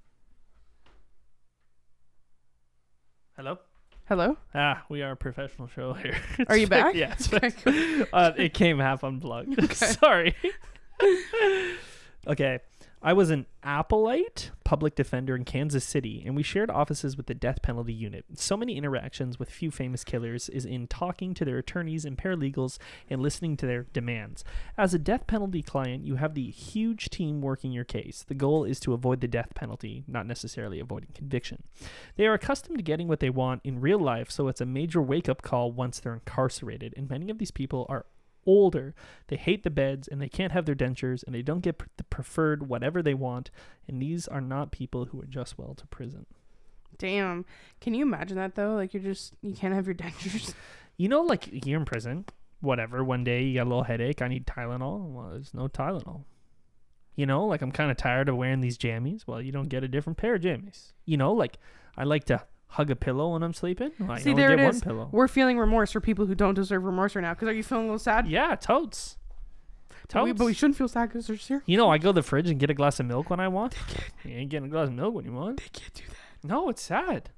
Hello? 3.36 3.60
Hello. 4.08 4.38
Ah, 4.56 4.84
we 4.90 5.02
are 5.04 5.12
a 5.12 5.16
professional 5.16 5.68
show 5.68 5.94
here. 5.94 6.18
Are 6.48 6.56
you 6.58 6.64
It's 6.64 6.70
back- 6.70 6.94
back? 6.94 6.96
Yeah, 6.96 7.16
Okay, 7.38 7.50
back. 8.02 8.10
uh, 8.12 8.32
it 8.38 8.54
came 8.54 8.80
half 8.80 9.04
unplugged. 9.04 9.72
Sorry. 9.76 10.36
okay. 12.28 12.60
I 13.02 13.14
was 13.14 13.30
an 13.30 13.46
appellate 13.64 14.52
public 14.66 14.94
defender 14.94 15.34
in 15.34 15.46
Kansas 15.46 15.86
City, 15.86 16.22
and 16.26 16.36
we 16.36 16.44
shared 16.44 16.70
offices 16.70 17.16
with 17.16 17.28
the 17.28 17.34
death 17.34 17.62
penalty 17.62 17.94
unit. 17.94 18.26
So 18.36 18.58
many 18.58 18.76
interactions 18.76 19.40
with 19.40 19.50
few 19.50 19.72
famous 19.72 20.04
killers 20.04 20.50
is 20.50 20.66
in 20.66 20.86
talking 20.86 21.34
to 21.36 21.46
their 21.46 21.58
attorneys 21.58 22.04
and 22.04 22.18
paralegals 22.18 22.78
and 23.10 23.22
listening 23.22 23.56
to 23.58 23.66
their 23.66 23.84
demands. 23.94 24.44
As 24.78 24.94
a 24.94 25.00
death 25.00 25.28
penalty 25.28 25.62
client, 25.62 26.06
you 26.06 26.16
have 26.16 26.34
the 26.34 26.50
huge 26.50 27.10
team 27.10 27.40
working 27.40 27.72
your 27.72 27.86
case. 27.86 28.26
The 28.28 28.34
goal 28.34 28.66
is 28.66 28.82
to 28.82 28.94
avoid 28.94 29.22
the 29.22 29.30
death 29.30 29.56
penalty, 29.56 30.04
not 30.06 30.28
necessarily 30.28 30.82
avoiding 30.82 31.12
conviction. 31.14 31.64
They 32.18 32.28
are 32.28 32.34
accustomed 32.34 32.80
to 32.80 32.84
getting 32.84 33.08
what 33.08 33.22
they 33.22 33.30
want 33.30 33.62
in 33.64 33.80
real 33.80 34.00
life, 34.00 34.30
so 34.30 34.50
it's 34.50 34.62
a 34.62 34.66
major 34.66 35.02
wake 35.02 35.30
up 35.30 35.42
call 35.42 35.72
once 35.72 36.02
they're 36.02 36.16
incarcerated. 36.16 36.94
And 36.98 37.10
many 37.10 37.30
of 37.30 37.38
these 37.38 37.52
people 37.52 37.86
are 37.88 38.06
older. 38.46 38.94
They 39.28 39.36
hate 39.36 39.64
the 39.64 39.70
beds 39.70 40.08
and 40.08 40.22
they 40.22 40.30
can't 40.30 40.52
have 40.52 40.66
their 40.66 40.76
dentures 40.76 41.24
and 41.24 41.34
they 41.34 41.42
don't 41.42 41.62
get 41.62 41.82
the 41.98 42.04
preferred 42.06 42.68
whatever 42.68 43.02
they 43.02 43.14
want. 43.14 43.52
And 43.88 44.02
these 44.02 44.28
are 44.28 44.42
not 44.42 44.72
people 44.72 45.06
who 45.06 45.22
adjust 45.22 45.58
well 45.58 45.74
to 45.76 45.88
prison. 45.88 46.26
Damn. 46.98 47.46
Can 47.80 47.94
you 47.94 48.04
imagine 48.04 48.38
that 48.38 48.56
though? 48.56 48.76
Like 48.76 48.94
you're 48.94 49.04
just 49.04 49.34
you 49.42 49.54
can't 49.54 49.74
have 49.74 49.86
your 49.86 49.96
dentures. 49.96 50.54
You 50.98 51.08
know, 51.08 51.22
like 51.22 51.66
you're 51.66 51.80
in 51.80 51.86
prison, 51.86 52.26
whatever. 52.60 53.04
One 53.04 53.24
day 53.24 53.44
you 53.44 53.56
got 53.56 53.68
a 53.68 53.70
little 53.70 53.84
headache. 53.84 54.22
I 54.22 54.28
need 54.28 54.46
Tylenol. 54.46 55.12
Well, 55.12 55.30
there's 55.32 55.54
no 55.54 55.68
Tylenol. 55.68 56.24
You 57.16 57.26
know, 57.26 57.46
like 57.46 57.62
I'm 57.62 57.72
kind 57.72 57.92
of 57.92 57.98
tired 57.98 58.30
of 58.30 58.38
wearing 58.38 58.62
these 58.62 58.78
jammies. 58.78 59.28
Well, 59.28 59.42
you 59.42 59.52
don't 59.52 59.70
get 59.70 59.84
a 59.84 59.88
different 59.88 60.18
pair 60.18 60.36
of 60.36 60.42
jammies. 60.42 60.94
You 61.06 61.18
know, 61.18 61.34
like 61.34 61.58
I 61.98 62.04
like 62.04 62.26
to 62.26 62.44
hug 62.70 62.90
a 62.92 62.96
pillow 62.96 63.34
when 63.34 63.44
I'm 63.44 63.54
sleeping. 63.54 63.92
I 64.08 64.20
See, 64.20 64.34
there 64.34 64.52
it 64.52 64.60
one 64.60 64.70
is. 64.76 64.82
pillow. 64.82 65.10
We're 65.12 65.28
feeling 65.28 65.58
remorse 65.58 65.92
for 65.92 66.00
people 66.02 66.26
who 66.26 66.36
don't 66.36 66.54
deserve 66.54 66.84
remorse 66.84 67.16
right 67.16 67.22
now. 67.22 67.34
Because 67.34 67.50
are 67.50 67.54
you 67.54 67.64
feeling 67.64 67.86
a 67.86 67.88
little 67.88 68.00
sad? 68.00 68.28
Yeah, 68.28 68.56
totes. 68.56 69.18
But 70.12 70.24
we, 70.24 70.30
Totes. 70.32 70.38
but 70.40 70.46
we 70.46 70.54
shouldn't 70.54 70.78
feel 70.78 70.88
sad 70.88 71.10
because 71.10 71.28
they're 71.28 71.38
serious. 71.38 71.64
You 71.68 71.78
know, 71.78 71.90
I 71.92 71.98
go 72.00 72.10
to 72.10 72.14
the 72.14 72.24
fridge 72.24 72.50
and 72.50 72.60
get 72.60 72.70
a 72.72 72.74
glass 72.74 73.00
of 73.00 73.06
milk 73.06 73.30
when 73.30 73.40
I 73.40 73.48
want. 73.48 73.76
You 74.24 74.36
ain't 74.36 74.50
getting 74.50 74.68
a 74.68 74.72
glass 74.72 74.88
of 74.88 74.94
milk 74.94 75.14
when 75.14 75.26
you 75.26 75.34
want. 75.34 75.58
They 75.58 75.70
can't 75.72 75.94
do 75.94 76.04
that. 76.08 76.48
No, 76.48 76.70
it's 76.70 76.82
sad. 76.82 77.30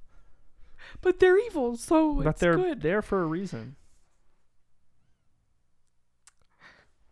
But 1.02 1.20
they're 1.20 1.38
evil, 1.38 1.76
so 1.76 2.14
but 2.14 2.28
it's 2.28 2.40
they're 2.40 2.56
good. 2.56 2.82
there 2.82 3.02
for 3.02 3.22
a 3.22 3.26
reason. 3.26 3.76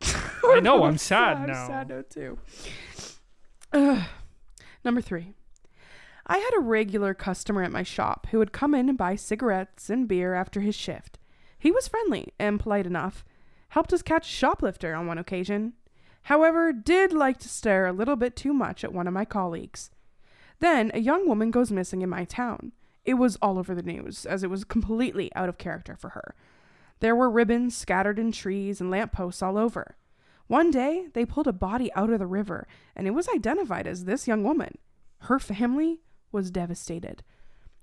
I 0.45 0.59
know, 0.61 0.83
I'm 0.85 0.97
sad 0.99 1.47
now 1.47 1.61
I'm 1.61 1.67
sad 1.67 1.89
now 1.89 2.03
too. 2.09 2.37
Ugh. 3.73 4.03
Number 4.85 5.01
three. 5.01 5.33
I 6.31 6.37
had 6.37 6.51
a 6.55 6.59
regular 6.59 7.15
customer 7.15 7.63
at 7.63 7.71
my 7.71 7.81
shop 7.81 8.27
who 8.29 8.37
would 8.37 8.53
come 8.53 8.75
in 8.75 8.87
and 8.87 8.95
buy 8.95 9.15
cigarettes 9.15 9.89
and 9.89 10.07
beer 10.07 10.35
after 10.35 10.61
his 10.61 10.75
shift. 10.75 11.17
He 11.57 11.71
was 11.71 11.87
friendly 11.87 12.33
and 12.37 12.59
polite 12.59 12.85
enough, 12.85 13.25
helped 13.69 13.91
us 13.93 14.03
catch 14.03 14.29
a 14.29 14.31
shoplifter 14.31 14.93
on 14.93 15.07
one 15.07 15.17
occasion. 15.17 15.73
However, 16.23 16.71
did 16.71 17.13
like 17.13 17.39
to 17.39 17.49
stare 17.49 17.87
a 17.87 17.93
little 17.93 18.15
bit 18.15 18.35
too 18.35 18.53
much 18.53 18.83
at 18.83 18.93
one 18.93 19.07
of 19.07 19.13
my 19.13 19.25
colleagues. 19.25 19.89
Then 20.59 20.91
a 20.93 20.99
young 20.99 21.27
woman 21.27 21.49
goes 21.49 21.71
missing 21.71 22.03
in 22.03 22.09
my 22.09 22.25
town. 22.25 22.73
It 23.05 23.15
was 23.15 23.37
all 23.41 23.57
over 23.57 23.73
the 23.73 23.81
news, 23.81 24.27
as 24.27 24.43
it 24.43 24.51
was 24.51 24.63
completely 24.63 25.33
out 25.33 25.49
of 25.49 25.57
character 25.57 25.95
for 25.95 26.09
her. 26.09 26.35
There 26.99 27.15
were 27.15 27.29
ribbons 27.29 27.75
scattered 27.75 28.19
in 28.19 28.31
trees 28.31 28.79
and 28.79 28.91
lampposts 28.91 29.41
all 29.41 29.57
over. 29.57 29.95
One 30.45 30.69
day, 30.69 31.07
they 31.13 31.25
pulled 31.25 31.47
a 31.47 31.53
body 31.53 31.91
out 31.93 32.11
of 32.11 32.19
the 32.19 32.27
river, 32.27 32.67
and 32.95 33.07
it 33.07 33.15
was 33.15 33.27
identified 33.29 33.87
as 33.87 34.05
this 34.05 34.27
young 34.27 34.43
woman. 34.43 34.77
Her 35.21 35.39
family 35.39 36.01
was 36.31 36.51
devastated. 36.51 37.23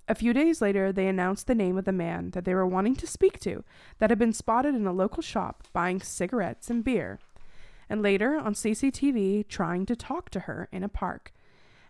A 0.08 0.14
few 0.14 0.32
days 0.32 0.60
later, 0.62 0.92
they 0.92 1.08
announced 1.08 1.46
the 1.46 1.54
name 1.54 1.76
of 1.76 1.84
the 1.84 1.92
man 1.92 2.30
that 2.30 2.44
they 2.44 2.54
were 2.54 2.66
wanting 2.66 2.94
to 2.96 3.06
speak 3.06 3.40
to 3.40 3.64
that 3.98 4.10
had 4.10 4.18
been 4.18 4.32
spotted 4.32 4.74
in 4.74 4.86
a 4.86 4.92
local 4.92 5.22
shop 5.22 5.64
buying 5.72 6.00
cigarettes 6.00 6.70
and 6.70 6.84
beer, 6.84 7.18
and 7.88 8.02
later 8.02 8.36
on 8.38 8.54
CCTV 8.54 9.48
trying 9.48 9.84
to 9.86 9.96
talk 9.96 10.30
to 10.30 10.40
her 10.40 10.68
in 10.70 10.84
a 10.84 10.88
park. 10.88 11.32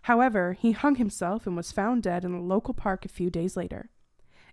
However, 0.03 0.53
he 0.53 0.71
hung 0.71 0.95
himself 0.95 1.45
and 1.45 1.55
was 1.55 1.71
found 1.71 2.03
dead 2.03 2.25
in 2.25 2.33
a 2.33 2.41
local 2.41 2.73
park 2.73 3.05
a 3.05 3.09
few 3.09 3.29
days 3.29 3.55
later. 3.55 3.89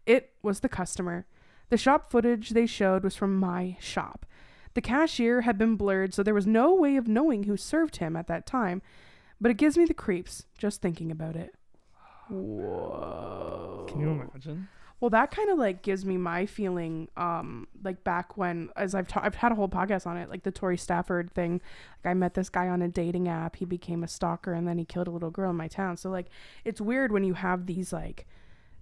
It 0.05 0.33
was 0.43 0.61
the 0.61 0.69
customer. 0.69 1.27
The 1.71 1.79
shop 1.79 2.11
footage 2.11 2.51
they 2.51 2.67
showed 2.67 3.03
was 3.03 3.17
from 3.17 3.37
my 3.39 3.79
shop. 3.81 4.27
The 4.75 4.83
cashier 4.83 5.43
had 5.43 5.57
been 5.57 5.77
blurred, 5.77 6.13
so 6.13 6.23
there 6.23 6.35
was 6.35 6.47
no 6.47 6.75
way 6.75 6.97
of 6.97 7.09
knowing 7.09 7.45
who 7.45 7.57
served 7.57 7.97
him 7.97 8.17
at 8.17 8.27
that 8.27 8.47
time, 8.47 8.83
but 9.41 9.51
it 9.51 9.57
gives 9.57 9.79
me 9.79 9.85
the 9.85 9.95
creeps 9.95 10.45
just 10.59 10.83
thinking 10.83 11.11
about 11.11 11.37
it. 11.37 11.55
Whoa. 12.29 13.87
Can 13.89 14.01
you 14.01 14.11
imagine? 14.11 14.69
Well, 15.01 15.11
that 15.11 15.31
kind 15.31 15.51
of 15.51 15.59
like 15.59 15.83
gives 15.83 16.05
me 16.05 16.17
my 16.17 16.47
feeling, 16.47 17.09
um, 17.17 17.69
like 17.83 18.05
back 18.05 18.39
when, 18.39 18.71
as 18.77 18.95
I've 18.95 19.09
ta- 19.09 19.21
I've 19.23 19.35
had 19.35 19.53
a 19.53 19.55
whole 19.55 19.69
podcast 19.69 20.07
on 20.07 20.17
it, 20.17 20.31
like 20.31 20.45
the 20.45 20.51
Tori 20.51 20.79
Stafford 20.79 21.33
thing. 21.33 21.61
Like 22.03 22.13
I 22.13 22.15
met 22.15 22.35
this 22.35 22.49
guy 22.49 22.69
on 22.69 22.81
a 22.81 22.89
dating 22.89 23.29
app. 23.29 23.57
He 23.57 23.65
became 23.65 24.03
a 24.03 24.09
stalker, 24.09 24.55
and 24.55 24.67
then 24.67 24.79
he 24.79 24.85
killed 24.85 25.09
a 25.09 25.11
little 25.11 25.31
girl 25.31 25.51
in 25.51 25.57
my 25.57 25.69
town. 25.69 25.97
So 25.97 26.11
like, 26.11 26.29
it's 26.65 26.81
weird 26.81 27.13
when 27.13 27.25
you 27.25 27.35
have 27.35 27.67
these 27.67 27.93
like 27.93 28.27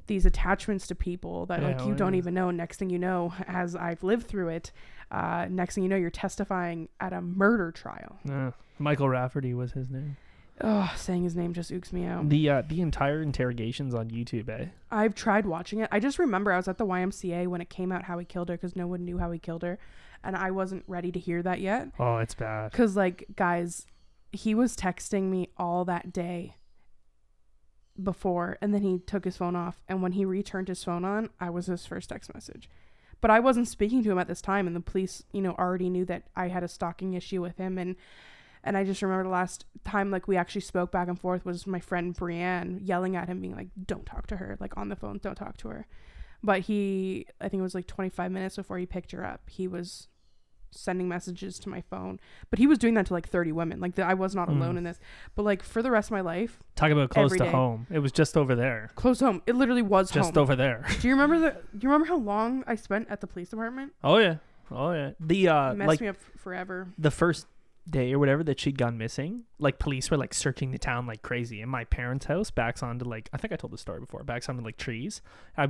these 0.06 0.26
attachments 0.26 0.86
to 0.88 0.94
people 0.94 1.46
that 1.46 1.62
like 1.62 1.80
you 1.80 1.88
well, 1.88 1.96
don't 1.96 2.14
yeah. 2.14 2.18
even 2.18 2.34
know. 2.34 2.50
Next 2.50 2.76
thing 2.76 2.90
you 2.90 2.98
know, 2.98 3.32
as 3.46 3.74
I've 3.74 4.02
lived 4.02 4.26
through 4.26 4.48
it, 4.48 4.70
uh, 5.10 5.46
next 5.50 5.74
thing 5.74 5.82
you 5.82 5.90
know, 5.90 5.96
you're 5.96 6.10
testifying 6.10 6.88
at 7.00 7.12
a 7.12 7.20
murder 7.20 7.72
trial. 7.72 8.18
Uh, 8.30 8.50
Michael 8.78 9.08
Rafferty 9.08 9.54
was 9.54 9.72
his 9.72 9.90
name. 9.90 10.16
Oh, 10.64 10.92
saying 10.96 11.24
his 11.24 11.34
name 11.34 11.52
just 11.52 11.72
ooks 11.72 11.92
me 11.92 12.04
out. 12.04 12.28
The 12.28 12.48
uh, 12.48 12.62
the 12.66 12.80
entire 12.80 13.20
interrogations 13.20 13.94
on 13.94 14.10
YouTube, 14.10 14.48
eh? 14.48 14.66
I've 14.90 15.14
tried 15.14 15.44
watching 15.44 15.80
it. 15.80 15.88
I 15.90 15.98
just 15.98 16.18
remember 16.18 16.52
I 16.52 16.56
was 16.56 16.68
at 16.68 16.78
the 16.78 16.86
YMCA 16.86 17.48
when 17.48 17.60
it 17.60 17.68
came 17.68 17.90
out 17.90 18.04
how 18.04 18.18
he 18.18 18.24
killed 18.24 18.48
her 18.48 18.54
because 18.54 18.76
no 18.76 18.86
one 18.86 19.04
knew 19.04 19.18
how 19.18 19.30
he 19.32 19.40
killed 19.40 19.62
her, 19.62 19.78
and 20.22 20.36
I 20.36 20.52
wasn't 20.52 20.84
ready 20.86 21.10
to 21.10 21.18
hear 21.18 21.42
that 21.42 21.60
yet. 21.60 21.88
Oh, 21.98 22.18
it's 22.18 22.34
bad. 22.34 22.70
Because 22.70 22.96
like 22.96 23.26
guys, 23.34 23.86
he 24.30 24.54
was 24.54 24.76
texting 24.76 25.24
me 25.24 25.48
all 25.56 25.84
that 25.86 26.12
day 26.12 26.56
before, 28.00 28.56
and 28.62 28.72
then 28.72 28.82
he 28.82 29.00
took 29.00 29.24
his 29.24 29.36
phone 29.36 29.56
off, 29.56 29.82
and 29.88 30.00
when 30.00 30.12
he 30.12 30.24
returned 30.24 30.68
his 30.68 30.84
phone 30.84 31.04
on, 31.04 31.30
I 31.40 31.50
was 31.50 31.66
his 31.66 31.86
first 31.86 32.08
text 32.08 32.32
message. 32.32 32.70
But 33.20 33.30
I 33.30 33.40
wasn't 33.40 33.68
speaking 33.68 34.02
to 34.04 34.10
him 34.10 34.18
at 34.18 34.28
this 34.28 34.42
time, 34.42 34.66
and 34.66 34.74
the 34.74 34.80
police, 34.80 35.24
you 35.32 35.42
know, 35.42 35.54
already 35.58 35.90
knew 35.90 36.04
that 36.04 36.24
I 36.36 36.48
had 36.48 36.62
a 36.62 36.68
stalking 36.68 37.14
issue 37.14 37.40
with 37.40 37.56
him, 37.56 37.78
and 37.78 37.96
and 38.64 38.76
I 38.76 38.84
just 38.84 39.02
remember 39.02 39.24
the 39.24 39.30
last 39.30 39.64
time 39.84 40.10
like 40.10 40.28
we 40.28 40.36
actually 40.36 40.60
spoke 40.62 40.90
back 40.92 41.08
and 41.08 41.18
forth 41.18 41.44
was 41.44 41.66
my 41.66 41.80
friend 41.80 42.14
Brienne 42.14 42.80
yelling 42.82 43.16
at 43.16 43.28
him, 43.28 43.40
being 43.40 43.56
like, 43.56 43.68
"Don't 43.86 44.06
talk 44.06 44.26
to 44.28 44.36
her," 44.36 44.56
like 44.60 44.76
on 44.76 44.88
the 44.88 44.96
phone, 44.96 45.18
"Don't 45.22 45.34
talk 45.36 45.56
to 45.58 45.68
her." 45.68 45.86
But 46.42 46.60
he, 46.62 47.26
I 47.40 47.48
think 47.48 47.60
it 47.60 47.62
was 47.64 47.74
like 47.74 47.86
25 47.86 48.32
minutes 48.32 48.56
before 48.56 48.76
he 48.78 48.86
picked 48.86 49.12
her 49.12 49.24
up. 49.24 49.42
He 49.48 49.68
was 49.68 50.08
sending 50.74 51.06
messages 51.06 51.58
to 51.58 51.68
my 51.68 51.82
phone, 51.82 52.18
but 52.48 52.58
he 52.58 52.66
was 52.66 52.78
doing 52.78 52.94
that 52.94 53.04
to 53.06 53.12
like 53.12 53.28
30 53.28 53.52
women. 53.52 53.78
Like 53.78 53.94
the, 53.94 54.02
I 54.04 54.14
was 54.14 54.34
not 54.34 54.48
alone 54.48 54.74
Mm. 54.74 54.78
in 54.78 54.84
this. 54.84 54.98
But 55.34 55.42
like 55.44 55.62
for 55.62 55.82
the 55.82 55.90
rest 55.90 56.08
of 56.08 56.12
my 56.12 56.22
life, 56.22 56.58
Talk 56.76 56.90
about 56.90 57.10
close 57.10 57.30
to 57.32 57.38
day. 57.38 57.50
home. 57.50 57.86
It 57.90 57.98
was 57.98 58.10
just 58.10 58.36
over 58.38 58.54
there. 58.54 58.90
close 58.94 59.18
to 59.18 59.26
home. 59.26 59.42
It 59.46 59.54
literally 59.54 59.82
was 59.82 60.10
Just 60.10 60.34
home. 60.34 60.42
over 60.42 60.56
there. 60.56 60.84
Do 61.00 61.08
you 61.08 61.14
remember 61.14 61.38
the? 61.38 61.50
Do 61.50 61.78
you 61.84 61.88
remember 61.90 62.06
how 62.06 62.16
long 62.16 62.64
I 62.66 62.74
spent 62.76 63.08
at 63.10 63.20
the 63.20 63.26
police 63.26 63.50
department? 63.50 63.92
Oh 64.02 64.16
yeah. 64.16 64.36
Oh 64.70 64.92
yeah. 64.92 65.10
The 65.20 65.48
uh 65.48 65.74
messed 65.74 65.88
like 65.88 66.00
me 66.00 66.08
up 66.08 66.16
f- 66.16 66.40
forever. 66.40 66.88
the 66.96 67.10
first 67.10 67.46
day 67.88 68.12
or 68.12 68.18
whatever 68.18 68.44
that 68.44 68.60
she'd 68.60 68.78
gone 68.78 68.98
missing, 68.98 69.44
like 69.58 69.78
police 69.78 70.10
were 70.10 70.16
like 70.16 70.34
searching 70.34 70.70
the 70.70 70.78
town 70.78 71.06
like 71.06 71.22
crazy. 71.22 71.60
And 71.60 71.70
my 71.70 71.84
parents' 71.84 72.26
house 72.26 72.50
backs 72.50 72.82
onto 72.82 73.04
like 73.04 73.28
I 73.32 73.36
think 73.36 73.52
I 73.52 73.56
told 73.56 73.72
the 73.72 73.78
story 73.78 74.00
before. 74.00 74.22
Backs 74.22 74.48
onto 74.48 74.62
like 74.62 74.76
trees. 74.76 75.22
I 75.56 75.68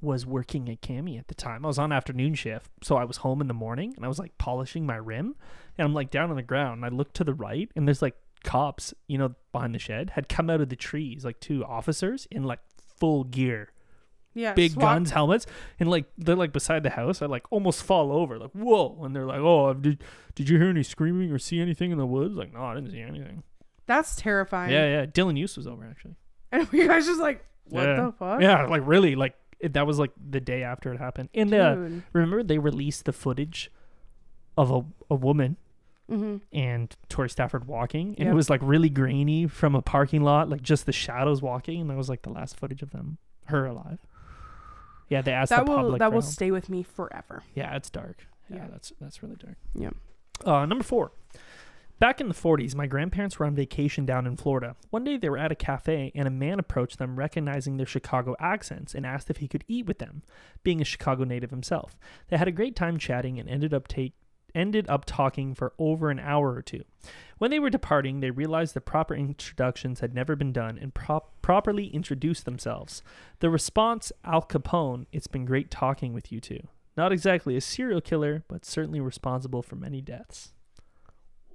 was 0.00 0.24
working 0.24 0.68
at 0.68 0.80
Cami 0.80 1.18
at 1.18 1.28
the 1.28 1.34
time. 1.34 1.64
I 1.64 1.68
was 1.68 1.78
on 1.78 1.92
afternoon 1.92 2.34
shift, 2.34 2.70
so 2.82 2.96
I 2.96 3.04
was 3.04 3.18
home 3.18 3.40
in 3.40 3.48
the 3.48 3.54
morning 3.54 3.94
and 3.96 4.04
I 4.04 4.08
was 4.08 4.18
like 4.18 4.38
polishing 4.38 4.86
my 4.86 4.96
rim, 4.96 5.34
and 5.76 5.84
I'm 5.84 5.94
like 5.94 6.10
down 6.10 6.30
on 6.30 6.36
the 6.36 6.42
ground. 6.42 6.78
And 6.78 6.84
I 6.84 6.96
look 6.96 7.12
to 7.14 7.24
the 7.24 7.34
right, 7.34 7.70
and 7.74 7.86
there's 7.86 8.02
like 8.02 8.16
cops, 8.44 8.94
you 9.08 9.18
know, 9.18 9.34
behind 9.52 9.74
the 9.74 9.78
shed 9.78 10.10
had 10.10 10.28
come 10.28 10.50
out 10.50 10.60
of 10.60 10.68
the 10.68 10.76
trees, 10.76 11.24
like 11.24 11.40
two 11.40 11.64
officers 11.64 12.28
in 12.30 12.44
like 12.44 12.60
full 12.98 13.24
gear 13.24 13.72
Yeah, 14.38 14.54
big 14.54 14.72
SWAT 14.72 14.80
guns, 14.82 15.10
helmets, 15.10 15.46
and 15.80 15.90
like 15.90 16.06
they're 16.16 16.36
like 16.36 16.52
beside 16.52 16.82
the 16.82 16.90
house. 16.90 17.20
I 17.22 17.26
like 17.26 17.44
almost 17.50 17.82
fall 17.82 18.12
over, 18.12 18.38
like 18.38 18.52
whoa, 18.52 18.98
and 19.04 19.14
they're 19.14 19.26
like, 19.26 19.40
"Oh, 19.40 19.74
did 19.74 20.02
did 20.34 20.48
you 20.48 20.58
hear 20.58 20.68
any 20.68 20.82
screaming 20.82 21.32
or 21.32 21.38
see 21.38 21.60
anything 21.60 21.90
in 21.90 21.98
the 21.98 22.06
woods?" 22.06 22.36
Like, 22.36 22.52
no, 22.54 22.62
I 22.62 22.74
didn't 22.74 22.90
see 22.92 23.00
anything. 23.00 23.42
That's 23.86 24.16
terrifying. 24.16 24.70
yeah, 24.70 24.86
yeah. 25.00 25.06
Dylan 25.06 25.36
Use 25.38 25.56
was 25.56 25.66
over 25.66 25.84
actually. 25.84 26.14
And 26.52 26.66
you 26.72 26.86
guys 26.88 27.06
just 27.06 27.20
like, 27.20 27.44
what 27.64 27.86
yeah. 27.86 27.96
the 28.06 28.12
fuck? 28.12 28.40
Yeah, 28.40 28.66
like 28.66 28.82
really, 28.86 29.14
like 29.16 29.34
it, 29.60 29.72
that 29.74 29.86
was 29.86 29.98
like 29.98 30.12
the 30.30 30.40
day 30.40 30.62
after 30.62 30.92
it 30.92 30.98
happened. 30.98 31.28
And 31.34 31.52
uh, 31.52 31.76
remember 32.12 32.42
they 32.42 32.58
released 32.58 33.04
the 33.06 33.12
footage 33.12 33.70
of 34.56 34.70
a 34.70 34.84
a 35.10 35.14
woman 35.14 35.56
Mm-hmm. 36.10 36.36
and 36.54 36.96
Tori 37.10 37.28
Stafford 37.28 37.66
walking, 37.66 38.08
and 38.16 38.20
Yep. 38.20 38.28
it 38.28 38.34
was 38.34 38.48
like 38.48 38.60
really 38.64 38.88
grainy 38.88 39.46
from 39.46 39.74
a 39.74 39.82
parking 39.82 40.22
lot, 40.22 40.48
like 40.48 40.62
just 40.62 40.86
the 40.86 40.92
shadows 40.92 41.42
walking, 41.42 41.82
and 41.82 41.90
that 41.90 41.98
was 41.98 42.08
like 42.08 42.22
the 42.22 42.30
last 42.30 42.56
footage 42.56 42.80
of 42.80 42.92
them, 42.92 43.18
her 43.48 43.66
alive. 43.66 43.98
Yeah, 45.08 45.22
they 45.22 45.32
asked 45.32 45.50
That 45.50 45.64
the 45.66 45.70
will 45.70 45.78
public. 45.78 45.98
that 46.00 46.12
will 46.12 46.22
stay 46.22 46.50
with 46.50 46.68
me 46.68 46.82
forever. 46.82 47.42
Yeah, 47.54 47.74
it's 47.76 47.90
dark. 47.90 48.26
Yeah, 48.48 48.56
Yeah. 48.56 48.66
that's 48.70 48.92
that's 49.00 49.22
really 49.22 49.36
dark. 49.36 49.56
Yeah. 49.74 49.90
Uh, 50.44 50.66
number 50.66 50.84
four. 50.84 51.12
Back 51.98 52.20
in 52.20 52.28
the 52.28 52.34
40s, 52.34 52.76
my 52.76 52.86
grandparents 52.86 53.40
were 53.40 53.46
on 53.46 53.56
vacation 53.56 54.06
down 54.06 54.24
in 54.24 54.36
Florida. 54.36 54.76
One 54.90 55.02
day 55.02 55.16
they 55.16 55.28
were 55.28 55.36
at 55.36 55.50
a 55.50 55.56
cafe 55.56 56.12
and 56.14 56.28
a 56.28 56.30
man 56.30 56.60
approached 56.60 56.98
them 56.98 57.16
recognizing 57.18 57.76
their 57.76 57.86
Chicago 57.86 58.36
accents 58.38 58.94
and 58.94 59.04
asked 59.04 59.30
if 59.30 59.38
he 59.38 59.48
could 59.48 59.64
eat 59.66 59.86
with 59.86 59.98
them, 59.98 60.22
being 60.62 60.80
a 60.80 60.84
Chicago 60.84 61.24
native 61.24 61.50
himself. 61.50 61.98
They 62.28 62.36
had 62.36 62.46
a 62.46 62.52
great 62.52 62.76
time 62.76 62.98
chatting 62.98 63.40
and 63.40 63.48
ended 63.48 63.74
up 63.74 63.88
take 63.88 64.14
ended 64.54 64.88
up 64.88 65.04
talking 65.04 65.54
for 65.54 65.72
over 65.78 66.10
an 66.10 66.18
hour 66.18 66.52
or 66.52 66.62
two. 66.62 66.84
When 67.38 67.50
they 67.50 67.58
were 67.58 67.70
departing, 67.70 68.20
they 68.20 68.30
realized 68.30 68.74
the 68.74 68.80
proper 68.80 69.14
introductions 69.14 70.00
had 70.00 70.14
never 70.14 70.34
been 70.34 70.52
done 70.52 70.78
and 70.80 70.92
prop- 70.92 71.40
properly 71.40 71.86
introduced 71.86 72.44
themselves. 72.44 73.02
The 73.38 73.50
response, 73.50 74.10
Al 74.24 74.42
Capone, 74.42 75.06
it's 75.12 75.28
been 75.28 75.44
great 75.44 75.70
talking 75.70 76.12
with 76.12 76.32
you 76.32 76.40
two. 76.40 76.66
Not 76.96 77.12
exactly 77.12 77.56
a 77.56 77.60
serial 77.60 78.00
killer, 78.00 78.42
but 78.48 78.64
certainly 78.64 78.98
responsible 78.98 79.62
for 79.62 79.76
many 79.76 80.00
deaths. 80.00 80.52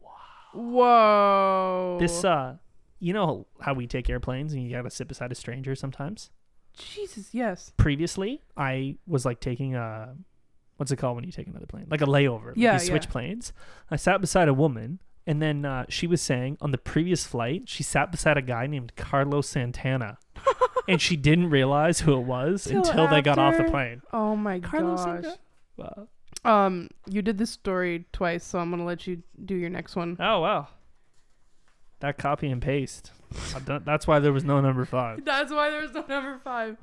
Wow. 0.02 0.12
Whoa. 0.54 1.98
This, 2.00 2.24
uh, 2.24 2.56
you 3.00 3.12
know 3.12 3.48
how 3.60 3.74
we 3.74 3.86
take 3.86 4.10
airplanes 4.10 4.54
and 4.54 4.64
you 4.64 4.72
gotta 4.72 4.90
sit 4.90 5.10
beside 5.10 5.34
a 5.34 5.36
stranger 5.36 5.76
sometimes? 5.76 6.30
Jesus, 6.78 7.34
yes. 7.34 7.74
Previously, 7.76 8.42
I 8.56 8.96
was 9.06 9.26
like 9.26 9.42
taking 9.42 9.76
a, 9.76 10.16
what's 10.78 10.92
it 10.92 10.98
called 10.98 11.16
when 11.16 11.26
you 11.26 11.32
take 11.32 11.48
another 11.48 11.66
plane? 11.66 11.88
Like 11.90 12.02
a 12.02 12.06
layover. 12.06 12.48
Like 12.48 12.58
Yeah, 12.58 12.74
You 12.74 12.80
switch 12.80 13.06
yeah. 13.06 13.12
planes. 13.12 13.54
I 13.92 13.96
sat 13.96 14.22
beside 14.22 14.48
a 14.48 14.54
woman 14.54 15.00
and 15.26 15.42
then 15.42 15.66
uh, 15.66 15.86
she 15.90 16.08
was 16.08 16.22
saying 16.22 16.58
on 16.62 16.72
the 16.72 16.78
previous 16.78 17.26
flight, 17.26 17.64
she 17.68 17.84
sat 17.84 18.12
beside 18.12 18.38
a 18.38 18.42
guy 18.42 18.68
named 18.68 18.96
Carlos 18.96 19.48
Santana. 19.48 20.18
and 20.88 21.02
she 21.02 21.16
didn't 21.16 21.50
realize 21.50 22.02
who 22.02 22.18
it 22.18 22.24
was 22.26 22.68
until 22.68 23.08
they 23.08 23.22
got 23.22 23.38
off 23.38 23.58
the 23.58 23.64
plane. 23.64 24.02
Oh 24.12 24.36
my 24.36 24.60
Carlos 24.60 25.00
gosh. 25.06 25.24
Santana. 25.24 25.38
Wow. 25.78 26.08
Um, 26.46 26.90
you 27.08 27.22
did 27.22 27.38
this 27.38 27.52
story 27.52 28.06
twice, 28.12 28.44
so 28.44 28.60
I'm 28.60 28.70
gonna 28.70 28.84
let 28.84 29.08
you 29.08 29.24
do 29.46 29.56
your 29.56 29.70
next 29.70 29.96
one. 29.96 30.18
Oh 30.20 30.42
wow. 30.42 30.68
That 32.02 32.18
copy 32.18 32.50
and 32.50 32.62
paste. 32.62 33.12
Done, 33.66 33.84
that's 33.86 34.06
why 34.06 34.20
there 34.20 34.34
was 34.34 34.44
no 34.44 34.60
number 34.60 34.84
five. 34.86 35.24
That's 35.26 35.52
why 35.52 35.72
there 35.72 35.82
was 35.82 35.94
no 35.94 36.06
number 36.08 36.40
five. 36.44 36.78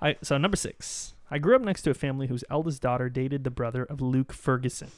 I 0.00 0.16
so 0.22 0.38
number 0.38 0.56
six. 0.56 1.14
I 1.32 1.38
grew 1.38 1.56
up 1.56 1.62
next 1.62 1.80
to 1.82 1.90
a 1.90 1.94
family 1.94 2.26
whose 2.26 2.44
eldest 2.50 2.82
daughter 2.82 3.08
dated 3.08 3.42
the 3.42 3.50
brother 3.50 3.84
of 3.84 4.02
Luke 4.02 4.34
Ferguson, 4.34 4.90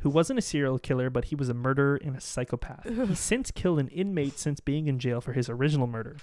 who 0.00 0.10
wasn't 0.10 0.38
a 0.38 0.42
serial 0.42 0.78
killer, 0.78 1.10
but 1.10 1.26
he 1.26 1.34
was 1.34 1.48
a 1.48 1.54
murderer 1.54 1.98
and 2.02 2.16
a 2.16 2.20
psychopath. 2.20 2.88
He's 2.88 3.18
since 3.18 3.50
killed 3.50 3.80
an 3.80 3.88
inmate 3.88 4.38
since 4.38 4.60
being 4.60 4.86
in 4.86 4.98
jail 4.98 5.20
for 5.20 5.32
his 5.32 5.48
original 5.48 5.86
murder. 5.86 6.16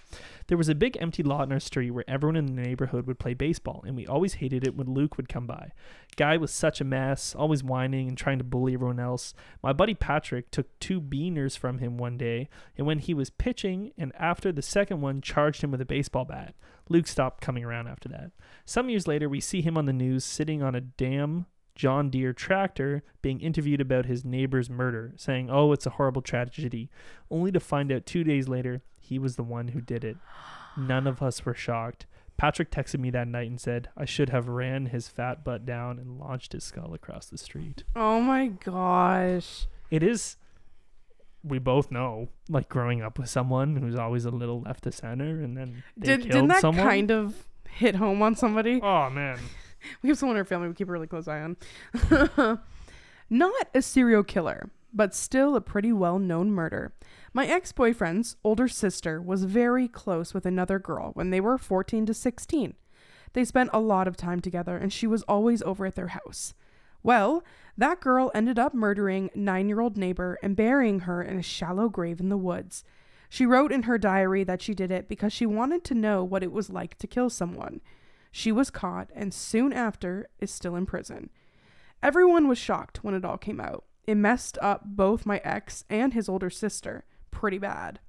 There 0.48 0.58
was 0.58 0.70
a 0.70 0.76
big 0.76 0.98
empty 1.00 1.24
lot 1.24 1.48
in 1.48 1.52
our 1.52 1.60
street 1.60 1.92
where 1.92 2.06
everyone 2.08 2.36
in 2.36 2.46
the 2.46 2.62
neighborhood 2.62 3.06
would 3.08 3.20
play 3.20 3.34
baseball, 3.34 3.84
and 3.86 3.96
we 3.96 4.08
always 4.08 4.36
hated 4.36 4.66
it 4.66 4.76
when 4.76 4.94
Luke 4.94 5.18
would 5.18 5.30
come 5.30 5.46
by. 5.46 5.72
Guy 6.16 6.38
was 6.38 6.52
such 6.52 6.80
a 6.80 6.86
mess, 6.86 7.36
always 7.36 7.64
whining 7.64 8.08
and 8.08 8.18
trying 8.18 8.38
to 8.38 8.44
bully 8.44 8.74
everyone 8.74 9.00
else. 9.00 9.34
My 9.62 9.74
buddy 9.74 9.94
Patrick 9.94 10.52
took 10.52 10.80
two 10.80 11.02
beaners 11.02 11.58
from 11.58 11.80
him 11.80 11.98
one 11.98 12.18
day, 12.18 12.48
and 12.78 12.88
when 12.88 13.00
he 13.00 13.14
was 13.14 13.30
pitching, 13.30 13.92
and 13.98 14.14
after 14.18 14.52
the 14.52 14.62
second 14.62 15.02
one, 15.02 15.22
charged 15.22 15.64
him 15.64 15.72
with 15.72 15.82
a 15.82 15.86
baseball 15.86 16.26
bat. 16.26 16.56
Luke 16.88 17.08
stopped 17.08 17.42
coming 17.42 17.64
around 17.64 17.88
after 17.88 18.08
that. 18.10 18.32
Some 18.64 18.90
years 18.90 19.08
later, 19.08 19.28
we 19.28 19.42
see 19.42 19.62
him 19.62 19.78
on 19.78 19.86
the 19.86 19.94
news 19.94 20.24
sitting 20.24 20.62
on 20.62 20.76
a 20.76 20.82
damn 20.82 21.48
John 21.76 22.10
Deere 22.10 22.34
tractor 22.34 23.04
being 23.22 23.42
interviewed 23.42 23.82
about 23.82 24.06
his 24.06 24.24
neighbor's 24.26 24.70
murder, 24.70 25.14
saying, 25.18 25.50
Oh, 25.50 25.72
it's 25.74 25.86
a 25.86 25.92
horrible 25.92 26.22
tragedy, 26.22 26.90
only 27.30 27.52
to 27.52 27.60
find 27.60 27.92
out 27.92 28.06
two 28.06 28.24
days 28.24 28.48
later 28.48 28.82
he 29.00 29.20
was 29.20 29.36
the 29.36 29.44
one 29.44 29.70
who 29.70 29.82
did 29.82 30.04
it. 30.04 30.18
None 30.78 31.06
of 31.06 31.22
us 31.22 31.46
were 31.46 31.54
shocked. 31.54 32.06
Patrick 32.38 32.70
texted 32.72 33.00
me 33.00 33.10
that 33.12 33.28
night 33.30 33.48
and 33.50 33.60
said, 33.62 33.88
I 33.96 34.04
should 34.06 34.30
have 34.30 34.48
ran 34.50 34.88
his 34.88 35.08
fat 35.08 35.44
butt 35.44 35.66
down 35.66 36.00
and 36.00 36.18
launched 36.20 36.52
his 36.54 36.64
skull 36.66 36.94
across 36.94 37.28
the 37.28 37.38
street. 37.38 37.84
Oh 37.96 38.20
my 38.20 38.48
gosh. 38.48 39.68
It 39.90 40.04
is, 40.04 40.36
we 41.44 41.60
both 41.60 41.92
know, 41.92 42.28
like 42.50 42.68
growing 42.68 43.02
up 43.02 43.18
with 43.20 43.30
someone 43.30 43.78
who's 43.78 43.96
always 43.96 44.26
a 44.26 44.32
little 44.32 44.62
left 44.62 44.86
of 44.86 44.94
center 44.96 45.42
and 45.42 45.56
then 45.56 45.84
they 45.96 46.08
Did 46.08 46.20
killed 46.22 46.32
didn't 46.34 46.48
that 46.50 46.62
someone. 46.62 46.86
kind 46.86 47.12
of 47.12 47.48
hit 47.70 47.96
home 47.96 48.22
on 48.22 48.36
somebody? 48.36 48.82
Oh, 48.82 49.10
man. 49.10 49.38
We 50.02 50.10
have 50.10 50.18
someone 50.18 50.36
in 50.36 50.40
our 50.40 50.46
family 50.46 50.68
we 50.68 50.74
keep 50.74 50.90
a 50.90 50.92
really 50.92 51.08
close 51.08 51.28
eye 51.28 51.42
on. 51.42 51.58
Not 53.30 53.68
a 53.74 53.82
serial 53.82 54.24
killer, 54.24 54.70
but 54.94 55.16
still 55.16 55.56
a 55.56 55.62
pretty 55.62 55.92
well 55.92 56.20
known 56.20 56.52
murder. 56.52 56.94
My 57.34 57.48
ex 57.48 57.72
boyfriend's 57.72 58.36
older 58.44 58.68
sister 58.68 59.22
was 59.22 59.44
very 59.44 59.88
close 59.88 60.34
with 60.34 60.46
another 60.46 60.80
girl 60.80 61.12
when 61.14 61.32
they 61.32 61.42
were 61.42 61.58
14 61.58 62.06
to 62.06 62.14
16. 62.14 62.76
They 63.34 63.44
spent 63.44 63.70
a 63.74 63.80
lot 63.80 64.08
of 64.08 64.16
time 64.16 64.40
together, 64.40 64.78
and 64.78 64.94
she 64.94 65.08
was 65.08 65.24
always 65.24 65.62
over 65.64 65.86
at 65.86 65.96
their 65.96 66.08
house. 66.08 66.54
Well, 67.04 67.44
that 67.78 68.00
girl 68.00 68.32
ended 68.34 68.58
up 68.58 68.74
murdering 68.74 69.30
nine 69.36 69.68
year 69.68 69.82
old 69.82 69.98
neighbor 69.98 70.40
and 70.42 70.56
burying 70.56 71.02
her 71.02 71.22
in 71.22 71.38
a 71.38 71.44
shallow 71.44 71.90
grave 71.90 72.20
in 72.20 72.30
the 72.30 72.38
woods. 72.38 72.84
She 73.30 73.46
wrote 73.46 73.72
in 73.72 73.84
her 73.84 73.98
diary 73.98 74.44
that 74.46 74.62
she 74.62 74.74
did 74.74 74.90
it 74.90 75.10
because 75.10 75.34
she 75.34 75.46
wanted 75.46 75.84
to 75.84 75.94
know 75.94 76.24
what 76.24 76.44
it 76.44 76.52
was 76.52 76.70
like 76.70 76.98
to 77.00 77.08
kill 77.08 77.30
someone. 77.30 77.82
She 78.38 78.52
was 78.52 78.70
caught 78.70 79.12
and 79.16 79.34
soon 79.34 79.72
after 79.72 80.28
is 80.42 80.52
still 80.52 80.76
in 80.76 80.86
prison. 80.86 81.30
Everyone 82.04 82.50
was 82.50 82.58
shocked 82.58 83.02
when 83.02 83.14
it 83.16 83.24
all 83.24 83.38
came 83.38 83.62
out. 83.62 83.86
It 84.06 84.16
messed 84.16 84.58
up 84.62 84.82
both 84.84 85.26
my 85.26 85.40
ex 85.46 85.86
and 85.90 86.14
his 86.14 86.28
older 86.28 86.50
sister 86.50 87.06
pretty 87.32 87.60
bad. 87.60 88.02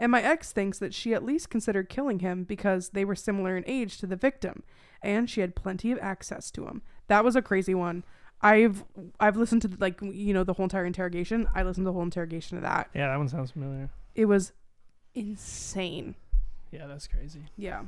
And 0.00 0.10
my 0.10 0.22
ex 0.22 0.50
thinks 0.50 0.80
that 0.80 0.92
she 0.92 1.14
at 1.14 1.24
least 1.24 1.50
considered 1.50 1.88
killing 1.88 2.18
him 2.18 2.42
because 2.42 2.88
they 2.88 3.04
were 3.04 3.14
similar 3.14 3.56
in 3.56 3.62
age 3.64 3.98
to 3.98 4.08
the 4.08 4.16
victim 4.16 4.64
and 5.02 5.30
she 5.30 5.40
had 5.40 5.54
plenty 5.54 5.92
of 5.92 6.00
access 6.00 6.50
to 6.50 6.66
him. 6.66 6.82
That 7.06 7.22
was 7.22 7.36
a 7.36 7.40
crazy 7.40 7.72
one. 7.72 8.02
I've 8.42 8.82
I've 9.20 9.36
listened 9.36 9.62
to 9.62 9.70
like 9.78 10.00
you 10.02 10.34
know 10.34 10.42
the 10.42 10.54
whole 10.54 10.64
entire 10.64 10.84
interrogation. 10.84 11.46
I 11.54 11.62
listened 11.62 11.84
to 11.84 11.90
the 11.90 11.92
whole 11.92 12.02
interrogation 12.02 12.56
of 12.56 12.64
that. 12.64 12.90
Yeah, 12.92 13.06
that 13.06 13.18
one 13.18 13.28
sounds 13.28 13.52
familiar. 13.52 13.88
It 14.16 14.24
was 14.24 14.50
insane. 15.14 16.16
Yeah, 16.72 16.88
that's 16.88 17.06
crazy. 17.06 17.44
Yeah. 17.56 17.82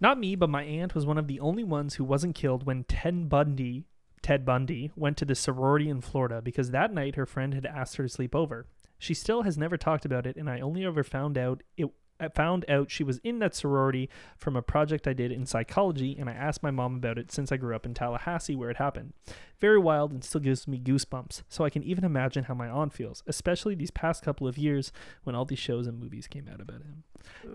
Not 0.00 0.18
me, 0.18 0.34
but 0.36 0.50
my 0.50 0.62
aunt 0.62 0.94
was 0.94 1.06
one 1.06 1.18
of 1.18 1.26
the 1.26 1.40
only 1.40 1.64
ones 1.64 1.94
who 1.94 2.04
wasn't 2.04 2.34
killed 2.34 2.66
when 2.66 2.84
Ted 2.84 3.28
Bundy, 3.28 3.84
Ted 4.22 4.44
Bundy, 4.44 4.90
went 4.94 5.16
to 5.18 5.24
the 5.24 5.34
sorority 5.34 5.88
in 5.88 6.00
Florida 6.00 6.42
because 6.42 6.70
that 6.70 6.92
night 6.92 7.16
her 7.16 7.26
friend 7.26 7.54
had 7.54 7.66
asked 7.66 7.96
her 7.96 8.04
to 8.04 8.08
sleep 8.08 8.34
over. 8.34 8.66
She 8.98 9.14
still 9.14 9.42
has 9.42 9.58
never 9.58 9.76
talked 9.76 10.04
about 10.04 10.26
it, 10.26 10.36
and 10.36 10.48
I 10.48 10.60
only 10.60 10.84
ever 10.84 11.02
found 11.02 11.38
out 11.38 11.62
it 11.76 11.90
I 12.18 12.28
found 12.28 12.64
out 12.68 12.90
she 12.90 13.04
was 13.04 13.18
in 13.18 13.38
that 13.40 13.54
sorority 13.54 14.08
from 14.36 14.56
a 14.56 14.62
project 14.62 15.06
I 15.06 15.12
did 15.12 15.30
in 15.30 15.46
psychology, 15.46 16.16
and 16.18 16.30
I 16.30 16.32
asked 16.32 16.62
my 16.62 16.70
mom 16.70 16.96
about 16.96 17.18
it 17.18 17.30
since 17.30 17.52
I 17.52 17.56
grew 17.56 17.74
up 17.76 17.84
in 17.84 17.94
Tallahassee 17.94 18.56
where 18.56 18.70
it 18.70 18.78
happened. 18.78 19.12
Very 19.60 19.78
wild 19.78 20.12
and 20.12 20.24
still 20.24 20.40
gives 20.40 20.66
me 20.66 20.80
goosebumps, 20.80 21.42
so 21.48 21.64
I 21.64 21.70
can 21.70 21.82
even 21.82 22.04
imagine 22.04 22.44
how 22.44 22.54
my 22.54 22.68
aunt 22.68 22.92
feels, 22.92 23.22
especially 23.26 23.74
these 23.74 23.90
past 23.90 24.22
couple 24.22 24.48
of 24.48 24.58
years 24.58 24.92
when 25.24 25.34
all 25.34 25.44
these 25.44 25.58
shows 25.58 25.86
and 25.86 26.00
movies 26.00 26.26
came 26.26 26.48
out 26.52 26.60
about 26.60 26.82
him. 26.82 27.04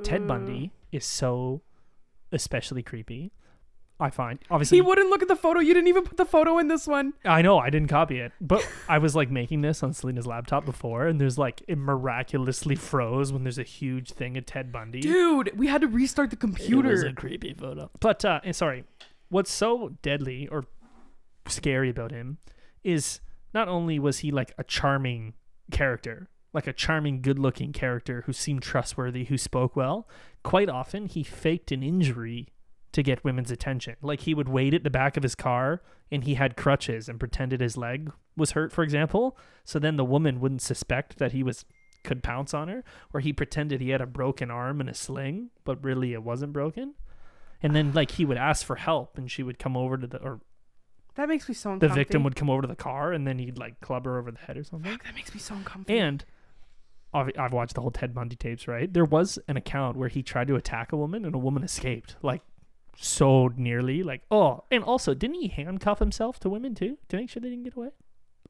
Ted 0.04 0.28
Bundy 0.28 0.72
is 0.92 1.06
so 1.06 1.62
especially 2.32 2.84
creepy. 2.84 3.32
I 4.00 4.10
find 4.10 4.40
obviously 4.50 4.80
He 4.80 4.82
wouldn't 4.82 5.12
look 5.12 5.22
at 5.22 5.28
the 5.28 5.36
photo. 5.36 5.60
You 5.60 5.76
didn't 5.76 5.88
even 5.88 6.04
put 6.04 6.18
the 6.18 6.26
photo 6.26 6.58
in 6.58 6.68
this 6.68 6.88
one. 6.88 7.14
I 7.24 7.44
know 7.44 7.60
I 7.60 7.70
didn't 7.70 7.90
copy 7.90 8.20
it, 8.20 8.32
but 8.42 8.68
I 8.90 8.98
was 8.98 9.16
like 9.16 9.30
making 9.30 9.62
this 9.62 9.84
on 9.84 9.94
Selena's 9.94 10.26
laptop 10.26 10.66
before, 10.66 11.06
and 11.06 11.22
there's 11.22 11.38
like 11.38 11.62
it 11.68 11.78
miraculously 11.78 12.76
froze 12.76 13.32
when 13.32 13.44
there's 13.44 13.60
a 13.60 13.64
huge 13.64 14.12
thing 14.14 14.38
of 14.38 14.48
Ted 14.48 14.72
Bundy. 14.72 15.02
Dude, 15.02 15.52
we 15.56 15.68
had 15.68 15.82
to 15.82 15.88
restart 15.88 16.32
the 16.32 16.36
computer. 16.36 16.90
It 16.90 16.94
was 16.94 17.04
a 17.04 17.14
creepy 17.14 17.54
photo. 17.54 17.92
But 18.00 18.26
uh, 18.26 18.40
eh, 18.44 18.54
sorry, 18.54 18.86
what's 19.30 19.52
so 19.52 19.90
deadly 20.02 20.48
or 20.48 20.66
scary 21.46 21.90
about 21.90 22.12
him 22.12 22.40
is 22.84 23.20
not 23.54 23.68
only 23.68 24.00
was 24.00 24.20
he 24.20 24.32
like 24.32 24.54
a 24.58 24.64
charming 24.64 25.34
character, 25.72 26.28
like 26.54 26.68
a 26.68 26.74
charming, 26.74 27.22
good-looking 27.22 27.72
character 27.72 28.24
who 28.26 28.34
seemed 28.34 28.62
trustworthy, 28.62 29.26
who 29.26 29.38
spoke 29.38 29.76
well. 29.76 30.08
Quite 30.43 30.70
often, 30.70 31.06
he 31.06 31.24
faked 31.24 31.72
an 31.72 31.82
injury 31.84 32.49
to 32.91 33.04
get 33.04 33.24
women's 33.24 33.52
attention. 33.52 33.95
Like 34.02 34.22
he 34.22 34.34
would 34.34 34.49
wait 34.49 34.74
at 34.74 34.84
the 34.84 34.89
back 34.89 35.16
of 35.16 35.24
his 35.24 35.36
car 35.36 35.82
and 36.12 36.24
he 36.24 36.34
had 36.34 36.58
crutches 36.58 37.08
and 37.08 37.20
pretended 37.20 37.62
his 37.62 37.78
leg 37.78 38.12
was 38.36 38.52
hurt, 38.52 38.72
for 38.74 38.84
example. 38.84 39.38
So 39.64 39.80
then 39.80 39.95
the 39.95 40.06
woman 40.06 40.39
wouldn't 40.39 40.62
suspect 40.62 41.18
that 41.18 41.32
he 41.32 41.43
was 41.43 41.66
could 42.04 42.24
pounce 42.24 42.52
on 42.54 42.68
her, 42.68 42.84
or 43.14 43.20
he 43.20 43.32
pretended 43.32 43.80
he 43.80 43.91
had 43.91 44.02
a 44.02 44.08
broken 44.08 44.49
arm 44.49 44.80
and 44.80 44.89
a 44.89 44.93
sling, 44.93 45.52
but 45.64 45.84
really 45.84 46.14
it 46.14 46.24
wasn't 46.24 46.52
broken. 46.52 46.95
And 47.62 47.76
then 47.76 47.93
like 47.93 48.12
he 48.12 48.26
would 48.26 48.38
ask 48.38 48.66
for 48.66 48.76
help 48.76 49.18
and 49.18 49.30
she 49.30 49.43
would 49.43 49.60
come 49.60 49.78
over 49.78 49.97
to 49.97 50.08
the 50.08 50.18
or 50.18 50.41
that 51.16 51.28
makes 51.28 51.47
me 51.47 51.54
so 51.54 51.72
uncomfortable. 51.72 51.95
the 51.95 51.99
victim 51.99 52.24
would 52.24 52.36
come 52.36 52.49
over 52.49 52.62
to 52.62 52.68
the 52.68 52.76
car 52.76 53.12
and 53.12 53.28
then 53.28 53.38
he'd 53.38 53.58
like 53.58 53.80
club 53.82 54.06
her 54.06 54.18
over 54.18 54.32
the 54.32 54.39
head 54.39 54.58
or 54.58 54.64
something. 54.64 54.99
That 55.04 55.14
makes 55.14 55.34
me 55.34 55.39
so 55.39 55.56
uncomfortable. 55.56 55.99
And 55.99 56.26
I've, 57.14 57.32
I've 57.38 57.53
watched 57.53 57.76
the 57.76 57.82
whole 57.82 57.91
Ted 57.91 58.14
Bundy 58.14 58.36
tapes, 58.36 58.68
right? 58.68 58.91
There 58.91 59.05
was 59.05 59.38
an 59.47 59.57
account 59.57 59.97
where 59.97 60.09
he 60.09 60.24
tried 60.24 60.47
to 60.47 60.55
attack 60.55 60.91
a 60.91 60.97
woman 60.97 61.26
and 61.26 61.36
a 61.36 61.38
woman 61.38 61.64
escaped, 61.64 62.16
like 62.22 62.41
so 62.97 63.49
nearly. 63.55 64.03
Like, 64.03 64.22
oh, 64.32 64.64
and 64.72 64.84
also, 64.84 65.14
didn't 65.14 65.41
he 65.41 65.47
handcuff 65.49 65.99
himself 65.99 66.39
to 66.41 66.49
women 66.49 66.76
too 66.76 66.97
to 67.09 67.18
make 67.18 67.30
sure 67.30 67.41
they 67.41 67.49
didn't 67.49 67.66
get 67.66 67.76
away? 67.76 67.89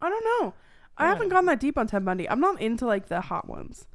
I 0.02 0.10
don't 0.10 0.24
know. 0.24 0.54
I 0.98 1.08
haven't 1.08 1.30
gone 1.30 1.46
that 1.46 1.60
deep 1.60 1.78
on 1.78 1.88
Ted 1.88 2.06
Bundy. 2.06 2.30
I'm 2.30 2.40
not 2.40 2.62
into 2.62 2.86
like 2.86 3.08
the 3.08 3.22
hot 3.22 3.48
ones. 3.48 3.88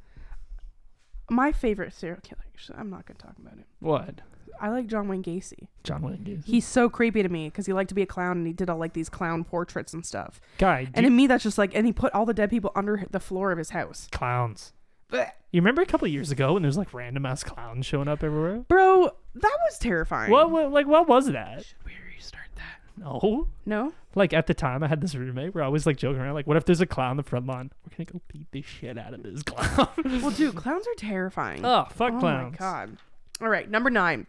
My 1.29 1.51
favorite 1.51 1.93
serial 1.93 2.19
killer. 2.21 2.43
actually, 2.53 2.77
I'm 2.79 2.89
not 2.89 3.05
gonna 3.05 3.17
talk 3.17 3.37
about 3.37 3.53
him. 3.53 3.65
What? 3.79 4.21
I 4.59 4.69
like 4.69 4.87
John 4.87 5.07
Wayne 5.07 5.23
Gacy. 5.23 5.67
John 5.83 6.01
Wayne 6.01 6.17
Gacy. 6.25 6.45
He's 6.45 6.65
so 6.65 6.89
creepy 6.89 7.23
to 7.23 7.29
me 7.29 7.47
because 7.47 7.65
he 7.65 7.73
liked 7.73 7.89
to 7.89 7.95
be 7.95 8.01
a 8.01 8.05
clown 8.07 8.37
and 8.37 8.47
he 8.47 8.53
did 8.53 8.69
all 8.69 8.77
like 8.77 8.93
these 8.93 9.09
clown 9.09 9.43
portraits 9.43 9.93
and 9.93 10.05
stuff. 10.05 10.39
Guy, 10.57 10.87
And 10.93 11.03
you- 11.03 11.09
to 11.09 11.15
me, 11.15 11.27
that's 11.27 11.43
just 11.43 11.57
like, 11.57 11.75
and 11.75 11.85
he 11.85 11.93
put 11.93 12.13
all 12.13 12.25
the 12.25 12.33
dead 12.33 12.49
people 12.49 12.71
under 12.75 13.05
the 13.11 13.19
floor 13.19 13.51
of 13.51 13.57
his 13.57 13.71
house. 13.71 14.07
clowns. 14.11 14.73
Blech. 15.11 15.31
You 15.51 15.61
remember 15.61 15.81
a 15.81 15.85
couple 15.85 16.05
of 16.05 16.11
years 16.11 16.31
ago 16.31 16.53
when 16.53 16.61
there's 16.63 16.77
like 16.77 16.93
random 16.93 17.25
ass 17.25 17.41
clowns 17.43 17.85
showing 17.85 18.07
up 18.09 18.23
everywhere? 18.23 18.57
Bro, 18.67 19.11
that 19.35 19.57
was 19.69 19.79
terrifying. 19.79 20.29
What, 20.31 20.51
what? 20.51 20.71
Like, 20.71 20.85
what 20.87 21.07
was 21.07 21.27
that? 21.27 21.63
Should 21.65 21.75
we 21.85 21.93
restart 22.13 22.49
that? 22.55 22.81
No. 22.97 23.47
No? 23.65 23.93
Like 24.15 24.33
at 24.33 24.47
the 24.47 24.53
time, 24.53 24.83
I 24.83 24.87
had 24.87 24.99
this 24.99 25.15
roommate 25.15 25.55
where 25.55 25.63
I 25.63 25.67
was 25.69 25.85
like 25.85 25.95
joking 25.95 26.19
around, 26.19 26.33
like, 26.33 26.47
"What 26.47 26.57
if 26.57 26.65
there's 26.65 26.81
a 26.81 26.85
clown 26.87 27.11
in 27.11 27.17
the 27.17 27.23
front 27.23 27.45
lawn? 27.45 27.71
We're 27.85 27.95
gonna 28.05 28.11
go 28.11 28.21
beat 28.27 28.47
the 28.51 28.63
shit 28.63 28.97
out 28.97 29.13
of 29.13 29.23
this 29.23 29.43
clown." 29.45 29.87
Well, 30.21 30.31
dude, 30.31 30.55
clowns 30.55 30.85
are 30.87 30.95
terrifying. 30.97 31.63
oh, 31.63 31.85
fuck 31.91 32.13
oh 32.15 32.19
clowns. 32.19 32.51
my 32.53 32.57
god. 32.57 32.97
All 33.41 33.49
right, 33.49 33.69
number 33.69 33.89
nine. 33.89 34.27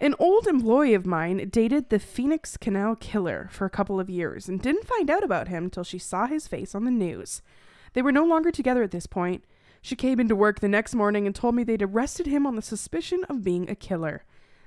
An 0.00 0.14
old 0.18 0.46
employee 0.46 0.94
of 0.94 1.06
mine 1.06 1.48
dated 1.50 1.88
the 1.88 1.98
Phoenix 1.98 2.56
Canal 2.56 2.96
killer 2.96 3.48
for 3.50 3.64
a 3.64 3.70
couple 3.70 4.00
of 4.00 4.10
years 4.10 4.48
and 4.48 4.60
didn't 4.60 4.86
find 4.86 5.08
out 5.08 5.24
about 5.24 5.48
him 5.48 5.70
till 5.70 5.84
she 5.84 5.98
saw 5.98 6.26
his 6.26 6.48
face 6.48 6.74
on 6.74 6.84
the 6.84 6.90
news. 6.90 7.40
They 7.94 8.02
were 8.02 8.12
no 8.12 8.24
longer 8.24 8.50
together 8.50 8.82
at 8.82 8.90
this 8.90 9.06
point. 9.06 9.44
She 9.80 9.96
came 9.96 10.18
into 10.18 10.36
work 10.36 10.60
the 10.60 10.68
next 10.68 10.94
morning 10.94 11.26
and 11.26 11.34
told 11.34 11.54
me 11.54 11.62
they'd 11.62 11.82
arrested 11.82 12.26
him 12.26 12.46
on 12.46 12.56
the 12.56 12.62
suspicion 12.62 13.24
of 13.28 13.44
being 13.44 13.70
a 13.70 13.74
killer. 13.74 14.24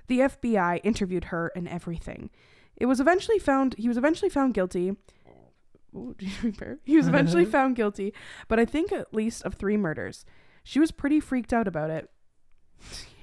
The 0.07 0.19
FBI 0.19 0.79
interviewed 0.83 1.25
her 1.25 1.51
and 1.55 1.67
everything. 1.67 2.29
It 2.77 2.85
was 2.85 2.99
eventually 2.99 3.39
found 3.39 3.75
he 3.77 3.87
was 3.87 3.97
eventually 3.97 4.29
found 4.29 4.53
guilty. 4.53 4.95
Ooh, 5.95 6.15
did 6.19 6.29
you 6.29 6.35
prepare? 6.39 6.79
He 6.85 6.95
was 6.95 7.07
eventually 7.07 7.45
found 7.57 7.75
guilty, 7.75 8.13
but 8.47 8.59
I 8.59 8.65
think 8.65 8.91
at 8.91 9.13
least 9.13 9.43
of 9.43 9.55
three 9.55 9.77
murders. 9.77 10.25
She 10.63 10.79
was 10.79 10.91
pretty 10.91 11.19
freaked 11.19 11.53
out 11.53 11.67
about 11.67 11.89
it. 11.89 12.09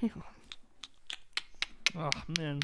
Oh 1.97 2.09
man. 2.39 2.61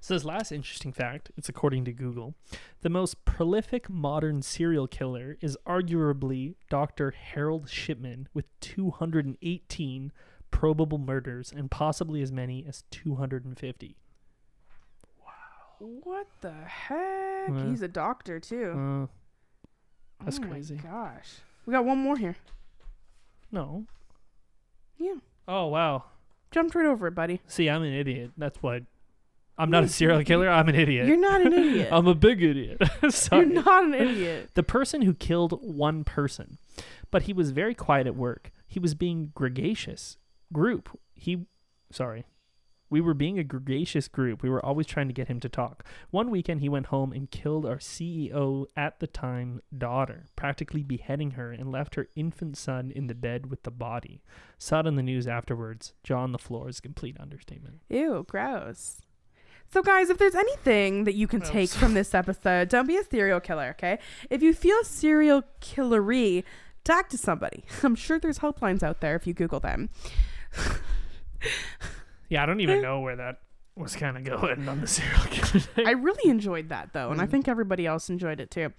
So 0.00 0.14
this 0.14 0.24
last 0.24 0.52
interesting 0.52 0.92
fact, 0.92 1.30
it's 1.36 1.48
according 1.48 1.84
to 1.86 1.92
Google, 1.92 2.34
the 2.82 2.88
most 2.88 3.24
prolific 3.24 3.90
modern 3.90 4.42
serial 4.42 4.86
killer 4.86 5.36
is 5.40 5.58
arguably 5.66 6.54
Dr. 6.68 7.10
Harold 7.10 7.68
Shipman 7.68 8.28
with 8.32 8.46
218 8.60 10.12
probable 10.50 10.98
murders 10.98 11.52
and 11.54 11.70
possibly 11.70 12.22
as 12.22 12.30
many 12.30 12.64
as 12.66 12.84
250. 12.90 13.96
Wow. 15.24 15.32
What 15.78 16.26
the 16.40 16.52
heck? 16.52 17.48
Yeah. 17.48 17.68
He's 17.68 17.82
a 17.82 17.88
doctor 17.88 18.38
too. 18.40 19.08
Uh, 19.10 20.24
that's 20.24 20.38
oh 20.38 20.48
crazy. 20.48 20.76
My 20.76 20.82
gosh, 20.82 21.36
we 21.66 21.72
got 21.72 21.84
one 21.84 21.98
more 21.98 22.16
here. 22.16 22.36
no. 23.50 23.86
Yeah, 24.98 25.14
Oh 25.48 25.66
wow. 25.68 26.04
Jumped 26.50 26.74
right 26.74 26.86
over 26.86 27.06
it, 27.06 27.14
buddy. 27.14 27.40
See, 27.46 27.68
I'm 27.68 27.82
an 27.82 27.92
idiot. 27.92 28.32
That's 28.36 28.62
what. 28.62 28.82
I'm 29.58 29.70
not 29.70 29.84
a 29.84 29.88
serial 29.88 30.24
killer. 30.24 30.48
I'm 30.48 30.68
an 30.70 30.74
idiot. 30.74 31.06
You're 31.06 31.18
not 31.18 31.42
an 31.42 31.52
idiot. 31.52 31.88
I'm 31.92 32.06
a 32.06 32.14
big 32.14 32.42
idiot. 32.42 32.80
Sorry. 33.10 33.46
You're 33.46 33.62
not 33.62 33.84
an 33.84 33.94
idiot. 33.94 34.50
the 34.54 34.62
person 34.62 35.02
who 35.02 35.12
killed 35.12 35.58
one 35.60 36.02
person, 36.02 36.56
but 37.10 37.22
he 37.22 37.34
was 37.34 37.50
very 37.50 37.74
quiet 37.74 38.06
at 38.06 38.16
work. 38.16 38.52
He 38.66 38.78
was 38.80 38.94
being 38.94 39.32
gregarious 39.34 40.16
group. 40.50 40.98
He, 41.14 41.44
sorry, 41.92 42.24
we 42.90 43.00
were 43.00 43.14
being 43.14 43.38
a 43.38 43.44
gregarious 43.44 44.08
group. 44.08 44.42
We 44.42 44.50
were 44.50 44.64
always 44.64 44.86
trying 44.86 45.06
to 45.06 45.14
get 45.14 45.28
him 45.28 45.40
to 45.40 45.48
talk. 45.48 45.84
One 46.10 46.30
weekend, 46.30 46.60
he 46.60 46.68
went 46.68 46.86
home 46.86 47.12
and 47.12 47.30
killed 47.30 47.64
our 47.64 47.78
CEO 47.78 48.66
at 48.76 48.98
the 48.98 49.06
time 49.06 49.62
daughter, 49.76 50.26
practically 50.36 50.82
beheading 50.82 51.32
her, 51.32 51.52
and 51.52 51.70
left 51.70 51.94
her 51.94 52.08
infant 52.16 52.56
son 52.56 52.90
in 52.94 53.06
the 53.06 53.14
bed 53.14 53.46
with 53.46 53.62
the 53.62 53.70
body. 53.70 54.22
Saw 54.58 54.80
it 54.80 54.86
on 54.88 54.96
the 54.96 55.02
news 55.02 55.28
afterwards. 55.28 55.94
Jaw 56.02 56.22
on 56.22 56.32
the 56.32 56.38
floor 56.38 56.68
is 56.68 56.80
a 56.80 56.82
complete 56.82 57.16
understatement. 57.20 57.80
Ew, 57.88 58.26
gross. 58.28 59.02
So, 59.72 59.82
guys, 59.82 60.10
if 60.10 60.18
there's 60.18 60.34
anything 60.34 61.04
that 61.04 61.14
you 61.14 61.28
can 61.28 61.40
take 61.40 61.70
from 61.70 61.94
this 61.94 62.12
episode, 62.12 62.68
don't 62.68 62.88
be 62.88 62.96
a 62.96 63.04
serial 63.04 63.38
killer, 63.38 63.68
okay? 63.70 64.00
If 64.28 64.42
you 64.42 64.52
feel 64.52 64.82
serial 64.82 65.44
killery, 65.60 66.42
talk 66.82 67.08
to 67.10 67.18
somebody. 67.18 67.64
I'm 67.84 67.94
sure 67.94 68.18
there's 68.18 68.40
helplines 68.40 68.82
out 68.82 69.00
there 69.00 69.14
if 69.14 69.28
you 69.28 69.34
Google 69.34 69.60
them. 69.60 69.90
Yeah, 72.30 72.42
I 72.42 72.46
don't 72.46 72.60
even 72.60 72.80
know 72.80 73.00
where 73.00 73.16
that 73.16 73.40
was 73.76 73.94
kind 73.96 74.16
of 74.16 74.24
going 74.24 74.66
on 74.68 74.80
the 74.80 74.86
serial 74.86 75.20
killer 75.30 75.60
thing. 75.60 75.86
I 75.86 75.90
really 75.92 76.30
enjoyed 76.30 76.70
that, 76.70 76.92
though, 76.94 77.08
Mm. 77.08 77.12
and 77.12 77.20
I 77.20 77.26
think 77.26 77.48
everybody 77.48 77.86
else 77.86 78.08
enjoyed 78.08 78.40
it 78.40 78.50
too. 78.50 78.72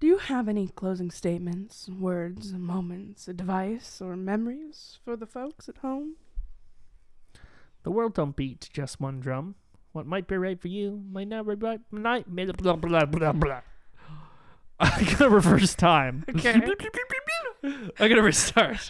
Do 0.00 0.06
you 0.06 0.18
have 0.18 0.48
any 0.48 0.68
closing 0.68 1.10
statements, 1.10 1.88
words, 1.88 2.52
moments, 2.52 3.28
advice, 3.28 4.00
or 4.00 4.16
memories 4.16 4.98
for 5.04 5.16
the 5.16 5.26
folks 5.26 5.68
at 5.68 5.78
home? 5.78 6.14
The 7.84 7.90
world 7.90 8.14
don't 8.14 8.34
beat 8.36 8.68
just 8.72 9.00
one 9.00 9.20
drum. 9.20 9.54
What 9.92 10.06
might 10.06 10.26
be 10.26 10.36
right 10.36 10.60
for 10.60 10.68
you 10.68 11.02
might 11.10 11.28
not 11.28 11.46
be 11.46 11.54
right. 11.54 11.80
Might 11.90 12.26
blah 12.34 12.52
blah 12.76 12.76
blah 12.76 13.04
blah 13.06 13.32
blah. 13.32 13.60
I'm 14.80 15.04
gonna 15.04 15.30
reverse 15.30 15.74
time. 15.74 16.24
Okay. 16.28 16.52
I'm 17.64 18.08
gonna 18.08 18.22
restart. 18.22 18.88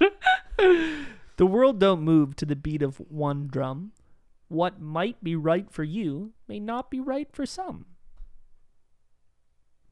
The 1.36 1.46
world 1.46 1.80
don't 1.80 2.02
move 2.02 2.36
to 2.36 2.46
the 2.46 2.56
beat 2.56 2.82
of 2.82 2.98
one 2.98 3.48
drum. 3.48 3.92
What 4.48 4.80
might 4.80 5.22
be 5.24 5.34
right 5.34 5.70
for 5.70 5.84
you 5.84 6.32
may 6.46 6.60
not 6.60 6.90
be 6.90 7.00
right 7.00 7.28
for 7.32 7.46
some. 7.46 7.86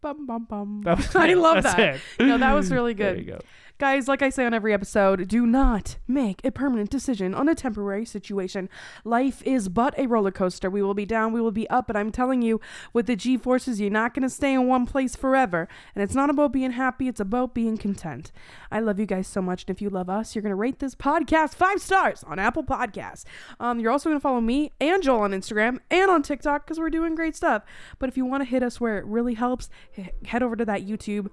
Bum 0.03 0.26
bum 0.26 0.44
bum. 0.50 0.80
Was 0.84 1.14
I 1.16 1.34
love 1.34 1.62
that. 1.62 1.78
it. 1.78 2.00
No, 2.18 2.36
that 2.36 2.53
was 2.53 2.70
really 2.72 2.92
There 2.92 3.14
good. 3.14 3.24
you 3.24 3.32
go. 3.32 3.38
Guys, 3.78 4.07
like 4.07 4.22
I 4.22 4.30
say 4.30 4.44
on 4.44 4.55
every 4.55 4.72
episode, 4.72 5.26
do 5.26 5.44
not 5.44 5.96
make 6.07 6.40
a 6.44 6.53
permanent 6.53 6.88
decision 6.88 7.34
on 7.34 7.48
a 7.48 7.55
temporary 7.55 8.05
situation. 8.05 8.68
Life 9.03 9.42
is 9.44 9.68
but 9.68 9.98
a 9.98 10.07
roller 10.07 10.30
coaster. 10.30 10.70
We 10.70 10.82
will 10.82 10.94
be 10.94 11.07
down, 11.07 11.32
we 11.32 11.40
will 11.40 11.50
be 11.50 11.68
up, 11.68 11.88
but 11.88 11.96
I'm 11.96 12.12
telling 12.12 12.42
you, 12.42 12.61
with 12.92 13.07
the 13.07 13.16
G 13.16 13.36
forces, 13.36 13.80
you're 13.80 13.90
not 13.90 14.14
going 14.14 14.22
to 14.22 14.28
stay 14.30 14.53
in 14.55 14.68
one 14.68 14.86
place 14.86 15.16
forever. 15.16 15.66
And 15.96 16.03
it's 16.05 16.14
not 16.14 16.30
about 16.30 16.53
being 16.53 16.72
happy, 16.72 17.09
it's 17.09 17.18
about 17.18 17.55
being 17.55 17.76
content. 17.76 18.30
I 18.70 18.78
love 18.78 19.00
you 19.00 19.07
guys 19.07 19.26
so 19.26 19.42
much. 19.42 19.64
And 19.66 19.74
if 19.76 19.82
you 19.82 19.90
love 19.90 20.09
us, 20.09 20.34
you're 20.36 20.42
going 20.42 20.50
to 20.50 20.57
rate 20.57 20.78
this 20.78 20.94
podcast 20.94 21.55
five 21.55 21.80
stars 21.80 22.22
on 22.24 22.38
Apple 22.38 22.62
Podcasts. 22.62 23.24
Um, 23.59 23.80
you're 23.80 23.90
also 23.90 24.11
going 24.11 24.18
to 24.20 24.22
follow 24.22 24.40
me 24.40 24.70
and 24.80 25.03
Joel 25.03 25.22
on 25.22 25.32
Instagram 25.32 25.78
and 25.90 26.09
on 26.09 26.22
TikTok 26.22 26.66
because 26.66 26.78
we're 26.78 26.90
doing 26.90 27.16
great 27.16 27.34
stuff. 27.34 27.64
But 27.98 28.09
if 28.11 28.16
you 28.16 28.26
want 28.26 28.42
to 28.42 28.48
hit 28.48 28.62
us 28.62 28.80
where 28.80 28.98
it 28.98 29.05
really 29.07 29.34
helps, 29.34 29.70
he- 29.90 29.91
head 30.24 30.43
over 30.43 30.57
to 30.57 30.64
that 30.64 30.86
YouTube 30.86 31.30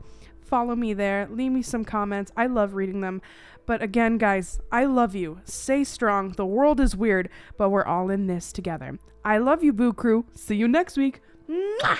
follow 0.50 0.76
me 0.76 0.94
there. 0.94 1.28
Leave 1.30 1.52
me 1.52 1.62
some 1.62 1.86
comments. 1.86 2.32
I 2.36 2.48
love 2.48 2.74
reading 2.74 3.02
them. 3.02 3.22
But 3.66 3.84
again, 3.84 4.18
guys, 4.18 4.60
I 4.72 4.86
love 4.86 5.14
you. 5.14 5.42
Stay 5.46 5.84
strong. 5.84 6.32
The 6.32 6.46
world 6.46 6.80
is 6.80 6.96
weird, 6.96 7.30
but 7.56 7.70
we're 7.70 7.86
all 7.86 8.10
in 8.10 8.26
this 8.26 8.52
together. 8.52 8.98
I 9.24 9.38
love 9.38 9.64
you, 9.64 9.72
Boo 9.72 9.94
Crew. 9.94 10.26
See 10.34 10.56
you 10.56 10.68
next 10.68 10.98
week. 10.98 11.22
Mwah! 11.48 12.00